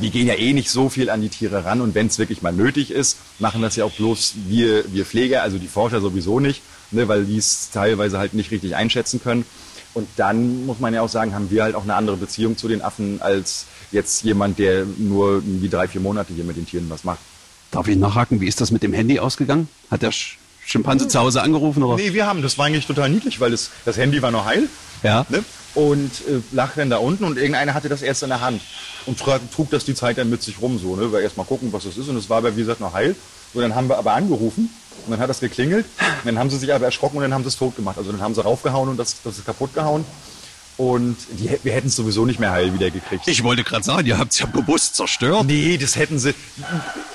wir 0.00 0.08
gehen 0.08 0.26
ja 0.26 0.32
eh 0.32 0.54
nicht 0.54 0.70
so 0.70 0.88
viel 0.88 1.10
an 1.10 1.20
die 1.20 1.28
Tiere 1.28 1.62
ran 1.62 1.82
und 1.82 1.94
wenn 1.94 2.06
es 2.06 2.18
wirklich 2.18 2.40
mal 2.40 2.54
nötig 2.54 2.90
ist, 2.90 3.18
machen 3.38 3.60
das 3.60 3.76
ja 3.76 3.84
auch 3.84 3.92
bloß 3.92 4.32
wir, 4.46 4.90
wir 4.94 5.04
Pfleger, 5.04 5.42
also 5.42 5.58
die 5.58 5.68
Forscher 5.68 6.00
sowieso 6.00 6.40
nicht, 6.40 6.62
ne, 6.90 7.06
weil 7.06 7.26
die 7.26 7.36
es 7.36 7.68
teilweise 7.70 8.16
halt 8.18 8.32
nicht 8.32 8.50
richtig 8.50 8.76
einschätzen 8.76 9.20
können. 9.22 9.44
Und 9.92 10.08
dann 10.16 10.64
muss 10.64 10.80
man 10.80 10.94
ja 10.94 11.02
auch 11.02 11.10
sagen, 11.10 11.34
haben 11.34 11.50
wir 11.50 11.64
halt 11.64 11.74
auch 11.74 11.82
eine 11.82 11.96
andere 11.96 12.16
Beziehung 12.16 12.56
zu 12.56 12.66
den 12.66 12.80
Affen 12.80 13.20
als 13.20 13.66
jetzt 13.92 14.24
jemand, 14.24 14.58
der 14.58 14.86
nur 14.96 15.34
irgendwie 15.34 15.68
drei, 15.68 15.86
vier 15.86 16.00
Monate 16.00 16.32
hier 16.32 16.44
mit 16.44 16.56
den 16.56 16.64
Tieren 16.64 16.88
was 16.88 17.04
macht. 17.04 17.20
Darf 17.72 17.88
ich 17.88 17.98
nachhaken, 17.98 18.40
wie 18.40 18.46
ist 18.46 18.62
das 18.62 18.70
mit 18.70 18.82
dem 18.82 18.94
Handy 18.94 19.18
ausgegangen? 19.18 19.68
Hat 19.90 20.00
der 20.00 20.12
Sch 20.12 20.38
Schimpanse 20.64 21.08
zu 21.08 21.18
Hause 21.18 21.42
angerufen? 21.42 21.82
Oder? 21.82 22.02
Nee, 22.02 22.14
wir 22.14 22.26
haben. 22.26 22.40
Das 22.40 22.56
war 22.56 22.66
eigentlich 22.66 22.86
total 22.86 23.10
niedlich, 23.10 23.38
weil 23.38 23.50
das, 23.50 23.70
das 23.84 23.98
Handy 23.98 24.22
war 24.22 24.30
noch 24.30 24.46
heil. 24.46 24.68
Ja. 25.02 25.26
Ne? 25.28 25.44
Und 25.78 26.10
äh, 26.26 26.40
lag 26.50 26.70
dann 26.74 26.90
da 26.90 26.96
unten 26.96 27.22
und 27.22 27.38
irgendeiner 27.38 27.72
hatte 27.72 27.88
das 27.88 28.02
erst 28.02 28.24
in 28.24 28.30
der 28.30 28.40
Hand 28.40 28.60
und 29.06 29.20
trug, 29.20 29.40
trug 29.54 29.70
das 29.70 29.84
die 29.84 29.94
Zeit 29.94 30.18
dann 30.18 30.28
mit 30.28 30.42
sich 30.42 30.60
rum 30.60 30.76
so, 30.76 30.96
ne, 30.96 31.12
weil 31.12 31.22
erst 31.22 31.36
mal 31.36 31.44
gucken, 31.44 31.72
was 31.72 31.84
das 31.84 31.96
ist 31.96 32.08
und 32.08 32.16
es 32.16 32.28
war 32.28 32.38
aber 32.38 32.56
wie 32.56 32.60
gesagt 32.60 32.80
noch 32.80 32.94
heil. 32.94 33.14
So, 33.54 33.60
dann 33.60 33.76
haben 33.76 33.88
wir 33.88 33.96
aber 33.96 34.12
angerufen 34.12 34.70
und 35.06 35.12
dann 35.12 35.20
hat 35.20 35.30
das 35.30 35.40
geklingelt. 35.40 35.86
Und 35.96 36.26
dann 36.26 36.38
haben 36.38 36.50
sie 36.50 36.58
sich 36.58 36.74
aber 36.74 36.84
erschrocken 36.84 37.18
und 37.18 37.22
dann 37.22 37.32
haben 37.32 37.44
sie 37.44 37.48
es 37.48 37.56
tot 37.56 37.76
gemacht. 37.76 37.96
Also 37.96 38.10
dann 38.10 38.20
haben 38.20 38.34
sie 38.34 38.42
raufgehauen 38.42 38.90
und 38.90 38.96
das, 38.98 39.22
das 39.22 39.38
ist 39.38 39.46
kaputt 39.46 39.72
gehauen. 39.72 40.04
Und 40.76 41.16
die, 41.30 41.58
wir 41.62 41.72
hätten 41.72 41.88
es 41.88 41.96
sowieso 41.96 42.26
nicht 42.26 42.38
mehr 42.38 42.50
heil 42.50 42.74
wieder 42.74 42.90
gekriegt. 42.90 43.26
Ich 43.26 43.42
wollte 43.42 43.64
gerade 43.64 43.82
sagen, 43.84 44.06
ihr 44.06 44.18
habt 44.18 44.32
es 44.32 44.40
ja 44.40 44.46
bewusst 44.46 44.96
zerstört. 44.96 45.46
Nee, 45.46 45.78
das 45.78 45.96
hätten 45.96 46.18
sie. 46.18 46.34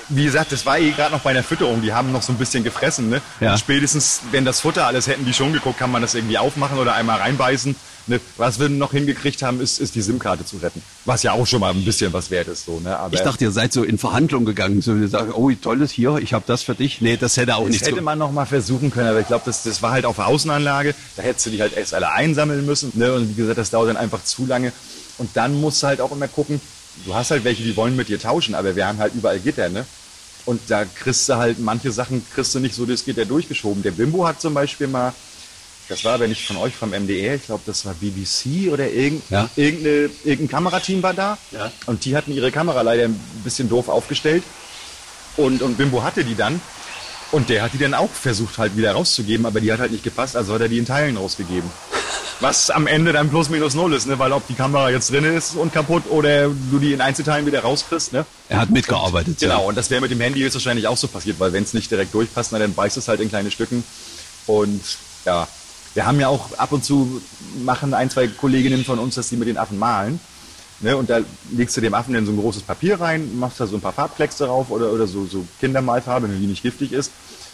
Wie 0.08 0.24
gesagt, 0.24 0.52
das 0.52 0.66
war 0.66 0.78
eh 0.78 0.90
gerade 0.90 1.12
noch 1.12 1.20
bei 1.20 1.32
der 1.32 1.44
Fütterung. 1.44 1.80
Die 1.80 1.92
haben 1.92 2.12
noch 2.12 2.22
so 2.22 2.32
ein 2.32 2.38
bisschen 2.38 2.64
gefressen. 2.64 3.08
Ne? 3.08 3.22
Ja. 3.40 3.52
Und 3.52 3.58
spätestens, 3.58 4.20
wenn 4.32 4.44
das 4.44 4.60
Futter 4.60 4.86
alles 4.86 5.06
hätten 5.06 5.24
die 5.24 5.32
schon 5.32 5.52
geguckt, 5.52 5.78
kann 5.78 5.90
man 5.90 6.02
das 6.02 6.14
irgendwie 6.14 6.36
aufmachen 6.36 6.78
oder 6.78 6.94
einmal 6.94 7.18
reinbeißen. 7.20 7.76
Ne? 8.06 8.20
Was 8.36 8.58
wir 8.58 8.68
noch 8.68 8.92
hingekriegt 8.92 9.42
haben, 9.42 9.60
ist, 9.60 9.80
ist 9.80 9.94
die 9.94 10.02
SIM-Karte 10.02 10.44
zu 10.44 10.56
retten. 10.58 10.82
Was 11.04 11.22
ja 11.22 11.32
auch 11.32 11.46
schon 11.46 11.60
mal 11.60 11.70
ein 11.70 11.84
bisschen 11.84 12.12
was 12.12 12.30
wert 12.30 12.48
ist. 12.48 12.66
So, 12.66 12.80
ne? 12.80 12.96
Aber 12.98 13.14
Ich 13.14 13.20
dachte, 13.20 13.44
ihr 13.44 13.50
seid 13.50 13.72
so 13.72 13.82
in 13.82 13.98
Verhandlungen 13.98 14.44
gegangen. 14.46 14.82
So, 14.82 14.94
ihr 14.94 15.08
sagt, 15.08 15.34
oh, 15.34 15.50
tolles 15.52 15.90
hier, 15.90 16.18
ich 16.18 16.34
habe 16.34 16.44
das 16.46 16.62
für 16.62 16.74
dich. 16.74 17.00
Nee, 17.00 17.16
das 17.16 17.36
hätte 17.36 17.56
auch 17.56 17.62
das 17.62 17.70
nicht 17.70 17.82
hätte 17.86 17.96
so. 17.96 18.02
man 18.02 18.18
noch 18.18 18.32
mal 18.32 18.46
versuchen 18.46 18.90
können, 18.90 19.08
aber 19.08 19.20
ich 19.20 19.26
glaube, 19.26 19.44
das, 19.46 19.62
das 19.62 19.80
war 19.82 19.92
halt 19.92 20.04
auf 20.04 20.16
der 20.16 20.26
Außenanlage. 20.26 20.94
Da 21.16 21.22
hättest 21.22 21.46
du 21.46 21.50
die 21.50 21.60
halt 21.60 21.76
erst 21.76 21.94
alle 21.94 22.10
einsammeln 22.10 22.66
müssen. 22.66 22.92
Ne? 22.94 23.12
Und 23.12 23.30
wie 23.30 23.34
gesagt, 23.34 23.58
das 23.58 23.70
dauert 23.70 23.88
dann 23.88 23.96
einfach 23.96 24.22
zu 24.22 24.46
lange. 24.46 24.72
Und 25.18 25.30
dann 25.34 25.60
musst 25.60 25.82
du 25.82 25.86
halt 25.86 26.00
auch 26.00 26.12
immer 26.12 26.28
gucken, 26.28 26.60
du 27.04 27.14
hast 27.14 27.30
halt 27.30 27.44
welche, 27.44 27.62
die 27.62 27.76
wollen 27.76 27.96
mit 27.96 28.08
dir 28.08 28.18
tauschen, 28.18 28.54
aber 28.54 28.76
wir 28.76 28.86
haben 28.86 28.98
halt 28.98 29.14
überall 29.14 29.38
Gitter, 29.38 29.68
ne? 29.68 29.84
Und 30.46 30.60
da 30.68 30.84
kriegst 30.84 31.28
du 31.28 31.36
halt, 31.36 31.58
manche 31.58 31.90
Sachen 31.90 32.24
kriegst 32.34 32.54
du 32.54 32.60
nicht 32.60 32.74
so 32.74 32.84
das 32.84 33.04
Gitter 33.04 33.24
durchgeschoben. 33.24 33.82
Der 33.82 33.92
Bimbo 33.92 34.26
hat 34.26 34.42
zum 34.42 34.52
Beispiel 34.52 34.88
mal, 34.88 35.14
das 35.88 36.04
war 36.04 36.14
aber 36.14 36.26
nicht 36.28 36.46
von 36.46 36.56
euch, 36.56 36.74
vom 36.74 36.90
MDR, 36.90 37.34
ich 37.34 37.44
glaube, 37.46 37.62
das 37.66 37.84
war 37.84 37.94
BBC 37.94 38.70
oder 38.72 38.90
irgend, 38.90 39.22
Ja. 39.30 39.48
irgendeine, 39.56 40.10
irgendein 40.24 40.48
Kamerateam 40.48 41.02
war 41.02 41.14
da. 41.14 41.38
Ja. 41.52 41.70
Und 41.86 42.04
die 42.04 42.16
hatten 42.16 42.32
ihre 42.32 42.50
Kamera 42.50 42.80
leider 42.82 43.04
ein 43.04 43.20
bisschen 43.44 43.68
doof 43.68 43.88
aufgestellt. 43.88 44.42
Und, 45.36 45.62
und 45.62 45.76
Bimbo 45.76 46.02
hatte 46.02 46.24
die 46.24 46.34
dann. 46.36 46.60
Und 47.32 47.48
der 47.48 47.62
hat 47.62 47.72
die 47.72 47.78
dann 47.78 47.94
auch 47.94 48.10
versucht 48.10 48.58
halt 48.58 48.76
wieder 48.76 48.92
rauszugeben, 48.92 49.44
aber 49.46 49.60
die 49.60 49.72
hat 49.72 49.80
halt 49.80 49.90
nicht 49.92 50.04
gepasst, 50.04 50.36
also 50.36 50.54
hat 50.54 50.60
er 50.60 50.68
die 50.68 50.78
in 50.78 50.86
Teilen 50.86 51.16
rausgegeben. 51.16 51.68
Was 52.40 52.70
am 52.70 52.86
Ende 52.86 53.12
dann 53.12 53.30
plus 53.30 53.48
minus 53.48 53.74
null 53.74 53.92
ist, 53.94 54.06
ne? 54.06 54.18
weil 54.18 54.32
ob 54.32 54.46
die 54.48 54.54
Kamera 54.54 54.90
jetzt 54.90 55.10
drin 55.10 55.24
ist 55.24 55.54
und 55.56 55.72
kaputt 55.72 56.04
oder 56.10 56.48
du 56.48 56.78
die 56.80 56.92
in 56.92 57.00
Einzelteilen 57.00 57.46
wieder 57.46 57.60
rauskriegst. 57.60 58.12
Ne? 58.12 58.24
Er 58.48 58.58
hat 58.60 58.70
mitgearbeitet. 58.70 59.38
Genau, 59.40 59.60
Ja. 59.62 59.68
und 59.68 59.76
das 59.76 59.90
wäre 59.90 60.00
mit 60.00 60.10
dem 60.10 60.20
Handy 60.20 60.40
jetzt 60.40 60.54
wahrscheinlich 60.54 60.86
auch 60.86 60.96
so 60.96 61.08
passiert, 61.08 61.40
weil 61.40 61.52
wenn 61.52 61.62
es 61.64 61.74
nicht 61.74 61.90
direkt 61.90 62.12
durchpasst, 62.14 62.52
na, 62.52 62.58
dann 62.58 62.74
beißt 62.74 62.96
es 62.96 63.08
halt 63.08 63.20
in 63.20 63.28
kleine 63.28 63.50
Stücken. 63.50 63.82
Und 64.46 64.82
ja, 65.24 65.48
wir 65.94 66.06
haben 66.06 66.20
ja 66.20 66.28
auch 66.28 66.58
ab 66.58 66.72
und 66.72 66.84
zu 66.84 67.22
machen 67.64 67.94
ein, 67.94 68.10
zwei 68.10 68.26
Kolleginnen 68.28 68.84
von 68.84 68.98
uns, 68.98 69.14
dass 69.14 69.28
die 69.28 69.36
mit 69.36 69.48
den 69.48 69.58
Affen 69.58 69.78
malen. 69.78 70.20
Ne, 70.80 70.96
und 70.96 71.08
da 71.08 71.20
legst 71.52 71.76
du 71.76 71.80
dem 71.80 71.94
Affen 71.94 72.14
dann 72.14 72.26
so 72.26 72.32
ein 72.32 72.36
großes 72.36 72.62
Papier 72.62 73.00
rein, 73.00 73.38
machst 73.38 73.60
da 73.60 73.66
so 73.66 73.76
ein 73.76 73.80
paar 73.80 73.92
Farbklecks 73.92 74.38
drauf 74.38 74.70
oder, 74.70 74.92
oder 74.92 75.06
so, 75.06 75.24
so 75.24 75.46
Kindermalfarbe, 75.60 76.28
wenn 76.28 76.40
die 76.40 76.48
nicht 76.48 76.62
giftig 76.62 76.92
ist. 76.92 77.12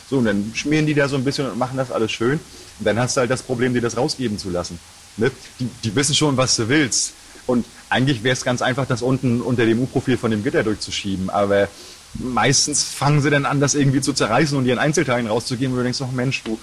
So, 0.08 0.18
und 0.18 0.24
dann 0.24 0.52
schmieren 0.54 0.86
die 0.86 0.94
da 0.94 1.06
so 1.06 1.16
ein 1.16 1.22
bisschen 1.22 1.48
und 1.48 1.58
machen 1.58 1.76
das 1.76 1.92
alles 1.92 2.10
schön. 2.10 2.40
Und 2.78 2.84
dann 2.84 2.98
hast 2.98 3.16
du 3.16 3.20
halt 3.20 3.30
das 3.30 3.42
Problem, 3.42 3.74
dir 3.74 3.82
das 3.82 3.96
rausgeben 3.96 4.38
zu 4.38 4.50
lassen. 4.50 4.80
Ne? 5.18 5.30
Die, 5.60 5.68
die 5.84 5.94
wissen 5.94 6.14
schon, 6.14 6.36
was 6.36 6.56
du 6.56 6.68
willst. 6.68 7.12
Und 7.46 7.66
eigentlich 7.90 8.24
wäre 8.24 8.32
es 8.32 8.42
ganz 8.42 8.62
einfach, 8.62 8.86
das 8.86 9.02
unten 9.02 9.40
unter 9.40 9.66
dem 9.66 9.78
U-Profil 9.80 10.16
von 10.16 10.30
dem 10.30 10.42
Gitter 10.42 10.62
durchzuschieben. 10.62 11.30
Aber 11.30 11.68
meistens 12.14 12.82
fangen 12.82 13.20
sie 13.20 13.30
dann 13.30 13.46
an, 13.46 13.60
das 13.60 13.74
irgendwie 13.74 14.00
zu 14.00 14.12
zerreißen 14.12 14.56
und 14.56 14.66
ihren 14.66 14.78
Einzelteilen 14.78 15.26
rauszugeben, 15.26 15.74
wo 15.74 15.78
du 15.78 15.84
denkst, 15.84 16.00
ach 16.02 16.12
Mensch, 16.12 16.42
du, 16.42 16.58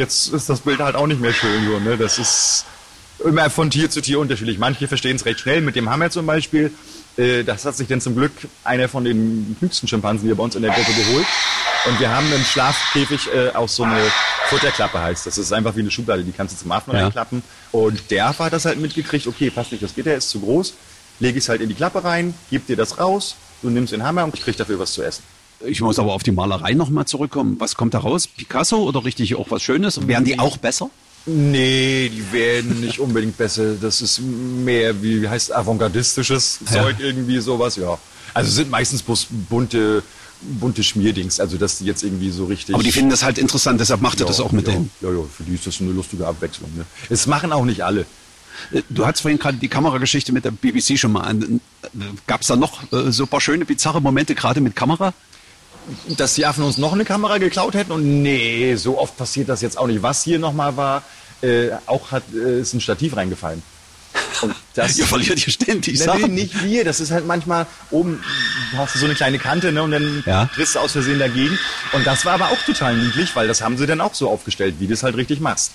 jetzt 0.00 0.32
ist 0.32 0.48
das 0.48 0.60
Bild 0.60 0.80
halt 0.80 0.96
auch 0.96 1.06
nicht 1.06 1.20
mehr 1.20 1.32
schön. 1.32 1.64
So, 1.66 1.78
ne? 1.78 1.96
Das 1.96 2.18
ist 2.18 2.64
immer 3.24 3.48
von 3.50 3.70
Tier 3.70 3.88
zu 3.90 4.00
Tier 4.00 4.18
unterschiedlich. 4.18 4.58
Manche 4.58 4.88
verstehen 4.88 5.16
es 5.16 5.24
recht 5.26 5.40
schnell. 5.40 5.60
Mit 5.60 5.76
dem 5.76 5.88
Hammer 5.90 6.10
zum 6.10 6.26
Beispiel, 6.26 6.72
äh, 7.16 7.44
das 7.44 7.64
hat 7.64 7.76
sich 7.76 7.86
dann 7.86 8.00
zum 8.00 8.16
Glück 8.16 8.32
einer 8.64 8.88
von 8.88 9.04
den 9.04 9.54
klügsten 9.58 9.86
Schimpansen 9.88 10.26
hier 10.26 10.34
bei 10.36 10.42
uns 10.42 10.56
in 10.56 10.62
der 10.62 10.72
Gruppe 10.72 10.92
geholt. 10.92 11.26
Und 11.86 12.00
wir 12.00 12.10
haben 12.10 12.26
im 12.32 12.44
Schlafkäfig 12.44 13.28
äh, 13.34 13.50
auch 13.50 13.68
so 13.68 13.84
eine 13.84 14.00
Futterklappe 14.48 15.00
heißt. 15.00 15.26
Das 15.26 15.38
ist 15.38 15.52
einfach 15.52 15.76
wie 15.76 15.80
eine 15.80 15.90
Schublade, 15.90 16.24
die 16.24 16.32
kannst 16.32 16.54
du 16.56 16.58
zum 16.62 16.72
Affen 16.72 16.92
Ja. 16.94 17.04
reinklappen. 17.04 17.42
Und 17.72 18.10
der 18.10 18.36
hat 18.38 18.52
das 18.52 18.64
halt 18.64 18.78
mitgekriegt, 18.80 19.26
okay, 19.26 19.50
passt 19.50 19.70
nicht, 19.72 19.82
das 19.82 19.94
Gitter 19.94 20.14
ist 20.14 20.28
zu 20.30 20.40
groß, 20.40 20.74
lege 21.20 21.38
ich 21.38 21.44
es 21.44 21.48
halt 21.48 21.60
in 21.60 21.68
die 21.68 21.74
Klappe 21.74 22.02
rein, 22.04 22.34
gib 22.50 22.66
dir 22.66 22.76
das 22.76 22.98
raus, 22.98 23.36
du 23.62 23.70
nimmst 23.70 23.92
den 23.92 24.02
Hammer 24.02 24.24
und 24.24 24.34
ich 24.34 24.42
krieg 24.42 24.56
dafür 24.56 24.78
was 24.78 24.92
zu 24.92 25.02
essen. 25.02 25.22
Ich 25.66 25.80
muss 25.80 25.98
aber 25.98 26.12
auf 26.14 26.22
die 26.22 26.32
Malerei 26.32 26.72
nochmal 26.72 27.04
zurückkommen. 27.06 27.56
Was 27.58 27.74
kommt 27.74 27.94
da 27.94 27.98
raus? 27.98 28.26
Picasso 28.26 28.82
oder 28.82 29.04
richtig 29.04 29.34
auch 29.34 29.50
was 29.50 29.62
Schönes? 29.62 30.06
Wären 30.06 30.24
die 30.24 30.38
auch 30.38 30.56
besser? 30.56 30.90
Nee, 31.26 32.08
die 32.08 32.32
werden 32.32 32.80
nicht 32.80 32.98
unbedingt 32.98 33.36
besser. 33.36 33.74
Das 33.74 34.00
ist 34.00 34.20
mehr, 34.20 35.02
wie 35.02 35.28
heißt 35.28 35.54
avantgardistisches 35.54 36.60
Ja. 36.66 36.82
Zeug, 36.82 36.96
irgendwie 36.98 37.38
sowas, 37.40 37.76
ja. 37.76 37.98
Also 38.32 38.50
sind 38.50 38.70
meistens 38.70 39.02
bloß 39.02 39.26
bunte, 39.50 40.02
bunte 40.40 40.82
Schmierdings, 40.82 41.40
also 41.40 41.58
dass 41.58 41.78
die 41.78 41.84
jetzt 41.84 42.02
irgendwie 42.04 42.30
so 42.30 42.46
richtig... 42.46 42.74
Aber 42.74 42.82
die 42.82 42.92
finden 42.92 43.10
das 43.10 43.22
halt 43.22 43.36
interessant, 43.36 43.80
deshalb 43.80 44.00
macht 44.00 44.18
er 44.20 44.24
ja, 44.24 44.28
das 44.28 44.40
auch 44.40 44.52
mit 44.52 44.66
ja, 44.66 44.74
denen. 44.74 44.90
Ja, 45.02 45.10
ja, 45.10 45.22
für 45.30 45.42
die 45.42 45.54
ist 45.54 45.66
das 45.66 45.80
eine 45.80 45.90
lustige 45.90 46.26
Abwechslung. 46.26 46.70
Ne? 46.74 46.86
Es 47.10 47.26
machen 47.26 47.52
auch 47.52 47.64
nicht 47.64 47.84
alle. 47.84 48.06
Äh, 48.72 48.82
Du 48.88 49.04
hattest 49.04 49.22
vorhin 49.22 49.38
gerade 49.38 49.58
die 49.58 49.68
Kamerageschichte 49.68 50.32
mit 50.32 50.44
der 50.46 50.52
BBC 50.52 50.98
schon 50.98 51.12
mal 51.12 51.22
an. 51.22 51.60
Gab 52.26 52.40
es 52.40 52.46
da 52.46 52.56
noch 52.56 52.90
äh, 52.92 53.10
so 53.10 53.24
ein 53.24 53.28
paar 53.28 53.40
schöne, 53.42 53.66
bizarre 53.66 54.00
Momente, 54.00 54.34
gerade 54.34 54.60
mit 54.62 54.74
Kamera? 54.74 55.12
Dass 56.16 56.34
die 56.34 56.46
Affen 56.46 56.64
uns 56.64 56.78
noch 56.78 56.92
eine 56.92 57.04
Kamera 57.04 57.38
geklaut 57.38 57.74
hätten 57.74 57.92
und 57.92 58.22
nee, 58.22 58.74
so 58.76 58.98
oft 58.98 59.16
passiert 59.16 59.48
das 59.48 59.60
jetzt 59.62 59.76
auch 59.78 59.86
nicht. 59.86 60.02
Was 60.02 60.22
hier 60.22 60.38
nochmal 60.38 60.76
war, 60.76 61.02
äh, 61.42 61.70
auch 61.86 62.10
hat, 62.10 62.22
äh, 62.34 62.60
ist 62.60 62.74
ein 62.74 62.80
Stativ 62.80 63.16
reingefallen. 63.16 63.62
Und 64.42 64.54
das 64.74 64.98
Ihr 64.98 65.06
verliert 65.06 65.38
hier 65.38 65.52
ständig 65.52 65.98
Sachen. 65.98 66.34
nicht 66.34 66.64
wir. 66.64 66.84
Das 66.84 67.00
ist 67.00 67.10
halt 67.10 67.26
manchmal 67.26 67.66
oben 67.90 68.22
hast 68.76 68.94
du 68.94 68.98
so 68.98 69.04
eine 69.06 69.14
kleine 69.14 69.38
Kante 69.38 69.72
ne, 69.72 69.82
und 69.82 69.90
dann 69.92 70.22
Ja. 70.26 70.46
trittst 70.54 70.74
du 70.74 70.78
aus 70.80 70.92
Versehen 70.92 71.18
dagegen. 71.18 71.58
Und 71.92 72.06
das 72.06 72.24
war 72.24 72.34
aber 72.34 72.46
auch 72.50 72.62
total 72.64 72.96
niedlich, 72.96 73.34
weil 73.36 73.46
das 73.48 73.60
haben 73.62 73.76
sie 73.78 73.86
dann 73.86 74.00
auch 74.00 74.14
so 74.14 74.30
aufgestellt, 74.30 74.76
wie 74.78 74.86
du 74.86 74.94
es 74.94 75.02
halt 75.02 75.16
richtig 75.16 75.40
machst. 75.40 75.72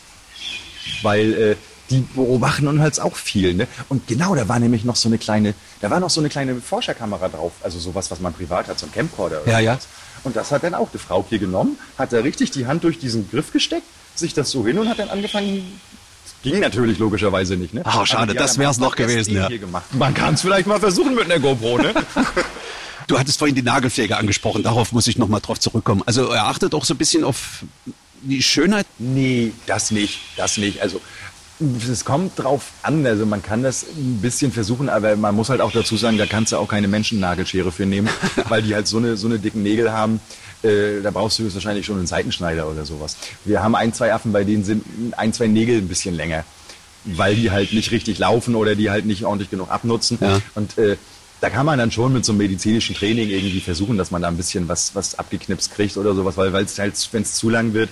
Weil 1.02 1.34
äh, 1.34 1.56
die 1.90 2.00
beobachten 2.16 2.68
uns 2.68 2.82
halt 2.82 3.00
auch 3.00 3.16
viel. 3.16 3.54
Ne? 3.54 3.68
Und 3.90 4.08
genau, 4.08 4.34
da 4.36 4.48
war 4.48 4.60
nämlich 4.60 4.84
noch 4.86 4.96
so 4.96 5.08
eine 5.10 5.18
kleine, 5.20 5.54
da 5.82 5.90
war 5.92 6.00
noch 6.00 6.10
so 6.10 6.20
eine 6.20 6.30
kleine 6.30 6.56
Forscherkamera 6.56 7.30
drauf. 7.30 7.52
Also 7.64 7.80
sowas, 7.80 8.10
was 8.12 8.20
man 8.20 8.34
privat 8.34 8.68
hat, 8.68 8.80
so 8.80 8.88
ein 8.88 8.92
Camcorder. 8.92 9.42
Oder 9.44 9.52
Ja, 9.52 9.60
ja. 9.60 9.78
Und 10.26 10.36
das 10.36 10.52
hat 10.52 10.64
dann 10.64 10.74
auch 10.74 10.90
die 10.92 10.98
Frau 10.98 11.26
hier 11.30 11.40
genommen, 11.40 11.78
hat 11.98 12.12
da 12.12 12.18
richtig 12.20 12.52
die 12.52 12.66
Hand 12.68 12.84
durch 12.84 13.00
diesen 13.00 13.30
Griff 13.30 13.54
gesteckt, 13.54 13.86
sich 14.16 14.34
das 14.34 14.52
so 14.52 14.66
hin 14.66 14.78
und 14.80 14.90
hat 14.90 15.00
dann 15.00 15.10
angefangen. 15.10 15.80
Ging 16.42 16.60
natürlich 16.60 17.00
logischerweise 17.00 17.56
nicht, 17.56 17.74
ne? 17.74 17.82
Ah, 17.86 18.06
schade, 18.06 18.34
das 18.34 18.58
wär's 18.58 18.78
einfach 18.78 18.90
noch 18.90 18.96
gewesen, 18.96 19.36
das 19.36 19.52
ja. 19.52 19.60
Man 19.94 20.14
kann 20.14 20.34
es 20.34 20.42
vielleicht 20.42 20.68
mal 20.68 20.80
versuchen 20.80 21.16
mit 21.16 21.26
einer 21.26 21.40
GoPro, 21.40 21.78
ne? 21.78 21.94
Du 23.08 23.20
hattest 23.20 23.38
vorhin 23.38 23.56
die 23.56 23.62
Nagelpflege 23.62 24.18
angesprochen, 24.18 24.64
darauf 24.64 24.92
muss 24.92 25.06
ich 25.06 25.20
nochmal 25.20 25.40
drauf 25.40 25.60
zurückkommen. 25.60 26.02
Also 26.08 26.32
er 26.32 26.48
achtet 26.48 26.74
auch 26.74 26.86
so 26.86 26.96
ein 26.96 26.98
bisschen 26.98 27.24
auf 27.24 27.64
die 28.22 28.42
Schönheit. 28.42 28.88
nee, 28.98 29.52
das 29.68 29.92
nicht, 29.92 30.20
das 30.38 30.58
nicht. 30.58 30.82
Also 30.82 31.00
es 31.60 32.04
kommt 32.04 32.38
drauf 32.38 32.72
an, 32.82 33.06
also 33.06 33.26
man 33.26 33.42
kann 33.42 33.64
das 33.64 33.84
ein 33.84 34.20
bisschen 34.22 34.52
versuchen, 34.52 34.90
aber 34.90 35.16
man 35.16 35.34
muss 35.36 35.50
halt 35.50 35.62
auch 35.62 35.72
dazu 35.72 35.96
sagen, 35.96 36.18
da 36.18 36.26
kannst 36.26 36.52
du 36.52 36.58
auch 36.58 36.68
keine 36.68 36.88
Menschennagelschere 36.88 37.72
für 37.72 37.86
nehmen, 37.86 38.10
weil 38.50 38.62
die 38.62 38.76
halt 38.76 38.88
so 38.88 38.98
eine, 38.98 39.16
so 39.16 39.28
eine 39.28 39.40
dicken 39.40 39.64
Nägel 39.64 39.92
haben. 39.92 40.20
Äh, 40.64 41.02
da 41.02 41.12
brauchst 41.12 41.40
du 41.40 41.44
jetzt 41.44 41.54
wahrscheinlich 41.54 41.86
schon 41.86 41.98
einen 41.98 42.08
Seitenschneider 42.08 42.70
oder 42.70 42.86
sowas. 42.86 43.16
Wir 43.46 43.64
haben 43.64 43.76
ein, 43.76 43.94
zwei 43.94 44.14
Affen, 44.14 44.34
bei 44.34 44.44
denen 44.44 44.64
sind 44.64 44.84
ein, 45.18 45.32
zwei 45.32 45.48
Nägel 45.48 45.78
ein 45.78 45.88
bisschen 45.88 46.16
länger, 46.16 46.44
weil 47.06 47.36
die 47.36 47.52
halt 47.52 47.72
nicht 47.72 47.92
richtig 47.92 48.20
laufen 48.20 48.56
oder 48.56 48.76
die 48.76 48.90
halt 48.90 49.06
nicht 49.06 49.24
ordentlich 49.24 49.50
genug 49.50 49.70
abnutzen. 49.72 50.18
Ja. 50.20 50.42
Und 50.56 50.78
äh, 50.78 50.98
da 51.40 51.50
kann 51.50 51.66
man 51.66 51.80
dann 51.80 51.92
schon 51.92 52.12
mit 52.12 52.26
so 52.26 52.32
einem 52.32 52.40
medizinischen 52.40 52.96
Training 52.96 53.30
irgendwie 53.30 53.60
versuchen, 53.60 53.98
dass 53.98 54.12
man 54.12 54.22
da 54.22 54.28
ein 54.28 54.38
bisschen 54.38 54.68
was, 54.68 54.96
was 54.96 55.18
abgeknipst 55.20 55.74
kriegt 55.74 55.96
oder 55.96 56.16
sowas, 56.16 56.36
weil 56.38 56.54
es 56.56 56.80
halt, 56.80 57.10
wenn 57.12 57.22
es 57.22 57.36
zu 57.36 57.50
lang 57.50 57.74
wird, 57.74 57.90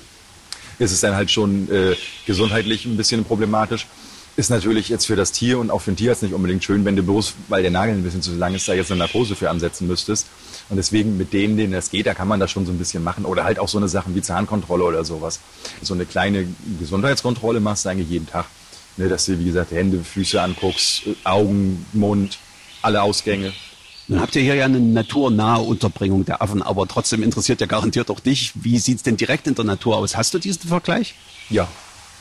ist 0.84 0.92
es 0.92 1.02
dann 1.02 1.16
halt 1.16 1.32
schon 1.32 1.72
äh, 1.72 1.96
gesundheitlich 2.26 2.86
ein 2.86 2.98
bisschen 2.98 3.24
problematisch. 3.24 3.88
Ist 4.36 4.50
natürlich 4.50 4.90
jetzt 4.90 5.06
für 5.06 5.16
das 5.16 5.32
Tier 5.32 5.60
und 5.60 5.70
auch 5.70 5.80
für 5.80 5.92
den 5.92 5.98
Tierarzt 5.98 6.24
nicht 6.24 6.34
unbedingt 6.34 6.64
schön, 6.64 6.86
wenn 6.86 6.96
du 6.96 7.04
bloß, 7.04 7.36
weil 7.50 7.62
der 7.62 7.70
Nagel 7.70 7.94
ein 7.94 8.04
bisschen 8.04 8.24
zu 8.24 8.36
lang 8.36 8.56
ist, 8.56 8.68
da 8.68 8.74
jetzt 8.74 8.92
eine 8.92 9.00
Narkose 9.00 9.36
für 9.36 9.50
ansetzen 9.50 9.88
müsstest. 9.88 10.26
Und 10.70 10.78
deswegen 10.78 11.18
mit 11.18 11.34
denen, 11.34 11.56
denen 11.56 11.74
das 11.74 11.92
geht, 11.92 12.08
da 12.08 12.16
kann 12.16 12.28
man 12.28 12.40
das 12.40 12.50
schon 12.50 12.66
so 12.66 12.72
ein 12.72 12.80
bisschen 12.80 13.04
machen. 13.04 13.26
Oder 13.26 13.44
halt 13.44 13.60
auch 13.60 13.68
so 13.68 13.78
eine 13.78 13.88
Sachen 13.88 14.16
wie 14.16 14.22
Zahnkontrolle 14.22 14.86
oder 14.86 15.06
sowas. 15.06 15.40
So 15.84 15.94
eine 15.94 16.06
kleine 16.06 16.48
Gesundheitskontrolle 16.80 17.60
machst 17.60 17.86
du 17.86 17.90
eigentlich 17.90 18.10
jeden 18.10 18.28
Tag. 18.28 18.46
Ne, 18.98 19.08
dass 19.08 19.26
du, 19.26 19.40
wie 19.40 19.46
gesagt, 19.46 19.72
Hände, 19.72 20.04
Füße 20.04 20.40
anguckst, 20.42 21.04
Augen, 21.24 21.86
Mund, 21.94 22.38
alle 22.82 23.02
Ausgänge. 23.02 23.54
Dann 24.08 24.20
habt 24.20 24.36
ihr 24.36 24.42
hier 24.42 24.56
ja 24.56 24.66
eine 24.66 24.80
naturnahe 24.80 25.62
Unterbringung 25.62 26.26
der 26.26 26.42
Affen, 26.42 26.62
aber 26.62 26.88
trotzdem 26.88 27.24
interessiert 27.24 27.62
ja 27.62 27.68
garantiert 27.68 28.10
auch 28.12 28.20
dich, 28.20 28.52
wie 28.56 28.78
sieht's 28.78 29.04
denn 29.04 29.16
direkt 29.16 29.48
in 29.48 29.56
der 29.56 29.64
Natur 29.64 29.98
aus? 29.98 30.18
Hast 30.18 30.34
du 30.34 30.40
diesen 30.40 30.68
Vergleich? 30.68 31.16
Ja. 31.50 31.68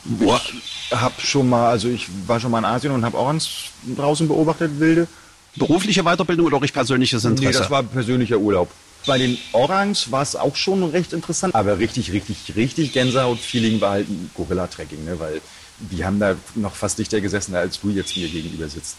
Boah. 0.05 0.41
Ich 0.45 0.91
hab 0.91 1.19
schon 1.21 1.49
mal, 1.49 1.69
also 1.69 1.89
ich 1.89 2.07
war 2.27 2.39
schon 2.39 2.51
mal 2.51 2.59
in 2.59 2.65
Asien 2.65 2.93
und 2.93 3.03
habe 3.03 3.17
auch 3.17 3.27
ans 3.27 3.49
draußen 3.95 4.27
beobachtet, 4.27 4.79
wilde. 4.79 5.07
Berufliche 5.55 6.03
Weiterbildung 6.03 6.47
oder 6.47 6.57
richtig 6.57 6.73
persönliches 6.73 7.25
Interesse? 7.25 7.51
Nee, 7.51 7.57
das 7.57 7.69
war 7.69 7.83
persönlicher 7.83 8.37
Urlaub. 8.37 8.69
Bei 9.05 9.17
den 9.17 9.37
Orangs 9.51 10.11
war 10.11 10.21
es 10.21 10.35
auch 10.35 10.55
schon 10.55 10.83
recht 10.83 11.11
interessant, 11.11 11.53
aber 11.53 11.77
richtig, 11.77 12.13
richtig, 12.13 12.55
richtig 12.55 12.93
Gänsehaut-Feeling 12.93 13.81
war 13.81 13.91
halt 13.91 14.09
ein 14.09 14.31
Gorilla-Trekking, 14.33 15.03
ne? 15.03 15.19
weil 15.19 15.41
die 15.79 16.05
haben 16.05 16.19
da 16.19 16.35
noch 16.55 16.75
fast 16.75 16.99
dichter 16.99 17.19
gesessen, 17.19 17.53
als 17.55 17.81
du 17.81 17.89
jetzt 17.89 18.15
mir 18.15 18.29
gegenüber 18.29 18.69
sitzt. 18.69 18.95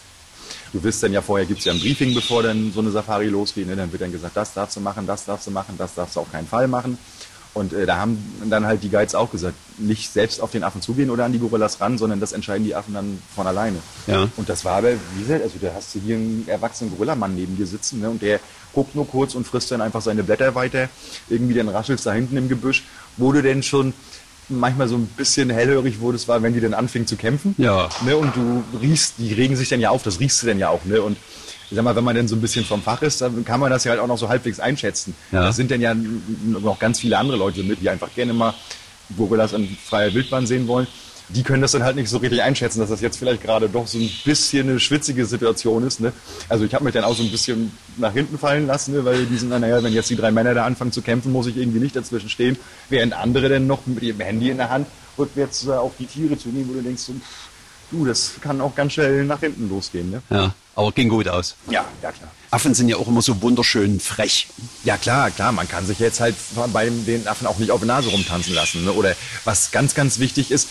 Du 0.75 0.83
wirst 0.83 1.01
dann 1.01 1.13
ja 1.13 1.21
vorher, 1.21 1.45
gibt 1.45 1.59
es 1.59 1.65
ja 1.65 1.71
ein 1.71 1.79
Briefing, 1.79 2.13
bevor 2.13 2.43
dann 2.43 2.73
so 2.73 2.81
eine 2.81 2.91
Safari 2.91 3.27
losgeht. 3.27 3.65
Ne? 3.65 3.77
Dann 3.77 3.93
wird 3.93 4.01
dann 4.01 4.11
gesagt, 4.11 4.35
das 4.35 4.53
darfst 4.53 4.75
du 4.75 4.81
machen, 4.81 5.07
das 5.07 5.23
darfst 5.23 5.47
du 5.47 5.51
machen, 5.51 5.75
das 5.77 5.95
darfst 5.95 6.17
du 6.17 6.19
auf 6.19 6.29
keinen 6.29 6.47
Fall 6.47 6.67
machen. 6.67 6.97
Und 7.53 7.71
äh, 7.71 7.85
da 7.85 7.95
haben 7.95 8.21
dann 8.49 8.65
halt 8.65 8.83
die 8.83 8.89
Guides 8.89 9.15
auch 9.15 9.31
gesagt, 9.31 9.55
nicht 9.77 10.11
selbst 10.11 10.41
auf 10.41 10.51
den 10.51 10.65
Affen 10.65 10.81
zugehen 10.81 11.09
oder 11.09 11.23
an 11.23 11.31
die 11.31 11.39
Gorillas 11.39 11.79
ran, 11.79 11.97
sondern 11.97 12.19
das 12.19 12.33
entscheiden 12.33 12.65
die 12.65 12.75
Affen 12.75 12.93
dann 12.93 13.21
von 13.33 13.47
alleine. 13.47 13.77
Ja. 14.05 14.27
Und 14.35 14.49
das 14.49 14.65
war 14.65 14.73
aber, 14.73 14.91
wie 14.91 15.21
gesagt, 15.21 15.43
also 15.43 15.55
da 15.61 15.69
hast 15.73 15.95
du 15.95 16.01
hier 16.01 16.17
einen 16.17 16.45
erwachsenen 16.45 16.91
Gorillamann 16.91 17.33
neben 17.35 17.55
dir 17.55 17.67
sitzen 17.67 18.01
ne? 18.01 18.09
und 18.09 18.21
der 18.21 18.41
guckt 18.73 18.95
nur 18.95 19.07
kurz 19.07 19.33
und 19.33 19.47
frisst 19.47 19.71
dann 19.71 19.79
einfach 19.79 20.01
seine 20.01 20.23
Blätter 20.23 20.55
weiter. 20.55 20.89
Irgendwie 21.29 21.53
dann 21.53 21.69
raschelst 21.69 22.05
da 22.05 22.11
hinten 22.11 22.35
im 22.35 22.49
Gebüsch, 22.49 22.83
wo 23.15 23.31
du 23.31 23.41
denn 23.41 23.63
schon 23.63 23.93
manchmal 24.49 24.87
so 24.87 24.95
ein 24.95 25.07
bisschen 25.07 25.49
hellhörig 25.49 25.99
wurdest, 25.99 26.27
war, 26.27 26.41
wenn 26.43 26.53
die 26.53 26.61
dann 26.61 26.73
anfingen 26.73 27.07
zu 27.07 27.15
kämpfen. 27.15 27.55
Ja. 27.57 27.89
Ne? 28.05 28.17
Und 28.17 28.35
du 28.35 28.63
riechst, 28.79 29.15
die 29.17 29.33
regen 29.33 29.55
sich 29.55 29.69
dann 29.69 29.79
ja 29.79 29.89
auf, 29.89 30.03
das 30.03 30.19
riechst 30.19 30.41
du 30.43 30.47
dann 30.47 30.59
ja 30.59 30.69
auch. 30.69 30.85
Ne? 30.85 31.01
Und 31.01 31.17
ich 31.69 31.75
sag 31.75 31.83
mal, 31.83 31.95
wenn 31.95 32.03
man 32.03 32.15
denn 32.15 32.27
so 32.27 32.35
ein 32.35 32.41
bisschen 32.41 32.63
vom 32.63 32.81
Fach 32.81 33.01
ist, 33.01 33.21
dann 33.21 33.43
kann 33.43 33.59
man 33.59 33.71
das 33.71 33.83
ja 33.83 33.91
halt 33.91 33.99
auch 33.99 34.07
noch 34.07 34.17
so 34.17 34.29
halbwegs 34.29 34.59
einschätzen. 34.59 35.15
Ja. 35.31 35.41
Das 35.41 35.55
sind 35.55 35.71
dann 35.71 35.81
ja 35.81 35.95
noch 35.95 36.79
ganz 36.79 36.99
viele 36.99 37.17
andere 37.17 37.37
Leute 37.37 37.63
mit, 37.63 37.81
die 37.81 37.89
einfach 37.89 38.13
gerne 38.13 38.33
mal 38.33 38.53
Gorillas 39.17 39.53
an 39.53 39.67
freier 39.83 40.13
Wildbahn 40.13 40.45
sehen 40.45 40.67
wollen. 40.67 40.87
Die 41.29 41.43
können 41.43 41.61
das 41.61 41.71
dann 41.71 41.83
halt 41.83 41.95
nicht 41.95 42.09
so 42.09 42.17
richtig 42.17 42.43
einschätzen, 42.43 42.79
dass 42.79 42.89
das 42.89 43.01
jetzt 43.01 43.17
vielleicht 43.17 43.41
gerade 43.41 43.67
doch 43.67 43.87
so 43.87 43.97
ein 43.97 44.09
bisschen 44.23 44.69
eine 44.69 44.79
schwitzige 44.79 45.25
Situation 45.25 45.85
ist. 45.85 45.99
Ne? 45.99 46.13
Also 46.49 46.65
ich 46.65 46.73
habe 46.73 46.83
mich 46.83 46.93
dann 46.93 47.03
auch 47.03 47.15
so 47.15 47.23
ein 47.23 47.31
bisschen 47.31 47.71
nach 47.97 48.13
hinten 48.13 48.37
fallen 48.37 48.67
lassen, 48.67 48.93
ne? 48.93 49.05
weil 49.05 49.25
die 49.25 49.37
sind, 49.37 49.49
dann, 49.49 49.61
naja, 49.61 49.81
wenn 49.81 49.93
jetzt 49.93 50.09
die 50.09 50.15
drei 50.15 50.31
Männer 50.31 50.53
da 50.53 50.65
anfangen 50.65 50.91
zu 50.91 51.01
kämpfen, 51.01 51.31
muss 51.31 51.47
ich 51.47 51.57
irgendwie 51.57 51.79
nicht 51.79 51.95
dazwischen 51.95 52.29
stehen, 52.29 52.57
während 52.89 53.13
andere 53.13 53.49
dann 53.49 53.65
noch 53.67 53.85
mit 53.87 54.03
ihrem 54.03 54.19
Handy 54.19 54.49
in 54.49 54.57
der 54.57 54.69
Hand 54.69 54.87
rückwärts 55.17 55.65
äh, 55.65 55.71
auf 55.71 55.93
die 55.97 56.05
Tiere 56.05 56.37
zu 56.37 56.49
nehmen, 56.49 56.69
wo 56.69 56.73
du 56.73 56.81
denkst, 56.81 57.01
so, 57.01 57.13
du, 57.91 58.05
das 58.05 58.33
kann 58.41 58.61
auch 58.61 58.75
ganz 58.75 58.93
schnell 58.93 59.25
nach 59.25 59.39
hinten 59.39 59.69
losgehen. 59.69 60.11
Ne? 60.11 60.21
Ja, 60.29 60.53
aber 60.75 60.91
ging 60.91 61.09
gut 61.09 61.27
aus. 61.27 61.55
Ja, 61.69 61.85
ja 62.01 62.11
klar. 62.11 62.29
Affen 62.51 62.73
sind 62.73 62.89
ja 62.89 62.97
auch 62.97 63.07
immer 63.07 63.21
so 63.21 63.41
wunderschön 63.41 63.99
frech. 63.99 64.47
Ja 64.83 64.97
klar, 64.97 65.31
klar, 65.31 65.51
man 65.51 65.67
kann 65.67 65.85
sich 65.85 65.99
jetzt 65.99 66.19
halt 66.19 66.35
bei 66.71 66.89
den 66.89 67.27
Affen 67.27 67.47
auch 67.47 67.57
nicht 67.57 67.71
auf 67.71 67.81
die 67.81 67.87
Nase 67.87 68.09
rumtanzen 68.09 68.53
lassen. 68.53 68.85
Ne? 68.85 68.93
Oder 68.93 69.15
was 69.43 69.71
ganz, 69.71 69.93
ganz 69.95 70.19
wichtig 70.19 70.51
ist, 70.51 70.69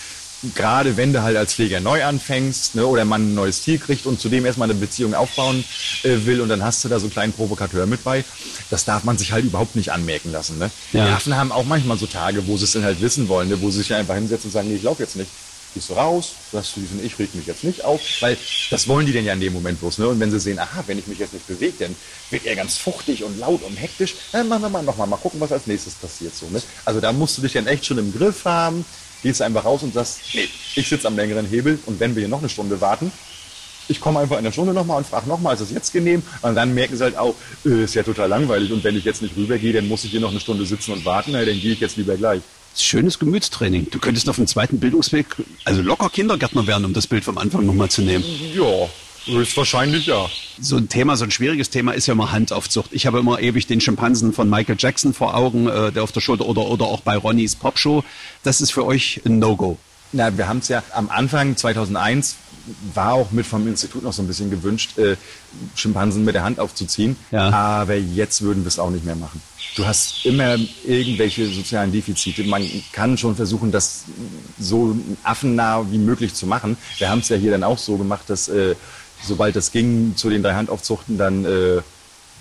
gerade 0.55 0.97
wenn 0.97 1.13
du 1.13 1.23
halt 1.23 1.37
als 1.37 1.55
Pfleger 1.55 1.81
neu 1.81 2.05
anfängst 2.05 2.75
ne, 2.75 2.87
oder 2.87 3.05
man 3.05 3.31
ein 3.31 3.35
neues 3.35 3.63
Tier 3.63 3.79
kriegt 3.79 4.07
und 4.07 4.21
zudem 4.21 4.45
erstmal 4.47 4.71
eine 4.71 4.79
Beziehung 4.79 5.15
aufbauen 5.15 5.65
äh, 6.03 6.27
will 6.27 6.41
und 6.41 6.49
dann 6.49 6.63
hast 6.63 6.85
du 6.85 6.89
da 6.89 6.99
so 6.99 7.07
einen 7.07 7.13
kleinen 7.13 7.33
Provokateur 7.33 7.87
mit 7.87 8.05
bei, 8.05 8.25
das 8.71 8.85
darf 8.85 9.05
man 9.05 9.19
sich 9.19 9.33
halt 9.33 9.45
überhaupt 9.45 9.77
nicht 9.77 9.93
anmerken 9.93 10.33
lassen. 10.33 10.59
Ne? 10.59 10.71
Ja. 10.93 11.07
Die 11.07 11.13
Affen 11.13 11.37
haben 11.37 11.53
auch 11.53 11.65
manchmal 11.65 11.99
so 11.99 12.07
Tage, 12.07 12.47
wo 12.47 12.57
sie 12.57 12.65
es 12.65 12.73
dann 12.73 12.85
halt 12.85 13.01
wissen 13.01 13.29
wollen, 13.29 13.49
ne, 13.49 13.61
wo 13.61 13.71
sie 13.71 13.79
sich 13.79 13.95
einfach 13.95 14.15
hinsetzen 14.15 14.49
und 14.49 14.53
sagen, 14.53 14.69
nee, 14.69 14.77
ich 14.77 14.83
laufe 14.83 15.03
jetzt 15.03 15.17
nicht. 15.17 15.31
Gehst 15.75 15.91
du 15.91 15.95
raus, 15.95 16.35
sagst 16.53 16.77
du 16.77 16.81
diesen, 16.81 17.05
ich 17.05 17.19
reg 17.19 17.35
mich 17.35 17.47
jetzt 17.47 17.65
nicht 17.65 17.85
auf, 17.85 18.01
weil 18.21 18.37
das 18.71 18.87
wollen 18.87 19.07
die 19.07 19.13
denn 19.13 19.25
ja 19.25 19.33
in 19.33 19.41
dem 19.41 19.53
Moment 19.53 19.81
bloß. 19.81 19.99
Ne? 19.99 20.07
Und 20.07 20.21
wenn 20.21 20.31
sie 20.31 20.39
sehen, 20.39 20.57
aha, 20.61 20.85
wenn 20.87 21.01
ich 21.01 21.09
mich 21.09 21.19
jetzt 21.19 21.33
nicht 21.33 21.49
bewege, 21.49 21.75
dann 21.81 21.97
wird 22.31 22.47
er 22.47 22.55
ganz 22.55 22.77
fuchtig 22.77 23.25
und 23.25 23.37
laut 23.41 23.61
und 23.65 23.75
hektisch, 23.75 24.15
dann 24.31 24.47
machen 24.47 24.63
wir 24.63 24.69
mal 24.69 24.85
nochmal, 24.85 25.09
mal 25.09 25.17
gucken, 25.17 25.41
was 25.41 25.51
als 25.51 25.67
nächstes 25.67 25.95
passiert. 25.95 26.33
So, 26.37 26.47
ne? 26.51 26.63
Also 26.85 27.01
da 27.01 27.13
musst 27.13 27.39
du 27.39 27.43
dich 27.43 27.55
dann 27.55 27.67
echt 27.67 27.87
schon 27.87 27.99
im 27.99 28.17
Griff 28.17 28.45
haben, 28.45 28.85
gehst 29.25 29.43
einfach 29.43 29.65
raus 29.65 29.83
und 29.83 29.93
sagst, 29.93 30.21
nee, 30.35 30.49
ich 30.77 30.89
sitze 30.89 31.09
am 31.09 31.17
längeren 31.17 31.47
Hebel 31.47 31.81
und 31.87 31.99
wenn 31.99 32.15
wir 32.15 32.21
hier 32.21 32.29
noch 32.29 32.39
eine 32.39 32.49
Stunde 32.49 32.81
warten, 32.81 33.11
ich 33.89 34.01
komme 34.01 34.21
einfach 34.21 34.39
in 34.39 34.45
der 34.45 34.53
Stunde 34.53 34.73
nochmal 34.73 34.99
und 34.99 35.07
frage 35.07 35.29
nochmal, 35.29 35.55
ist 35.55 35.61
das 35.61 35.71
jetzt 35.71 35.93
genehm? 35.93 36.23
Und 36.43 36.55
dann 36.55 36.73
merken 36.73 36.97
sie 36.97 37.03
halt 37.03 37.19
auch, 37.19 37.35
äh, 37.67 37.85
ist 37.85 37.95
ja 37.95 38.03
total 38.03 38.29
langweilig 38.29 38.71
und 38.71 38.85
wenn 38.85 38.97
ich 38.97 39.05
jetzt 39.05 39.23
nicht 39.23 39.37
rübergehe, 39.37 39.73
dann 39.73 39.89
muss 39.89 40.05
ich 40.05 40.13
hier 40.13 40.21
noch 40.21 40.31
eine 40.31 40.41
Stunde 40.41 40.65
sitzen 40.65 40.93
und 40.93 41.05
warten, 41.05 41.33
na, 41.33 41.45
dann 41.45 41.59
gehe 41.59 41.73
ich 41.73 41.81
jetzt 41.81 41.97
lieber 41.97 42.17
gleich. 42.17 42.43
Schönes 42.77 43.19
Gemütstraining. 43.19 43.87
Du 43.91 43.99
könntest 43.99 44.29
auf 44.29 44.37
dem 44.37 44.47
zweiten 44.47 44.79
Bildungsweg, 44.81 45.27
also 45.65 45.81
locker 45.81 46.11
Kindergärtner 46.11 46.67
werden, 46.67 46.85
um 46.85 46.93
das 46.93 47.07
Bild 47.07 47.25
vom 47.25 47.39
Anfang 47.39 47.65
nochmal 47.65 47.89
zu 47.89 48.03
nehmen. 48.03 48.25
Ja, 48.55 48.89
höchstwahrscheinlich 49.27 50.07
ja. 50.07 50.29
So 50.61 50.77
ein 50.77 50.89
Thema, 50.89 51.17
so 51.17 51.25
ein 51.25 51.31
schwieriges 51.31 51.71
Thema 51.71 51.93
ist 51.93 52.07
ja 52.07 52.13
immer 52.13 52.33
Handaufzucht. 52.33 52.91
Ich 52.93 53.07
habe 53.07 53.19
immer 53.19 53.41
ewig 53.41 53.67
den 53.67 53.81
Schimpansen 53.81 54.33
von 54.33 54.49
Michael 54.49 54.77
Jackson 54.79 55.15
vor 55.15 55.37
Augen, 55.37 55.69
äh, 55.69 55.93
der 55.93 56.03
auf 56.03 56.13
der 56.13 56.21
Schulter 56.21 56.47
oder, 56.47 56.63
oder 56.63 56.87
auch 56.87 57.01
bei 57.01 57.17
Ronnys 57.17 57.57
Popshow. 57.57 58.05
Das 58.43 58.61
ist 58.61 58.73
für 58.73 58.85
euch 58.85 59.21
ein 59.25 59.39
No-Go. 59.39 59.79
Na, 60.13 60.37
wir 60.37 60.47
haben 60.47 60.59
es 60.59 60.69
ja 60.69 60.83
am 60.93 61.09
Anfang 61.09 61.57
2001 61.57 62.37
war 62.95 63.13
auch 63.13 63.31
mit 63.31 63.47
vom 63.47 63.67
Institut 63.69 64.03
noch 64.03 64.13
so 64.13 64.23
ein 64.23 64.27
bisschen 64.27 64.51
gewünscht, 64.51 64.97
äh, 64.99 65.17
Schimpansen 65.75 66.25
mit 66.25 66.35
der 66.35 66.45
Hand 66.45 66.59
aufzuziehen. 66.59 67.17
Ja. 67.31 67.51
Aber 67.51 67.95
jetzt 67.95 68.43
würden 68.43 68.65
wir 68.65 68.69
es 68.69 68.79
auch 68.79 68.91
nicht 68.91 69.05
mehr 69.05 69.17
machen. 69.17 69.43
Du 69.77 69.85
hast 69.85 70.25
immer 70.25 70.57
irgendwelche 70.85 71.49
sozialen 71.49 71.91
Defizite. 71.91 72.45
Man 72.45 72.65
kann 72.93 73.19
schon 73.19 73.35
versuchen, 73.35 73.73
das 73.73 74.05
so 74.59 74.97
affennah 75.25 75.91
wie 75.91 75.99
möglich 75.99 76.35
zu 76.35 76.47
machen. 76.47 76.77
Wir 76.99 77.11
haben 77.11 77.19
es 77.19 77.29
ja 77.29 77.37
hier 77.37 77.51
dann 77.51 77.65
auch 77.65 77.79
so 77.79 77.97
gemacht, 77.97 78.25
dass 78.29 78.49
äh, 78.49 78.77
sobald 79.27 79.57
das 79.57 79.73
ging 79.73 80.15
zu 80.17 80.31
den 80.31 80.43
drei 80.43 80.55
Handaufzuchten 80.55 81.19
dann 81.19 81.45
äh, 81.45 81.83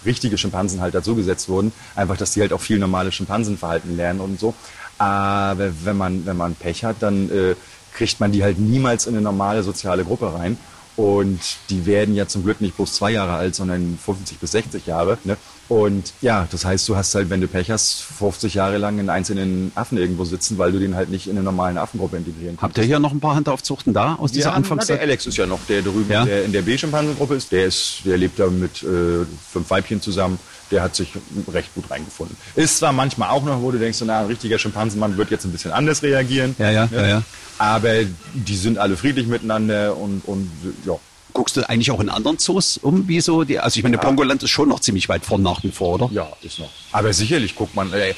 richtige 0.06 0.38
Schimpansen 0.38 0.82
halt 0.82 0.96
dazugesetzt 0.96 1.50
wurden. 1.50 1.72
Einfach, 1.96 2.18
dass 2.18 2.32
die 2.32 2.42
halt 2.42 2.54
auch 2.54 2.62
viel 2.62 2.80
normale 2.80 3.12
Schimpansenverhalten 3.12 3.96
lernen 3.96 4.20
und 4.20 4.40
so. 4.40 4.54
Aber 4.98 5.72
wenn 5.84 5.98
man, 5.98 6.26
wenn 6.26 6.38
man 6.38 6.56
Pech 6.56 6.84
hat, 6.84 6.98
dann 7.00 7.30
äh, 7.30 7.56
kriegt 7.94 8.20
man 8.20 8.32
die 8.32 8.44
halt 8.44 8.60
niemals 8.60 9.08
in 9.08 9.16
eine 9.16 9.24
normale 9.24 9.64
soziale 9.64 10.04
Gruppe 10.04 10.34
rein. 10.34 10.58
Und 10.96 11.40
die 11.70 11.86
werden 11.86 12.14
ja 12.14 12.28
zum 12.28 12.44
Glück 12.44 12.62
nicht 12.62 12.76
bloß 12.76 12.94
zwei 12.94 13.12
Jahre 13.12 13.34
alt, 13.34 13.56
sondern 13.56 13.98
50 13.98 14.38
bis 14.40 14.52
60 14.52 14.86
Jahre. 14.86 15.18
Ne? 15.24 15.38
Und 15.74 16.14
ja, 16.22 16.48
das 16.52 16.66
heißt, 16.66 16.88
du 16.88 16.96
hast 16.96 17.16
halt, 17.16 17.30
wenn 17.32 17.42
du 17.42 17.48
Pech 17.48 17.72
hast, 17.72 18.02
50 18.04 18.54
Jahre 18.54 18.78
lang 18.78 19.00
in 19.00 19.10
einzelnen 19.10 19.72
Affen 19.74 19.98
irgendwo 19.98 20.24
sitzen, 20.24 20.60
weil 20.60 20.72
du 20.72 20.78
den 20.80 20.96
halt 20.96 21.10
nicht 21.10 21.26
in 21.26 21.32
eine 21.36 21.44
normale 21.44 21.82
Affengruppe 21.82 22.18
integrieren 22.18 22.58
Habt 22.62 22.78
ihr 22.78 22.84
hier 22.84 23.00
noch 23.00 23.12
ein 23.12 23.20
paar 23.20 23.36
Handaufzuchten 23.36 23.92
da 23.92 24.16
aus 24.16 24.32
dieser 24.32 24.46
ja, 24.46 24.52
na, 24.52 24.58
Anfangszeit? 24.58 24.98
der 24.98 25.02
Alex 25.04 25.26
ist 25.26 25.38
ja 25.38 25.48
noch, 25.48 25.60
der 25.68 25.82
drüben 25.82 26.12
Ja? 26.12 26.26
der 26.26 26.46
in 26.46 26.52
der 26.52 26.62
B-Schimpansengruppe 26.62 27.34
ist. 27.36 27.52
Der 27.52 27.66
ist, 27.66 28.02
der 28.06 28.18
lebt 28.18 28.38
da 28.40 28.48
mit 28.48 28.84
äh, 28.84 29.26
fünf 29.52 29.70
Weibchen 29.70 30.00
zusammen. 30.00 30.38
Der 30.70 30.84
hat 30.84 30.96
sich 30.96 31.10
recht 31.52 31.74
gut 31.74 31.90
reingefunden. 31.90 32.38
Ist 32.56 32.78
zwar 32.78 32.94
manchmal 32.94 33.30
auch 33.30 33.44
noch, 33.44 33.62
wo 33.62 33.72
du 33.72 33.80
denkst, 33.80 33.98
so, 33.98 34.06
na, 34.06 34.20
ein 34.22 34.26
richtiger 34.28 34.60
Schimpansenmann 34.60 35.18
wird 35.18 35.32
jetzt 35.32 35.46
ein 35.46 35.52
bisschen 35.52 35.72
anders 35.72 36.04
reagieren. 36.04 36.56
Ja, 36.60 36.70
ja, 36.72 36.86
Ne? 36.86 36.98
ja, 36.98 37.08
ja. 37.08 37.24
Aber 37.58 37.90
die 38.34 38.56
sind 38.56 38.78
alle 38.78 38.96
friedlich 38.96 39.26
miteinander 39.28 39.98
und, 39.98 40.22
und 40.26 40.52
ja. 40.86 40.94
Guckst 41.34 41.58
du 41.58 41.68
eigentlich 41.68 41.92
auch 41.92 42.00
in 42.00 42.10
anderen 42.10 42.38
Zoos 42.38 42.78
um, 42.78 43.08
wie 43.08 43.20
so 43.20 43.44
die, 43.44 43.60
also 43.60 43.78
ich 43.78 43.84
meine, 43.84 43.98
Pongoland 43.98 44.44
ist 44.44 44.52
schon 44.52 44.70
noch 44.70 44.80
ziemlich 44.80 45.10
weit 45.10 45.26
vorn 45.26 45.42
nach 45.42 45.64
wie 45.64 45.72
vor, 45.72 45.96
oder? 45.96 46.10
Ja, 46.12 46.32
ist 46.42 46.60
noch. 46.60 46.70
Aber 46.92 47.12
sicherlich 47.12 47.56
guckt 47.56 47.74
man, 47.76 47.92
äh, 47.92 48.14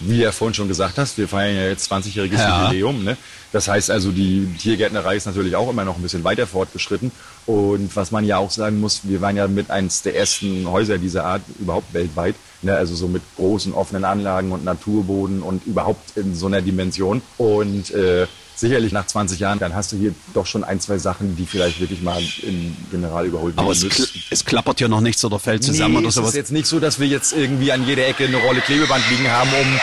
wie 0.00 0.18
ja 0.18 0.32
vorhin 0.32 0.54
schon 0.54 0.68
gesagt 0.68 0.98
hast, 0.98 1.18
wir 1.18 1.28
feiern 1.28 1.56
ja 1.56 1.68
jetzt 1.68 1.90
20-jähriges 1.90 2.38
Ja. 2.38 2.64
Jubiläum. 2.64 3.04
Ne? 3.04 3.16
Das 3.52 3.68
heißt 3.68 3.90
also, 3.90 4.12
die 4.12 4.46
Tiergärtnerei 4.58 5.16
ist 5.16 5.26
natürlich 5.26 5.56
auch 5.56 5.70
immer 5.70 5.84
noch 5.84 5.96
ein 5.96 6.02
bisschen 6.02 6.24
weiter 6.24 6.46
fortgeschritten. 6.46 7.10
Und 7.46 7.94
was 7.96 8.10
man 8.10 8.24
ja 8.24 8.38
auch 8.38 8.50
sagen 8.50 8.80
muss, 8.80 9.00
wir 9.04 9.20
waren 9.20 9.36
ja 9.36 9.48
mit 9.48 9.70
eins 9.70 10.02
der 10.02 10.16
ersten 10.16 10.68
Häuser 10.70 10.98
dieser 10.98 11.24
Art 11.24 11.42
überhaupt 11.58 11.92
weltweit. 11.94 12.34
Ne? 12.62 12.74
Also 12.74 12.94
so 12.94 13.08
mit 13.08 13.22
großen 13.36 13.72
offenen 13.74 14.04
Anlagen 14.04 14.52
und 14.52 14.64
Naturboden 14.64 15.42
und 15.42 15.66
überhaupt 15.66 16.16
in 16.16 16.34
so 16.34 16.46
einer 16.46 16.60
Dimension. 16.60 17.22
Und 17.36 17.90
äh, 17.92 18.26
sicherlich 18.56 18.92
nach 18.92 19.06
20 19.06 19.38
Jahren, 19.38 19.58
dann 19.58 19.74
hast 19.74 19.92
du 19.92 19.96
hier 19.96 20.14
doch 20.34 20.46
schon 20.46 20.64
ein, 20.64 20.80
zwei 20.80 20.98
Sachen, 20.98 21.36
die 21.36 21.46
vielleicht 21.46 21.80
wirklich 21.80 22.02
mal 22.02 22.20
im 22.42 22.76
General 22.90 23.24
überholt 23.24 23.54
Aber 23.56 23.68
werden 23.68 23.76
es, 23.76 23.84
müssen. 23.84 24.12
kl 24.12 24.20
es 24.30 24.44
klappert 24.44 24.78
hier 24.78 24.88
noch 24.88 25.00
nichts 25.00 25.24
oder 25.24 25.38
fällt 25.38 25.62
zusammen 25.62 25.94
nee, 25.94 25.98
oder 26.00 26.08
es 26.08 26.14
sowas. 26.14 26.30
ist 26.30 26.36
jetzt 26.36 26.52
nicht 26.52 26.66
so, 26.66 26.80
dass 26.80 26.98
wir 26.98 27.06
jetzt 27.06 27.32
irgendwie 27.32 27.70
an 27.70 27.86
jeder 27.86 28.06
Ecke 28.06 28.24
eine 28.24 28.38
Rolle 28.38 28.60
Klebeband 28.60 29.04
liegen 29.10 29.30
haben, 29.30 29.50
um 29.50 29.80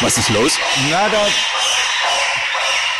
Was 0.00 0.18
ist 0.18 0.30
los? 0.30 0.52
Na, 0.90 1.08
da. 1.08 1.26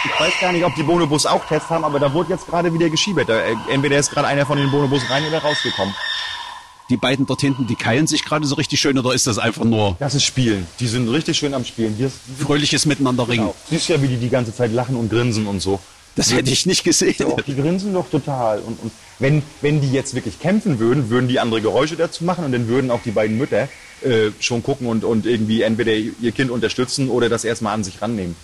Ich 0.04 0.20
weiß 0.20 0.32
gar 0.40 0.50
nicht, 0.50 0.64
ob 0.64 0.74
die 0.74 0.82
Bonobus 0.82 1.26
auch 1.26 1.46
Tests 1.46 1.70
haben, 1.70 1.84
aber 1.84 2.00
da 2.00 2.12
wurde 2.12 2.30
jetzt 2.30 2.46
gerade 2.48 2.74
wieder 2.74 2.90
geschiebert. 2.90 3.28
Äh, 3.28 3.54
entweder 3.70 3.98
ist 3.98 4.10
gerade 4.10 4.26
einer 4.26 4.44
von 4.44 4.58
den 4.58 4.68
Bonobus 4.70 5.08
rein 5.08 5.24
oder 5.26 5.38
rausgekommen. 5.38 5.94
Die 6.90 6.96
beiden 6.96 7.26
dort 7.26 7.40
hinten, 7.40 7.66
die 7.66 7.74
keilen 7.74 8.06
sich 8.06 8.24
gerade 8.24 8.46
so 8.46 8.54
richtig 8.56 8.80
schön 8.80 8.98
oder 8.98 9.14
ist 9.14 9.26
das 9.26 9.38
einfach 9.38 9.64
nur 9.64 9.96
Das 9.98 10.14
ist 10.14 10.24
Spielen. 10.24 10.66
Die 10.80 10.86
sind 10.86 11.08
richtig 11.08 11.38
schön 11.38 11.54
am 11.54 11.64
Spielen. 11.64 11.96
Die 11.96 12.04
ist, 12.04 12.16
fröhliches 12.38 12.86
Miteinander 12.86 13.28
ringen? 13.28 13.44
genau. 13.44 13.54
Siehst 13.70 13.88
ja, 13.88 14.02
wie 14.02 14.08
die 14.08 14.16
die 14.16 14.28
ganze 14.28 14.54
Zeit 14.54 14.72
lachen 14.72 14.96
und 14.96 15.08
grinsen 15.08 15.46
und 15.46 15.60
so. 15.60 15.80
Das 16.14 16.32
hätte 16.32 16.50
ich 16.50 16.66
nicht 16.66 16.84
gesehen. 16.84 17.14
Doch, 17.18 17.40
die 17.40 17.56
grinsen 17.56 17.94
doch 17.94 18.10
total. 18.10 18.58
Und, 18.58 18.78
und 18.82 18.92
wenn, 19.18 19.42
wenn 19.62 19.80
die 19.80 19.90
jetzt 19.90 20.14
wirklich 20.14 20.38
kämpfen 20.40 20.78
würden, 20.78 21.08
würden 21.08 21.26
die 21.28 21.40
andere 21.40 21.62
Geräusche 21.62 21.96
dazu 21.96 22.24
machen 22.24 22.44
und 22.44 22.52
dann 22.52 22.68
würden 22.68 22.90
auch 22.90 23.00
die 23.02 23.12
beiden 23.12 23.38
Mütter 23.38 23.68
äh, 24.02 24.30
schon 24.40 24.62
gucken 24.62 24.88
und, 24.88 25.04
und 25.04 25.24
irgendwie 25.24 25.62
entweder 25.62 25.92
ihr 25.94 26.32
Kind 26.32 26.50
unterstützen 26.50 27.08
oder 27.08 27.30
das 27.30 27.44
erstmal 27.44 27.72
an 27.74 27.84
sich 27.84 28.02
rannehmen. 28.02 28.36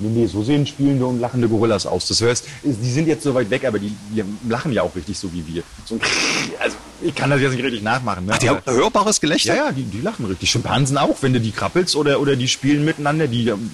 Nee, 0.00 0.08
nee, 0.22 0.26
so 0.26 0.42
sehen 0.42 0.66
spielende 0.66 1.06
und 1.06 1.20
lachende 1.20 1.46
Gorillas 1.48 1.86
aus. 1.86 2.08
Das 2.08 2.20
hörst, 2.20 2.46
die 2.62 2.90
sind 2.90 3.06
jetzt 3.06 3.22
so 3.22 3.34
weit 3.34 3.50
weg, 3.50 3.66
aber 3.66 3.78
die, 3.78 3.94
die 4.10 4.24
lachen 4.48 4.72
ja 4.72 4.82
auch 4.82 4.96
richtig 4.96 5.18
so 5.18 5.30
wie 5.32 5.46
wir. 5.46 5.62
So 5.84 5.96
ein, 5.96 6.00
also 6.58 6.76
ich 7.02 7.14
kann 7.14 7.28
das 7.28 7.40
jetzt 7.40 7.52
nicht 7.52 7.62
richtig 7.62 7.82
nachmachen. 7.82 8.24
Ne? 8.24 8.38
Die 8.40 8.48
haben 8.48 8.60
hörbares 8.64 9.20
Gelächter? 9.20 9.54
ja, 9.54 9.66
ja, 9.66 9.72
die, 9.72 9.82
die 9.82 10.00
lachen 10.00 10.24
richtig. 10.24 10.50
Schimpansen 10.50 10.96
auch, 10.96 11.18
wenn 11.20 11.34
du 11.34 11.40
die 11.40 11.50
krabbelst 11.50 11.96
oder, 11.96 12.20
oder 12.20 12.34
die 12.34 12.48
spielen 12.48 12.84
miteinander. 12.84 13.28
Die 13.28 13.48
ähm, 13.48 13.70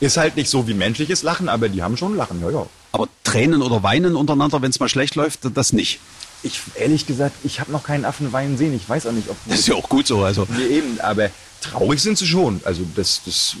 ist 0.00 0.16
halt 0.16 0.36
nicht 0.36 0.48
so 0.48 0.66
wie 0.66 0.74
menschliches 0.74 1.22
Lachen, 1.22 1.48
aber 1.48 1.68
die 1.68 1.82
haben 1.82 1.96
schon 1.96 2.16
Lachen, 2.16 2.40
ja, 2.40 2.50
ja. 2.50 2.66
Aber 2.92 3.08
Tränen 3.24 3.60
oder 3.60 3.82
Weinen 3.82 4.16
untereinander, 4.16 4.62
wenn 4.62 4.70
es 4.70 4.80
mal 4.80 4.88
schlecht 4.88 5.14
läuft, 5.14 5.40
das 5.54 5.74
nicht. 5.74 6.00
Ich, 6.42 6.60
ehrlich 6.74 7.06
gesagt, 7.06 7.34
ich 7.44 7.60
habe 7.60 7.72
noch 7.72 7.82
keinen 7.82 8.04
Affen 8.04 8.32
weinen 8.32 8.56
sehen. 8.56 8.74
Ich 8.74 8.88
weiß 8.88 9.06
auch 9.06 9.12
nicht, 9.12 9.28
ob... 9.28 9.36
Das 9.46 9.58
ist 9.60 9.68
ja 9.68 9.74
auch 9.74 9.88
gut 9.88 10.06
so. 10.06 10.22
Also 10.22 10.46
Nee, 10.50 10.76
eben, 10.76 11.00
aber 11.00 11.30
traurig 11.60 12.00
sind 12.02 12.18
sie 12.18 12.26
schon. 12.26 12.60
Also 12.64 12.82
das, 12.94 13.22
das, 13.24 13.56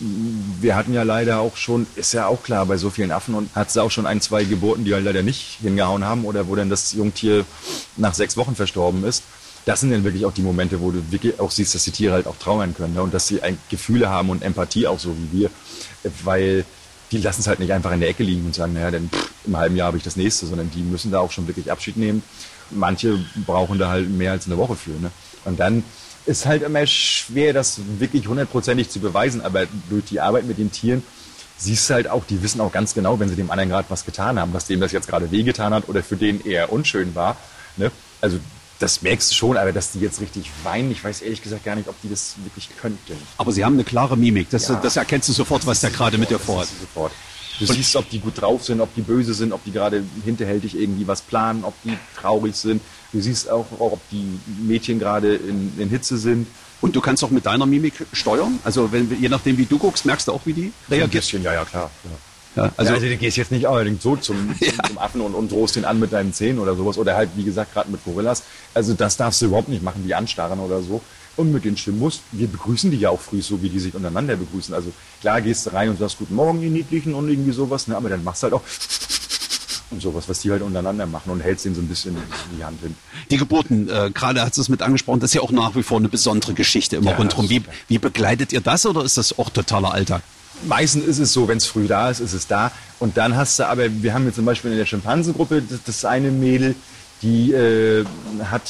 wir 0.60 0.76
hatten 0.76 0.92
ja 0.92 1.02
leider 1.02 1.40
auch 1.40 1.56
schon, 1.56 1.86
ist 1.96 2.12
ja 2.12 2.26
auch 2.26 2.42
klar, 2.42 2.66
bei 2.66 2.76
so 2.76 2.90
vielen 2.90 3.10
Affen 3.10 3.34
und 3.34 3.54
hat 3.54 3.68
es 3.68 3.76
auch 3.76 3.90
schon 3.90 4.06
ein, 4.06 4.20
zwei 4.20 4.44
Geburten, 4.44 4.84
die 4.84 4.94
halt 4.94 5.04
leider 5.04 5.22
nicht 5.22 5.58
hingehauen 5.60 6.04
haben 6.04 6.24
oder 6.24 6.48
wo 6.48 6.54
dann 6.54 6.70
das 6.70 6.92
Jungtier 6.92 7.44
nach 7.96 8.14
sechs 8.14 8.36
Wochen 8.36 8.54
verstorben 8.54 9.04
ist. 9.04 9.22
Das 9.64 9.80
sind 9.80 9.90
dann 9.90 10.04
wirklich 10.04 10.24
auch 10.26 10.32
die 10.32 10.42
Momente, 10.42 10.80
wo 10.80 10.92
du 10.92 11.10
wirklich 11.10 11.40
auch 11.40 11.50
siehst, 11.50 11.74
dass 11.74 11.82
die 11.82 11.90
Tiere 11.90 12.14
halt 12.14 12.28
auch 12.28 12.36
trauern 12.36 12.74
können 12.74 12.94
ne? 12.94 13.02
und 13.02 13.12
dass 13.12 13.26
sie 13.26 13.42
ein 13.42 13.58
Gefühle 13.68 14.08
haben 14.08 14.30
und 14.30 14.42
Empathie 14.42 14.86
auch 14.86 15.00
so 15.00 15.16
wie 15.16 15.40
wir, 15.40 15.50
weil 16.22 16.64
die 17.10 17.18
lassen 17.18 17.40
es 17.40 17.46
halt 17.46 17.58
nicht 17.58 17.72
einfach 17.72 17.92
in 17.92 18.00
der 18.00 18.08
Ecke 18.08 18.22
liegen 18.22 18.46
und 18.46 18.54
sagen, 18.54 18.74
naja, 18.74 18.90
dann 18.92 19.08
pff, 19.08 19.30
im 19.44 19.56
halben 19.56 19.76
Jahr 19.76 19.88
habe 19.88 19.96
ich 19.96 20.02
das 20.02 20.16
nächste, 20.16 20.46
sondern 20.46 20.70
die 20.70 20.82
müssen 20.82 21.10
da 21.10 21.20
auch 21.20 21.32
schon 21.32 21.46
wirklich 21.46 21.70
Abschied 21.70 21.96
nehmen. 21.96 22.22
Manche 22.70 23.18
brauchen 23.46 23.78
da 23.78 23.90
halt 23.90 24.08
mehr 24.10 24.32
als 24.32 24.46
eine 24.46 24.56
Woche 24.56 24.76
für. 24.76 24.90
Ne? 24.90 25.10
Und 25.44 25.60
dann 25.60 25.84
ist 26.26 26.46
halt 26.46 26.62
immer 26.62 26.86
schwer, 26.86 27.52
das 27.52 27.80
wirklich 27.98 28.26
hundertprozentig 28.26 28.90
zu 28.90 28.98
beweisen, 29.00 29.40
aber 29.42 29.64
durch 29.88 30.04
die 30.06 30.20
Arbeit 30.20 30.44
mit 30.46 30.58
den 30.58 30.72
Tieren 30.72 31.02
siehst 31.56 31.88
du 31.88 31.94
halt 31.94 32.08
auch, 32.08 32.24
die 32.24 32.42
wissen 32.42 32.60
auch 32.60 32.72
ganz 32.72 32.94
genau, 32.94 33.18
wenn 33.20 33.28
sie 33.28 33.36
dem 33.36 33.50
anderen 33.50 33.70
gerade 33.70 33.88
was 33.88 34.04
getan 34.04 34.38
haben, 34.38 34.52
dass 34.52 34.66
dem 34.66 34.80
das 34.80 34.92
jetzt 34.92 35.08
gerade 35.08 35.30
wehgetan 35.30 35.72
hat 35.72 35.88
oder 35.88 36.02
für 36.02 36.16
den 36.16 36.44
eher 36.44 36.72
unschön 36.72 37.14
war. 37.14 37.36
Ne? 37.76 37.90
Also 38.20 38.38
das 38.78 39.00
merkst 39.02 39.30
du 39.30 39.34
schon, 39.34 39.56
aber 39.56 39.72
dass 39.72 39.92
die 39.92 40.00
jetzt 40.00 40.20
richtig 40.20 40.50
weinen, 40.62 40.90
ich 40.90 41.02
weiß 41.02 41.22
ehrlich 41.22 41.42
gesagt 41.42 41.64
gar 41.64 41.76
nicht, 41.76 41.88
ob 41.88 42.00
die 42.02 42.10
das 42.10 42.34
wirklich 42.44 42.68
könnten. 42.78 43.16
Aber 43.38 43.52
sie 43.52 43.64
haben 43.64 43.74
eine 43.74 43.84
klare 43.84 44.16
Mimik. 44.16 44.50
Das, 44.50 44.68
Ja. 44.68 44.74
das 44.82 44.96
erkennst 44.96 45.28
du 45.28 45.32
sofort, 45.32 45.66
was 45.66 45.80
der 45.80 45.90
gerade 45.90 46.18
mit 46.18 46.28
dir 46.28 46.38
vorhat. 46.38 46.68
siehst 46.68 47.10
du. 47.58 47.66
Du 47.66 47.72
siehst, 47.72 47.94
ob 47.96 48.08
die 48.10 48.18
gut 48.20 48.40
drauf 48.40 48.64
sind, 48.64 48.80
ob 48.80 48.94
die 48.94 49.02
böse 49.02 49.34
sind, 49.34 49.52
ob 49.52 49.64
die 49.64 49.72
gerade 49.72 50.02
hinterhältig 50.24 50.78
irgendwie 50.78 51.06
was 51.06 51.22
planen, 51.22 51.64
ob 51.64 51.74
die 51.84 51.96
traurig 52.20 52.54
sind. 52.56 52.80
Du 53.12 53.20
siehst 53.20 53.50
auch, 53.50 53.66
ob 53.78 54.00
die 54.10 54.24
Mädchen 54.62 54.98
gerade 54.98 55.34
in, 55.34 55.72
in 55.78 55.88
Hitze 55.88 56.18
sind. 56.18 56.46
Und 56.82 56.94
du 56.94 57.00
kannst 57.00 57.24
auch 57.24 57.30
mit 57.30 57.46
deiner 57.46 57.64
Mimik 57.66 57.94
steuern. 58.12 58.58
Also 58.64 58.92
wenn, 58.92 59.10
je 59.20 59.28
nachdem, 59.28 59.56
wie 59.56 59.64
du 59.64 59.78
guckst, 59.78 60.04
merkst 60.04 60.28
du 60.28 60.32
auch, 60.32 60.42
wie 60.44 60.52
die 60.52 60.62
Ein 60.64 60.72
reagiert. 60.90 61.12
bisschen, 61.12 61.42
ja, 61.42 61.54
ja, 61.54 61.64
klar. 61.64 61.90
Ja. 62.04 62.10
Ja, 62.56 62.72
Also, 62.76 62.90
ja, 62.90 62.96
also 62.96 63.06
du 63.08 63.16
gehst 63.18 63.36
jetzt 63.36 63.50
nicht 63.50 63.66
allerdings 63.68 64.02
so 64.02 64.16
zum, 64.16 64.54
zum, 64.58 64.84
zum 64.88 64.98
Affen 64.98 65.20
und, 65.20 65.34
und 65.34 65.52
drohst 65.52 65.76
den 65.76 65.84
an 65.84 65.98
mit 65.98 66.12
deinen 66.12 66.32
Zähnen 66.32 66.58
oder 66.58 66.74
sowas. 66.74 66.96
Oder 66.98 67.14
halt, 67.16 67.30
wie 67.36 67.44
gesagt, 67.44 67.72
gerade 67.74 67.90
mit 67.90 68.02
Gorillas. 68.04 68.42
Also 68.74 68.94
das 68.94 69.16
darfst 69.16 69.40
du 69.42 69.46
überhaupt 69.46 69.68
nicht 69.68 69.82
machen, 69.82 70.04
die 70.06 70.14
anstarren 70.14 70.60
oder 70.60 70.82
so. 70.82 71.00
Und 71.36 71.52
mit 71.52 71.64
den 71.64 71.76
Chimus, 71.76 72.20
wir 72.32 72.48
begrüßen 72.48 72.90
die 72.90 72.96
ja 72.96 73.10
auch 73.10 73.20
früh 73.20 73.42
so, 73.42 73.62
wie 73.62 73.68
die 73.68 73.78
sich 73.78 73.94
untereinander 73.94 74.36
begrüßen. 74.36 74.74
Also 74.74 74.90
klar 75.20 75.40
gehst 75.42 75.66
du 75.66 75.72
rein 75.72 75.90
und 75.90 75.98
sagst 75.98 76.18
Guten 76.18 76.34
Morgen, 76.34 76.62
ihr 76.62 76.70
Niedlichen 76.70 77.14
und 77.14 77.28
irgendwie 77.28 77.52
sowas. 77.52 77.88
Ne? 77.88 77.96
Aber 77.96 78.08
dann 78.08 78.24
machst 78.24 78.42
du 78.42 78.44
halt 78.44 78.54
auch 78.54 78.62
und 79.90 80.02
sowas, 80.02 80.28
was 80.28 80.40
die 80.40 80.50
halt 80.50 80.62
untereinander 80.62 81.06
machen 81.06 81.30
und 81.30 81.40
hältst 81.40 81.64
denen 81.64 81.74
so 81.74 81.80
ein 81.80 81.88
bisschen 81.88 82.16
die 82.58 82.64
Hand 82.64 82.80
hin. 82.80 82.94
die 83.30 83.36
Geburten, 83.36 83.88
äh, 83.88 84.10
gerade 84.12 84.42
hat 84.42 84.56
es 84.56 84.68
mit 84.68 84.82
angesprochen, 84.82 85.20
das 85.20 85.30
ist 85.30 85.34
ja 85.34 85.42
auch 85.42 85.52
nach 85.52 85.76
wie 85.76 85.82
vor 85.82 85.98
eine 85.98 86.08
besondere 86.08 86.54
Geschichte 86.54 86.96
immer 86.96 87.12
Ja, 87.12 87.16
rundherum. 87.16 87.48
Wie, 87.50 87.62
wie 87.88 87.98
begleitet 87.98 88.52
ihr 88.52 88.60
das 88.60 88.86
oder 88.86 89.04
ist 89.04 89.16
das 89.16 89.38
auch 89.38 89.50
totaler 89.50 89.92
Alltag? 89.92 90.22
Meistens 90.64 91.04
ist 91.04 91.18
es 91.18 91.32
so, 91.32 91.48
wenn 91.48 91.58
es 91.58 91.66
früh 91.66 91.86
da 91.86 92.10
ist, 92.10 92.20
ist 92.20 92.32
es 92.32 92.46
da. 92.46 92.72
Und 92.98 93.16
dann 93.18 93.36
hast 93.36 93.58
du 93.58 93.68
aber, 93.68 94.02
wir 94.02 94.14
haben 94.14 94.24
jetzt 94.24 94.36
zum 94.36 94.46
Beispiel 94.46 94.72
in 94.72 94.78
der 94.78 94.86
Schimpansengruppe 94.86 95.62
das, 95.62 95.80
das 95.84 96.04
eine 96.04 96.30
Mädel, 96.30 96.74
die 97.22 97.52
äh, 97.52 98.04
hat 98.44 98.62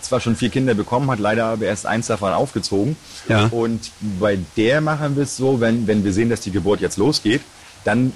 zwar 0.00 0.20
schon 0.20 0.36
vier 0.36 0.48
Kinder 0.48 0.74
bekommen, 0.74 1.10
hat 1.10 1.18
leider 1.18 1.46
aber 1.46 1.66
erst 1.66 1.86
eins 1.86 2.06
davon 2.06 2.32
aufgezogen. 2.32 2.96
Ja. 3.28 3.46
Und 3.46 3.90
bei 4.18 4.38
der 4.56 4.80
machen 4.80 5.16
wir 5.16 5.24
es 5.24 5.36
so, 5.36 5.60
wenn, 5.60 5.86
wenn 5.86 6.04
wir 6.04 6.12
sehen, 6.12 6.30
dass 6.30 6.40
die 6.40 6.50
Geburt 6.50 6.80
jetzt 6.80 6.96
losgeht, 6.96 7.42
dann 7.84 8.14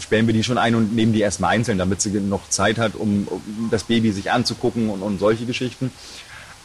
sperren 0.00 0.26
wir 0.26 0.34
die 0.34 0.44
schon 0.44 0.58
ein 0.58 0.74
und 0.74 0.94
nehmen 0.94 1.14
die 1.14 1.20
erstmal 1.20 1.54
einzeln, 1.54 1.78
damit 1.78 2.02
sie 2.02 2.10
noch 2.10 2.48
Zeit 2.50 2.76
hat, 2.76 2.94
um, 2.94 3.26
um 3.28 3.68
das 3.70 3.84
Baby 3.84 4.12
sich 4.12 4.30
anzugucken 4.30 4.90
und, 4.90 5.00
und 5.00 5.18
solche 5.18 5.46
Geschichten. 5.46 5.90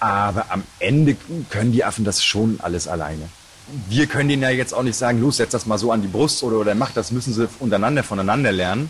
Aber 0.01 0.47
am 0.49 0.63
Ende 0.79 1.15
können 1.49 1.71
die 1.71 1.85
Affen 1.85 2.03
das 2.03 2.23
schon 2.23 2.59
alles 2.61 2.89
alleine. 2.89 3.29
Wir 3.87 4.07
können 4.07 4.27
denen 4.27 4.41
ja 4.41 4.49
jetzt 4.49 4.73
auch 4.73 4.83
nicht 4.83 4.97
sagen, 4.97 5.21
los, 5.21 5.37
setz 5.37 5.51
das 5.51 5.65
mal 5.65 5.77
so 5.77 5.93
an 5.93 6.01
die 6.01 6.09
Brust 6.09 6.43
oder, 6.43 6.57
oder 6.57 6.75
mach 6.75 6.91
das, 6.91 7.11
müssen 7.11 7.33
sie 7.33 7.47
untereinander 7.59 8.03
voneinander 8.03 8.51
lernen. 8.51 8.89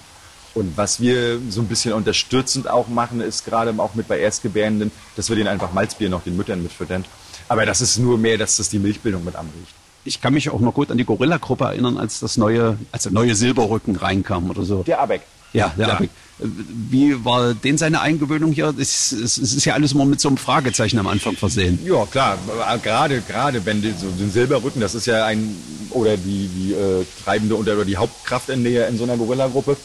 Und 0.56 0.78
was 0.78 1.00
wir 1.00 1.40
so 1.50 1.62
ein 1.62 1.68
bisschen 1.68 1.94
unterstützend 1.94 2.70
auch 2.70 2.88
machen, 2.88 3.22
ist 3.22 3.46
gerade 3.46 3.74
auch 3.78 3.96
mit 3.96 4.08
bei 4.08 4.20
Erstgebärenden, 4.20 4.92
dass 5.16 5.30
wir 5.30 5.36
denen 5.36 5.48
einfach 5.48 5.74
Malzbier 5.74 6.10
noch 6.10 6.24
den 6.24 6.38
Müttern 6.38 6.62
mitfüttern. 6.62 7.06
Aber 7.48 7.66
das 7.66 7.82
ist 7.82 7.98
nur 7.98 8.18
mehr, 8.18 8.38
dass 8.38 8.58
das 8.58 8.70
die 8.70 8.80
Milchbildung 8.80 9.24
mit 9.26 9.36
anregt. 9.36 9.74
Ich 10.06 10.22
kann 10.22 10.34
mich 10.34 10.50
auch 10.50 10.60
noch 10.60 10.74
gut 10.74 10.92
an 10.92 10.98
die 10.98 11.06
Gorilla-Gruppe 11.06 11.66
erinnern, 11.66 11.98
als 11.98 12.20
das 12.20 12.38
neue, 12.38 12.78
als 12.92 13.04
der 13.04 13.14
neue 13.14 13.36
Silberrücken 13.36 13.96
reinkam 13.96 14.50
oder 14.50 14.64
so. 14.64 14.84
Der 14.84 15.00
Abeck. 15.00 15.22
Ja, 15.54 15.72
der 15.78 15.88
Ja. 15.88 15.94
Abig. 15.96 16.10
Wie 16.40 17.24
war 17.24 17.54
denn 17.54 17.78
seine 17.78 18.02
Eingewöhnung 18.02 18.52
hier? 18.52 18.74
Es, 18.78 19.12
es, 19.12 19.38
es 19.38 19.54
ist 19.54 19.66
ja 19.66 19.76
alles 19.76 19.94
immer 19.94 20.04
mit 20.04 20.20
so 20.20 20.28
einem 20.28 20.38
Fragezeichen 20.38 20.98
am 21.00 21.08
Anfang 21.08 21.36
versehen. 21.36 21.80
Ja, 21.86 22.06
klar. 22.06 22.38
Gerade, 22.82 23.22
gerade 23.22 23.66
wenn 23.66 23.82
die, 23.82 23.92
so 23.92 24.08
den 24.08 24.32
Silberrücken, 24.32 24.82
das 24.82 24.96
ist 24.96 25.06
ja 25.06 25.26
ein, 25.26 25.56
oder 25.92 26.18
die, 26.18 26.48
die 26.48 26.74
äh, 26.74 27.06
treibende 27.24 27.56
oder, 27.58 27.76
oder 27.76 27.86
die 27.86 27.98
Hauptkraft 27.98 28.50
in, 28.50 28.64
der, 28.64 28.88
in 28.90 28.98
so 28.98 29.04
einer 29.04 29.16
Gorilla-Gruppe. 29.16 29.78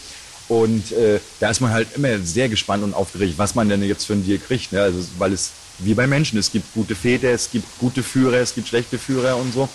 Und 0.49 0.93
äh, 0.93 1.21
da 1.41 1.51
ist 1.51 1.61
man 1.61 1.73
halt 1.73 1.89
immer 1.95 2.19
sehr 2.21 2.49
gespannt 2.49 2.83
und 2.83 2.95
aufgeregt, 2.95 3.35
was 3.37 3.55
man 3.55 3.69
denn 3.69 3.83
jetzt 3.83 4.05
für 4.05 4.15
ein 4.15 4.25
Tier 4.25 4.39
kriegt. 4.39 4.73
Ne? 4.73 4.81
Also, 4.81 4.99
weil 5.19 5.33
es, 5.33 5.53
wie 5.79 5.95
bei 5.95 6.07
Menschen, 6.07 6.39
es 6.39 6.51
gibt 6.51 6.73
gute 6.75 6.95
Väter, 6.95 7.29
es 7.29 7.51
gibt 7.51 7.67
gute 7.79 8.03
Führer, 8.03 8.39
es 8.39 8.55
gibt 8.55 8.69
schlechte 8.69 8.99
Führer 8.99 9.37
und 9.37 9.53
so. 9.53 9.69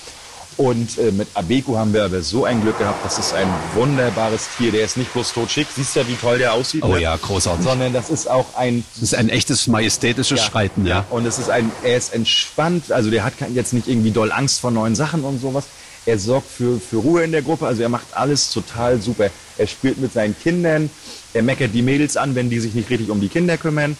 Und 0.57 0.97
äh, 0.97 1.11
mit 1.11 1.27
Abeko 1.33 1.77
haben 1.77 1.93
wir 1.93 2.05
aber 2.05 2.21
so 2.21 2.45
ein 2.45 2.61
Glück 2.61 2.77
gehabt, 2.77 3.03
das 3.03 3.17
ist 3.17 3.33
ein 3.33 3.47
wunderbares 3.73 4.49
Tier. 4.57 4.71
Der 4.71 4.85
ist 4.85 4.97
nicht 4.97 5.11
bloß 5.13 5.33
totschick, 5.33 5.67
siehst 5.75 5.95
ja, 5.95 6.07
wie 6.07 6.15
toll 6.15 6.37
der 6.37 6.53
aussieht. 6.53 6.83
Oh 6.83 6.89
ne? 6.89 7.01
ja, 7.01 7.15
großartig. 7.15 7.63
Sondern 7.63 7.93
das 7.93 8.09
ist 8.09 8.29
auch 8.29 8.55
ein 8.55 8.83
Das 8.93 9.03
ist 9.03 9.15
ein 9.15 9.29
echtes 9.29 9.67
majestätisches 9.67 10.43
Schreiten, 10.43 10.85
ja. 10.85 11.05
und 11.09 11.25
es 11.25 11.39
ist 11.39 11.49
ein, 11.49 11.71
er 11.83 11.97
ist 11.97 12.13
entspannt, 12.13 12.91
also 12.91 13.09
der 13.09 13.23
hat 13.23 13.33
jetzt 13.53 13.73
nicht 13.73 13.87
irgendwie 13.87 14.11
doll 14.11 14.31
Angst 14.31 14.59
vor 14.59 14.71
neuen 14.71 14.95
Sachen 14.95 15.23
und 15.23 15.41
sowas. 15.41 15.65
Er 16.05 16.19
sorgt 16.19 16.49
für, 16.49 16.79
für 16.79 16.97
Ruhe 16.97 17.23
in 17.23 17.31
der 17.31 17.41
Gruppe, 17.41 17.65
also 17.65 17.81
er 17.81 17.89
macht 17.89 18.07
alles 18.11 18.51
total 18.51 19.01
super. 19.01 19.29
Er 19.57 19.67
spielt 19.67 19.99
mit 19.99 20.11
seinen 20.13 20.35
Kindern, 20.37 20.89
er 21.33 21.43
meckert 21.43 21.73
die 21.73 21.81
Mädels 21.81 22.17
an, 22.17 22.35
wenn 22.35 22.49
die 22.49 22.59
sich 22.59 22.73
nicht 22.73 22.89
richtig 22.89 23.09
um 23.09 23.21
die 23.21 23.29
Kinder 23.29 23.57
kümmern. 23.57 23.95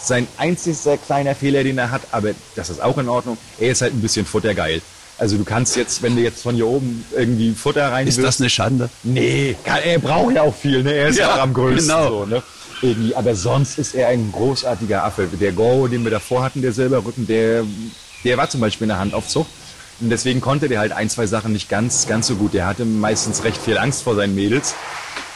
Sein 0.00 0.26
einzigster 0.36 0.96
kleiner 0.98 1.34
Fehler, 1.34 1.64
den 1.64 1.78
er 1.78 1.90
hat, 1.90 2.02
aber 2.12 2.30
das 2.56 2.70
ist 2.70 2.82
auch 2.82 2.98
in 2.98 3.08
Ordnung, 3.08 3.38
er 3.58 3.70
ist 3.72 3.82
halt 3.82 3.92
ein 3.92 4.00
bisschen 4.00 4.26
futtergeil. 4.26 4.82
Also 5.18 5.36
du 5.36 5.44
kannst 5.44 5.76
jetzt, 5.76 6.02
wenn 6.02 6.16
du 6.16 6.22
jetzt 6.22 6.42
von 6.42 6.54
hier 6.54 6.66
oben 6.66 7.04
irgendwie 7.16 7.52
Futter 7.52 7.92
rein 7.92 8.06
Ist 8.08 8.20
das 8.22 8.40
eine 8.40 8.50
Schande? 8.50 8.88
Nee, 9.04 9.54
er 9.64 9.98
braucht 9.98 10.34
ja 10.34 10.42
auch 10.42 10.54
viel, 10.54 10.82
ne? 10.82 10.92
Er 10.94 11.08
ist 11.08 11.18
ja, 11.18 11.28
Ja, 11.28 11.34
auch 11.36 11.42
am 11.42 11.54
größten. 11.54 11.86
genau. 11.86 12.08
So, 12.08 12.26
ne? 12.26 12.42
Irgendwie, 12.80 13.14
aber 13.14 13.34
sonst 13.36 13.78
ist 13.78 13.94
er 13.94 14.08
ein 14.08 14.32
großartiger 14.32 15.04
Affe. 15.04 15.28
Der 15.40 15.52
Goro, 15.52 15.86
den 15.86 16.02
wir 16.02 16.10
davor 16.10 16.42
hatten, 16.42 16.62
der 16.62 16.72
Silberrücken, 16.72 17.28
der, 17.28 17.62
der 18.24 18.36
war 18.36 18.50
zum 18.50 18.60
Beispiel 18.60 18.86
in 18.86 18.88
der 18.88 18.98
Handaufzucht. 18.98 19.48
Und 20.00 20.10
deswegen 20.10 20.40
konnte 20.40 20.68
der 20.68 20.80
halt 20.80 20.92
ein, 20.92 21.08
zwei 21.10 21.26
Sachen 21.26 21.52
nicht 21.52 21.68
ganz, 21.68 22.06
ganz 22.06 22.26
so 22.26 22.36
gut. 22.36 22.54
Der 22.54 22.66
hatte 22.66 22.84
meistens 22.84 23.44
recht 23.44 23.58
viel 23.58 23.78
Angst 23.78 24.02
vor 24.02 24.14
seinen 24.14 24.34
Mädels 24.34 24.74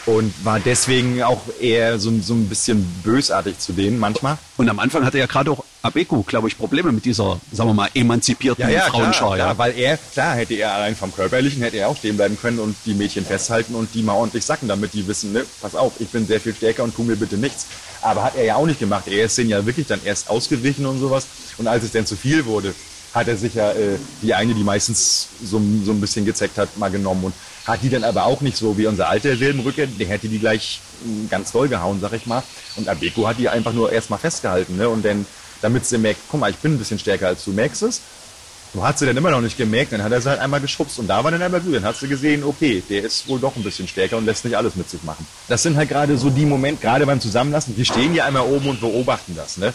und 0.07 0.33
war 0.45 0.61
deswegen 0.61 1.23
auch 1.23 1.43
eher 1.61 1.99
so, 1.99 2.13
so 2.21 2.35
ein 2.35 2.49
bisschen 2.49 2.85
bösartig 3.03 3.59
zu 3.59 3.73
denen 3.73 3.99
manchmal. 3.99 4.39
Und 4.57 4.69
am 4.69 4.79
Anfang 4.79 5.05
hatte 5.05 5.19
ja 5.19 5.27
gerade 5.27 5.51
auch 5.51 5.65
Abeko, 5.83 6.23
glaube 6.23 6.49
ich, 6.49 6.57
Probleme 6.57 6.93
mit 6.93 7.05
dieser, 7.05 7.41
sagen 7.53 7.71
wir 7.71 7.75
mal, 7.75 7.89
emanzipierten 7.93 8.65
Frauenschar. 8.65 9.13
klar, 9.13 9.37
ja. 9.37 9.45
klar, 9.45 9.59
weil 9.59 9.79
er, 9.79 9.97
klar, 9.97 10.35
hätte 10.35 10.55
er 10.55 10.73
allein 10.75 10.97
vom 10.97 11.15
Körperlichen, 11.15 11.63
hätte 11.63 11.77
er 11.79 11.89
auch 11.89 11.97
stehen 11.97 12.17
bleiben 12.17 12.39
können 12.41 12.59
und 12.61 12.77
die 12.87 12.95
Mädchen 12.95 13.25
festhalten 13.25 13.75
und 13.75 13.95
die 13.95 14.03
mal 14.03 14.15
ordentlich 14.15 14.45
sacken, 14.45 14.69
damit 14.69 14.95
die 14.95 15.07
wissen, 15.07 15.33
ne, 15.33 15.45
pass 15.61 15.75
auf, 15.75 15.93
ich 15.99 16.09
bin 16.09 16.27
sehr 16.27 16.41
viel 16.41 16.55
stärker 16.55 16.85
und 16.85 16.95
tu 16.95 17.03
mir 17.03 17.17
bitte 17.17 17.37
nichts. 17.37 17.67
Aber 18.03 18.23
hat 18.25 18.37
er 18.37 18.45
ja 18.45 18.57
auch 18.57 18.67
nicht 18.67 18.79
gemacht. 18.79 19.09
Er 19.09 19.25
ist 19.25 19.37
denen 19.39 19.51
ja 19.51 19.67
wirklich 19.67 19.87
dann 19.87 20.01
erst 20.05 20.31
ausgewichen 20.31 20.87
und 20.87 21.01
sowas. 21.01 21.27
Und 21.59 21.67
als 21.67 21.83
es 21.83 21.93
dann 21.93 22.07
zu 22.07 22.15
viel 22.15 22.45
wurde, 22.47 22.75
hat 23.17 23.29
er 23.29 23.37
sich 23.37 23.55
ja 23.55 23.73
äh, 23.73 23.97
die 24.21 24.35
eine, 24.35 24.55
die 24.55 24.63
meistens 24.63 25.29
so, 25.43 25.61
so 25.85 25.93
ein 25.93 26.01
bisschen 26.01 26.27
gezeckt 26.27 26.59
hat, 26.59 26.77
mal 26.77 26.91
genommen 26.91 27.25
und 27.25 27.35
hat 27.67 27.83
die 27.83 27.89
dann 27.89 28.05
aber 28.05 28.27
auch 28.27 28.43
nicht 28.43 28.59
so 28.59 28.77
wie 28.77 28.87
unser 28.87 29.09
alter 29.09 29.37
Silbenrücken, 29.37 29.97
der 29.99 30.07
hätte 30.07 30.29
die 30.29 30.39
gleich 30.39 30.81
mh, 31.03 31.29
ganz 31.31 31.51
doll 31.51 31.67
gehauen, 31.67 31.99
sag 32.01 32.13
ich 32.13 32.27
mal. 32.27 32.43
Und 32.77 32.89
Abeko 32.89 33.27
hat 33.27 33.39
die 33.39 33.49
einfach 33.49 33.73
nur 33.73 33.91
erstmal 33.91 34.19
festgehalten, 34.19 34.77
ne? 34.77 34.89
Und 34.89 35.03
dann, 35.05 35.25
damit 35.63 35.87
sie 35.87 35.97
merkt, 35.97 36.21
guck 36.31 36.41
mal, 36.41 36.51
ich 36.51 36.57
bin 36.57 36.75
ein 36.75 36.79
bisschen 36.79 36.99
stärker 36.99 37.29
als 37.29 37.43
du, 37.45 37.53
merkst 37.53 37.83
es? 37.85 38.03
Du 38.75 38.83
hast 38.85 38.99
sie 38.99 39.07
dann 39.07 39.17
immer 39.17 39.31
noch 39.31 39.41
nicht 39.41 39.57
gemerkt, 39.57 39.93
dann 39.93 40.03
hat 40.03 40.13
er 40.13 40.21
sie 40.21 40.29
halt 40.29 40.41
einmal 40.41 40.61
geschubst 40.61 40.99
und 40.99 41.07
da 41.07 41.25
war 41.25 41.31
dann 41.31 41.41
einmal 41.41 41.61
gut. 41.61 41.75
Dann 41.75 41.85
hast 41.85 42.03
du 42.03 42.09
gesehen, 42.09 42.45
okay, 42.45 42.83
der 42.91 43.05
ist 43.05 43.27
wohl 43.27 43.41
doch 43.41 43.57
ein 43.57 43.63
bisschen 43.63 43.89
stärker 43.89 44.19
und 44.19 44.27
lässt 44.27 44.45
nicht 44.45 44.57
alles 44.57 44.77
mit 44.77 44.91
sich 44.91 45.03
machen. 45.03 45.27
Das 45.49 45.63
sind 45.63 45.77
halt 45.77 45.89
gerade 45.89 46.19
so 46.19 46.29
die 46.29 46.45
Momente, 46.45 46.83
gerade 46.83 47.07
beim 47.07 47.21
Zusammenlassen, 47.21 47.75
wir 47.75 47.85
stehen 47.87 48.15
ja 48.15 48.27
einmal 48.27 48.43
oben 48.43 48.69
und 48.69 48.81
beobachten 48.81 49.35
das, 49.35 49.57
ne? 49.57 49.73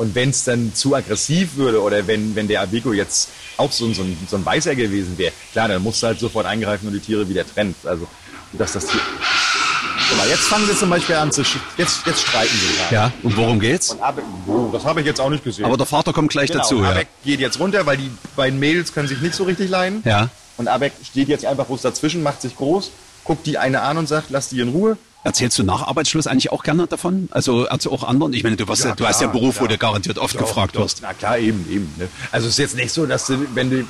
Und 0.00 0.14
wenn 0.14 0.30
es 0.30 0.44
dann 0.44 0.72
zu 0.74 0.94
aggressiv 0.94 1.56
würde 1.56 1.82
oder 1.82 2.06
wenn, 2.06 2.34
wenn 2.34 2.48
der 2.48 2.62
Abigo 2.62 2.92
jetzt 2.94 3.28
auch 3.58 3.70
so, 3.70 3.84
ein- 3.84 3.92
so, 3.94 4.02
ein, 4.02 4.16
so 4.30 4.36
ein 4.36 4.46
Weißer 4.46 4.74
gewesen 4.74 5.18
wäre, 5.18 5.32
klar, 5.52 5.68
dann 5.68 5.82
musst 5.82 6.02
du 6.02 6.06
halt 6.06 6.18
sofort 6.18 6.46
eingreifen 6.46 6.86
und 6.86 6.94
die 6.94 7.00
Tiere 7.00 7.28
wieder 7.28 7.46
trennen. 7.46 7.74
Also, 7.84 8.06
dass 8.54 8.72
das 8.72 8.86
Tier... 8.86 9.00
Guck 10.08 10.18
mal, 10.18 10.28
jetzt 10.28 10.44
fangen 10.44 10.66
sie 10.66 10.74
zum 10.76 10.88
Beispiel 10.88 11.14
an 11.16 11.30
zu... 11.30 11.42
Jetzt, 11.76 12.06
jetzt 12.06 12.22
streiten 12.22 12.54
sie 12.58 12.76
gerade. 12.78 12.94
ja, 12.94 13.12
und 13.22 13.36
worum 13.36 13.60
geht's? 13.60 13.90
Und 13.90 14.00
Abe, 14.02 14.22
oh, 14.46 14.70
das 14.72 14.84
habe 14.84 15.00
ich 15.00 15.06
jetzt 15.06 15.20
auch 15.20 15.28
nicht 15.30 15.44
gesehen. 15.44 15.66
Aber 15.66 15.76
der 15.76 15.86
Vater 15.86 16.12
kommt 16.14 16.30
gleich 16.30 16.48
Genau, 16.50 16.62
dazu. 16.62 16.82
Ja. 16.82 16.90
Abeck 16.92 17.08
geht 17.22 17.38
jetzt 17.40 17.60
runter, 17.60 17.84
weil 17.84 17.98
die 17.98 18.10
beiden 18.36 18.58
Mädels 18.58 18.92
können 18.94 19.06
sich 19.06 19.20
nicht 19.20 19.34
so 19.34 19.44
richtig 19.44 19.68
leiden. 19.68 20.02
Ja. 20.06 20.30
Und 20.56 20.66
Abeck 20.68 20.94
steht 21.04 21.28
jetzt 21.28 21.44
einfach 21.44 21.66
bloß 21.66 21.82
dazwischen, 21.82 22.22
macht 22.22 22.40
sich 22.42 22.56
groß, 22.56 22.90
guckt 23.24 23.46
die 23.46 23.58
eine 23.58 23.82
an 23.82 23.98
und 23.98 24.08
sagt, 24.08 24.30
lass 24.30 24.48
die 24.48 24.60
in 24.60 24.70
Ruhe. 24.70 24.96
Erzählst 25.22 25.58
du 25.58 25.64
nach 25.64 25.86
Arbeitsschluss 25.86 26.26
eigentlich 26.26 26.50
auch 26.50 26.62
gerne 26.62 26.86
davon? 26.86 27.28
Also, 27.30 27.66
also 27.68 27.92
auch 27.92 28.04
anderen? 28.04 28.32
Ich 28.32 28.42
meine, 28.42 28.56
du, 28.56 28.66
warst 28.68 28.84
ja, 28.84 28.94
du 28.94 29.06
hast 29.06 29.20
ja 29.20 29.26
einen 29.26 29.32
Beruf, 29.38 29.56
klar. 29.56 29.64
wo 29.64 29.68
du 29.68 29.76
garantiert 29.76 30.16
oft 30.18 30.34
Doch, 30.34 30.40
gefragt 30.40 30.76
doch. 30.76 30.80
wirst. 30.84 31.00
Na 31.02 31.12
klar, 31.12 31.38
eben, 31.38 31.66
eben. 31.70 31.92
Ne? 31.98 32.08
Also 32.32 32.46
es 32.46 32.54
ist 32.54 32.58
jetzt 32.58 32.76
nicht 32.76 32.90
so, 32.90 33.04
dass 33.04 33.26
du, 33.26 33.46
wenn 33.54 33.68
du 33.68 33.86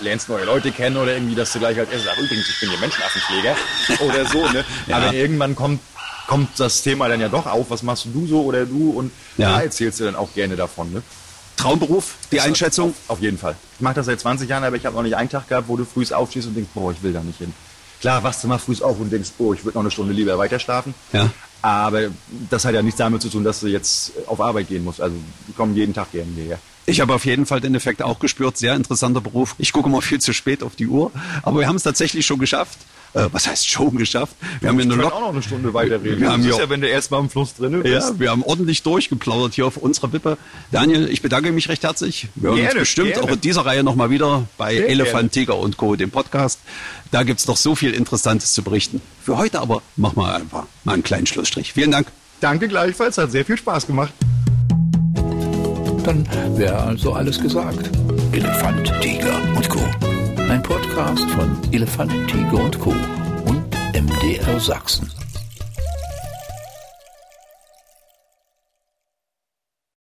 lernst 0.00 0.30
neue 0.30 0.46
Leute 0.46 0.72
kennen 0.72 0.96
oder 0.96 1.12
irgendwie, 1.12 1.34
dass 1.34 1.52
du 1.52 1.58
gleich 1.58 1.78
als 1.78 1.90
erstes 1.90 2.04
sagst, 2.06 2.22
übrigens, 2.22 2.48
ich 2.48 2.60
bin 2.60 2.70
hier 2.70 2.78
Menschenaffenpfleger 2.78 3.56
oder 4.06 4.26
so. 4.26 4.38
Ne? 4.52 4.64
Ja. 4.86 4.96
Aber 4.96 5.12
irgendwann 5.12 5.54
kommt, 5.54 5.80
kommt 6.26 6.48
das 6.58 6.80
Thema 6.80 7.08
dann 7.08 7.20
ja 7.20 7.28
doch 7.28 7.44
auf, 7.44 7.68
was 7.68 7.82
machst 7.82 8.06
du 8.14 8.26
so 8.26 8.42
oder 8.44 8.64
du 8.64 8.90
und 8.90 9.12
Ja. 9.36 9.56
da 9.56 9.62
erzählst 9.62 10.00
du 10.00 10.04
dann 10.04 10.16
auch 10.16 10.32
gerne 10.32 10.56
davon. 10.56 10.90
Ne? 10.94 11.02
Traumberuf, 11.58 12.14
die 12.32 12.40
Einschätzung? 12.40 12.94
Auf 13.06 13.20
jeden 13.20 13.36
Fall. 13.36 13.54
Ich 13.74 13.82
mache 13.82 13.94
das 13.96 14.06
seit 14.06 14.18
20 14.18 14.48
Jahren, 14.48 14.64
aber 14.64 14.76
ich 14.76 14.86
habe 14.86 14.96
noch 14.96 15.02
nicht 15.02 15.14
einen 15.16 15.28
Tag 15.28 15.46
gehabt, 15.46 15.68
wo 15.68 15.76
du 15.76 15.84
früh 15.84 16.06
aufstehst 16.10 16.46
und 16.48 16.54
denkst, 16.54 16.70
boah, 16.74 16.90
ich 16.90 17.02
will 17.02 17.12
da 17.12 17.20
nicht 17.22 17.36
hin. 17.36 17.52
Klar, 18.00 18.22
wachst 18.22 18.42
du 18.42 18.48
mal 18.48 18.58
früh 18.58 18.74
auf 18.82 18.98
und 18.98 19.10
denkst, 19.10 19.30
oh, 19.38 19.52
ich 19.52 19.64
würde 19.64 19.76
noch 19.76 19.82
eine 19.82 19.90
Stunde 19.90 20.12
lieber 20.12 20.38
weiter 20.38 20.58
schlafen. 20.58 20.94
Ja. 21.12 21.30
Aber 21.62 22.08
das 22.48 22.64
hat 22.64 22.74
ja 22.74 22.82
nichts 22.82 22.98
damit 22.98 23.20
zu 23.20 23.28
tun, 23.28 23.44
dass 23.44 23.60
du 23.60 23.66
jetzt 23.66 24.12
auf 24.26 24.40
Arbeit 24.40 24.68
gehen 24.68 24.84
musst. 24.84 25.00
Also 25.00 25.16
wir 25.46 25.54
kommen 25.54 25.76
jeden 25.76 25.92
Tag 25.92 26.12
gerne 26.12 26.30
hierher. 26.34 26.58
Ich 26.86 27.00
habe 27.00 27.14
auf 27.14 27.26
jeden 27.26 27.44
Fall 27.44 27.60
den 27.60 27.74
Effekt 27.74 28.02
auch 28.02 28.18
gespürt. 28.18 28.56
Sehr 28.56 28.74
interessanter 28.74 29.20
Beruf. 29.20 29.54
Ich 29.58 29.72
gucke 29.72 29.88
mal 29.90 30.00
viel 30.00 30.20
zu 30.20 30.32
spät 30.32 30.62
auf 30.62 30.76
die 30.76 30.86
Uhr, 30.86 31.12
aber 31.42 31.60
wir 31.60 31.68
haben 31.68 31.76
es 31.76 31.82
tatsächlich 31.82 32.26
schon 32.26 32.38
geschafft. 32.38 32.78
Äh, 33.12 33.26
was 33.32 33.46
heißt 33.48 33.68
schon 33.68 33.96
geschafft? 33.96 34.36
Wir 34.60 34.68
haben 34.68 34.78
ja 34.78 34.84
eine 34.84 34.94
Lok 34.94 35.12
auch 35.12 35.20
noch 35.20 35.28
eine 35.32 35.42
Stunde 35.42 35.74
weiterreden. 35.74 36.20
Wir 36.20 36.30
haben 36.30 36.44
das 36.44 36.52
ist 36.52 36.58
ja- 36.60 36.70
wenn 36.70 36.80
du 36.80 36.88
erst 36.88 37.10
mal 37.10 37.18
im 37.18 37.28
Fluss 37.28 37.54
drin 37.54 37.82
bist. 37.82 38.10
Ja, 38.10 38.18
wir 38.20 38.30
haben 38.30 38.42
ordentlich 38.44 38.82
durchgeplaudert 38.84 39.54
hier 39.54 39.66
auf 39.66 39.76
unserer 39.76 40.12
Wippe. 40.12 40.38
Daniel, 40.70 41.08
ich 41.10 41.20
bedanke 41.20 41.50
mich 41.50 41.68
recht 41.68 41.82
herzlich. 41.82 42.28
Wir 42.36 42.50
hören 42.50 42.60
uns 42.66 42.74
bestimmt 42.74 43.14
gerne. 43.14 43.22
auch 43.24 43.28
in 43.32 43.40
dieser 43.40 43.66
Reihe 43.66 43.82
nochmal 43.82 44.10
wieder 44.10 44.44
bei 44.58 44.76
Sehr 44.76 44.88
Elefant, 44.88 45.32
Tiger 45.32 45.58
und 45.58 45.76
Co., 45.76 45.96
dem 45.96 46.10
Podcast. 46.10 46.60
Da 47.10 47.24
gibt's 47.24 47.48
noch 47.48 47.56
so 47.56 47.74
viel 47.74 47.92
Interessantes 47.94 48.52
zu 48.52 48.62
berichten. 48.62 49.00
Für 49.24 49.36
heute 49.38 49.60
aber 49.60 49.82
machen 49.96 50.16
wir 50.16 50.32
einfach 50.34 50.64
mal 50.84 50.92
einen 50.92 51.02
kleinen 51.02 51.26
Schlussstrich. 51.26 51.72
Vielen 51.72 51.90
Dank. 51.90 52.06
Danke 52.40 52.68
gleichfalls, 52.68 53.18
hat 53.18 53.32
sehr 53.32 53.44
viel 53.44 53.56
Spaß 53.58 53.86
gemacht. 53.88 54.12
Dann 56.04 56.26
wäre 56.56 56.78
also 56.78 57.12
alles 57.12 57.40
gesagt. 57.40 57.90
Elefant, 58.32 58.90
Tiger 59.02 59.42
und 59.56 59.68
Co. 59.68 60.09
Ein 60.50 60.64
Podcast 60.64 61.30
von 61.30 61.56
Elefant, 61.70 62.10
Tiger 62.26 62.64
und 62.64 62.76
Co. 62.80 62.90
und 62.90 63.62
MDR 63.94 64.58
Sachsen. 64.58 65.08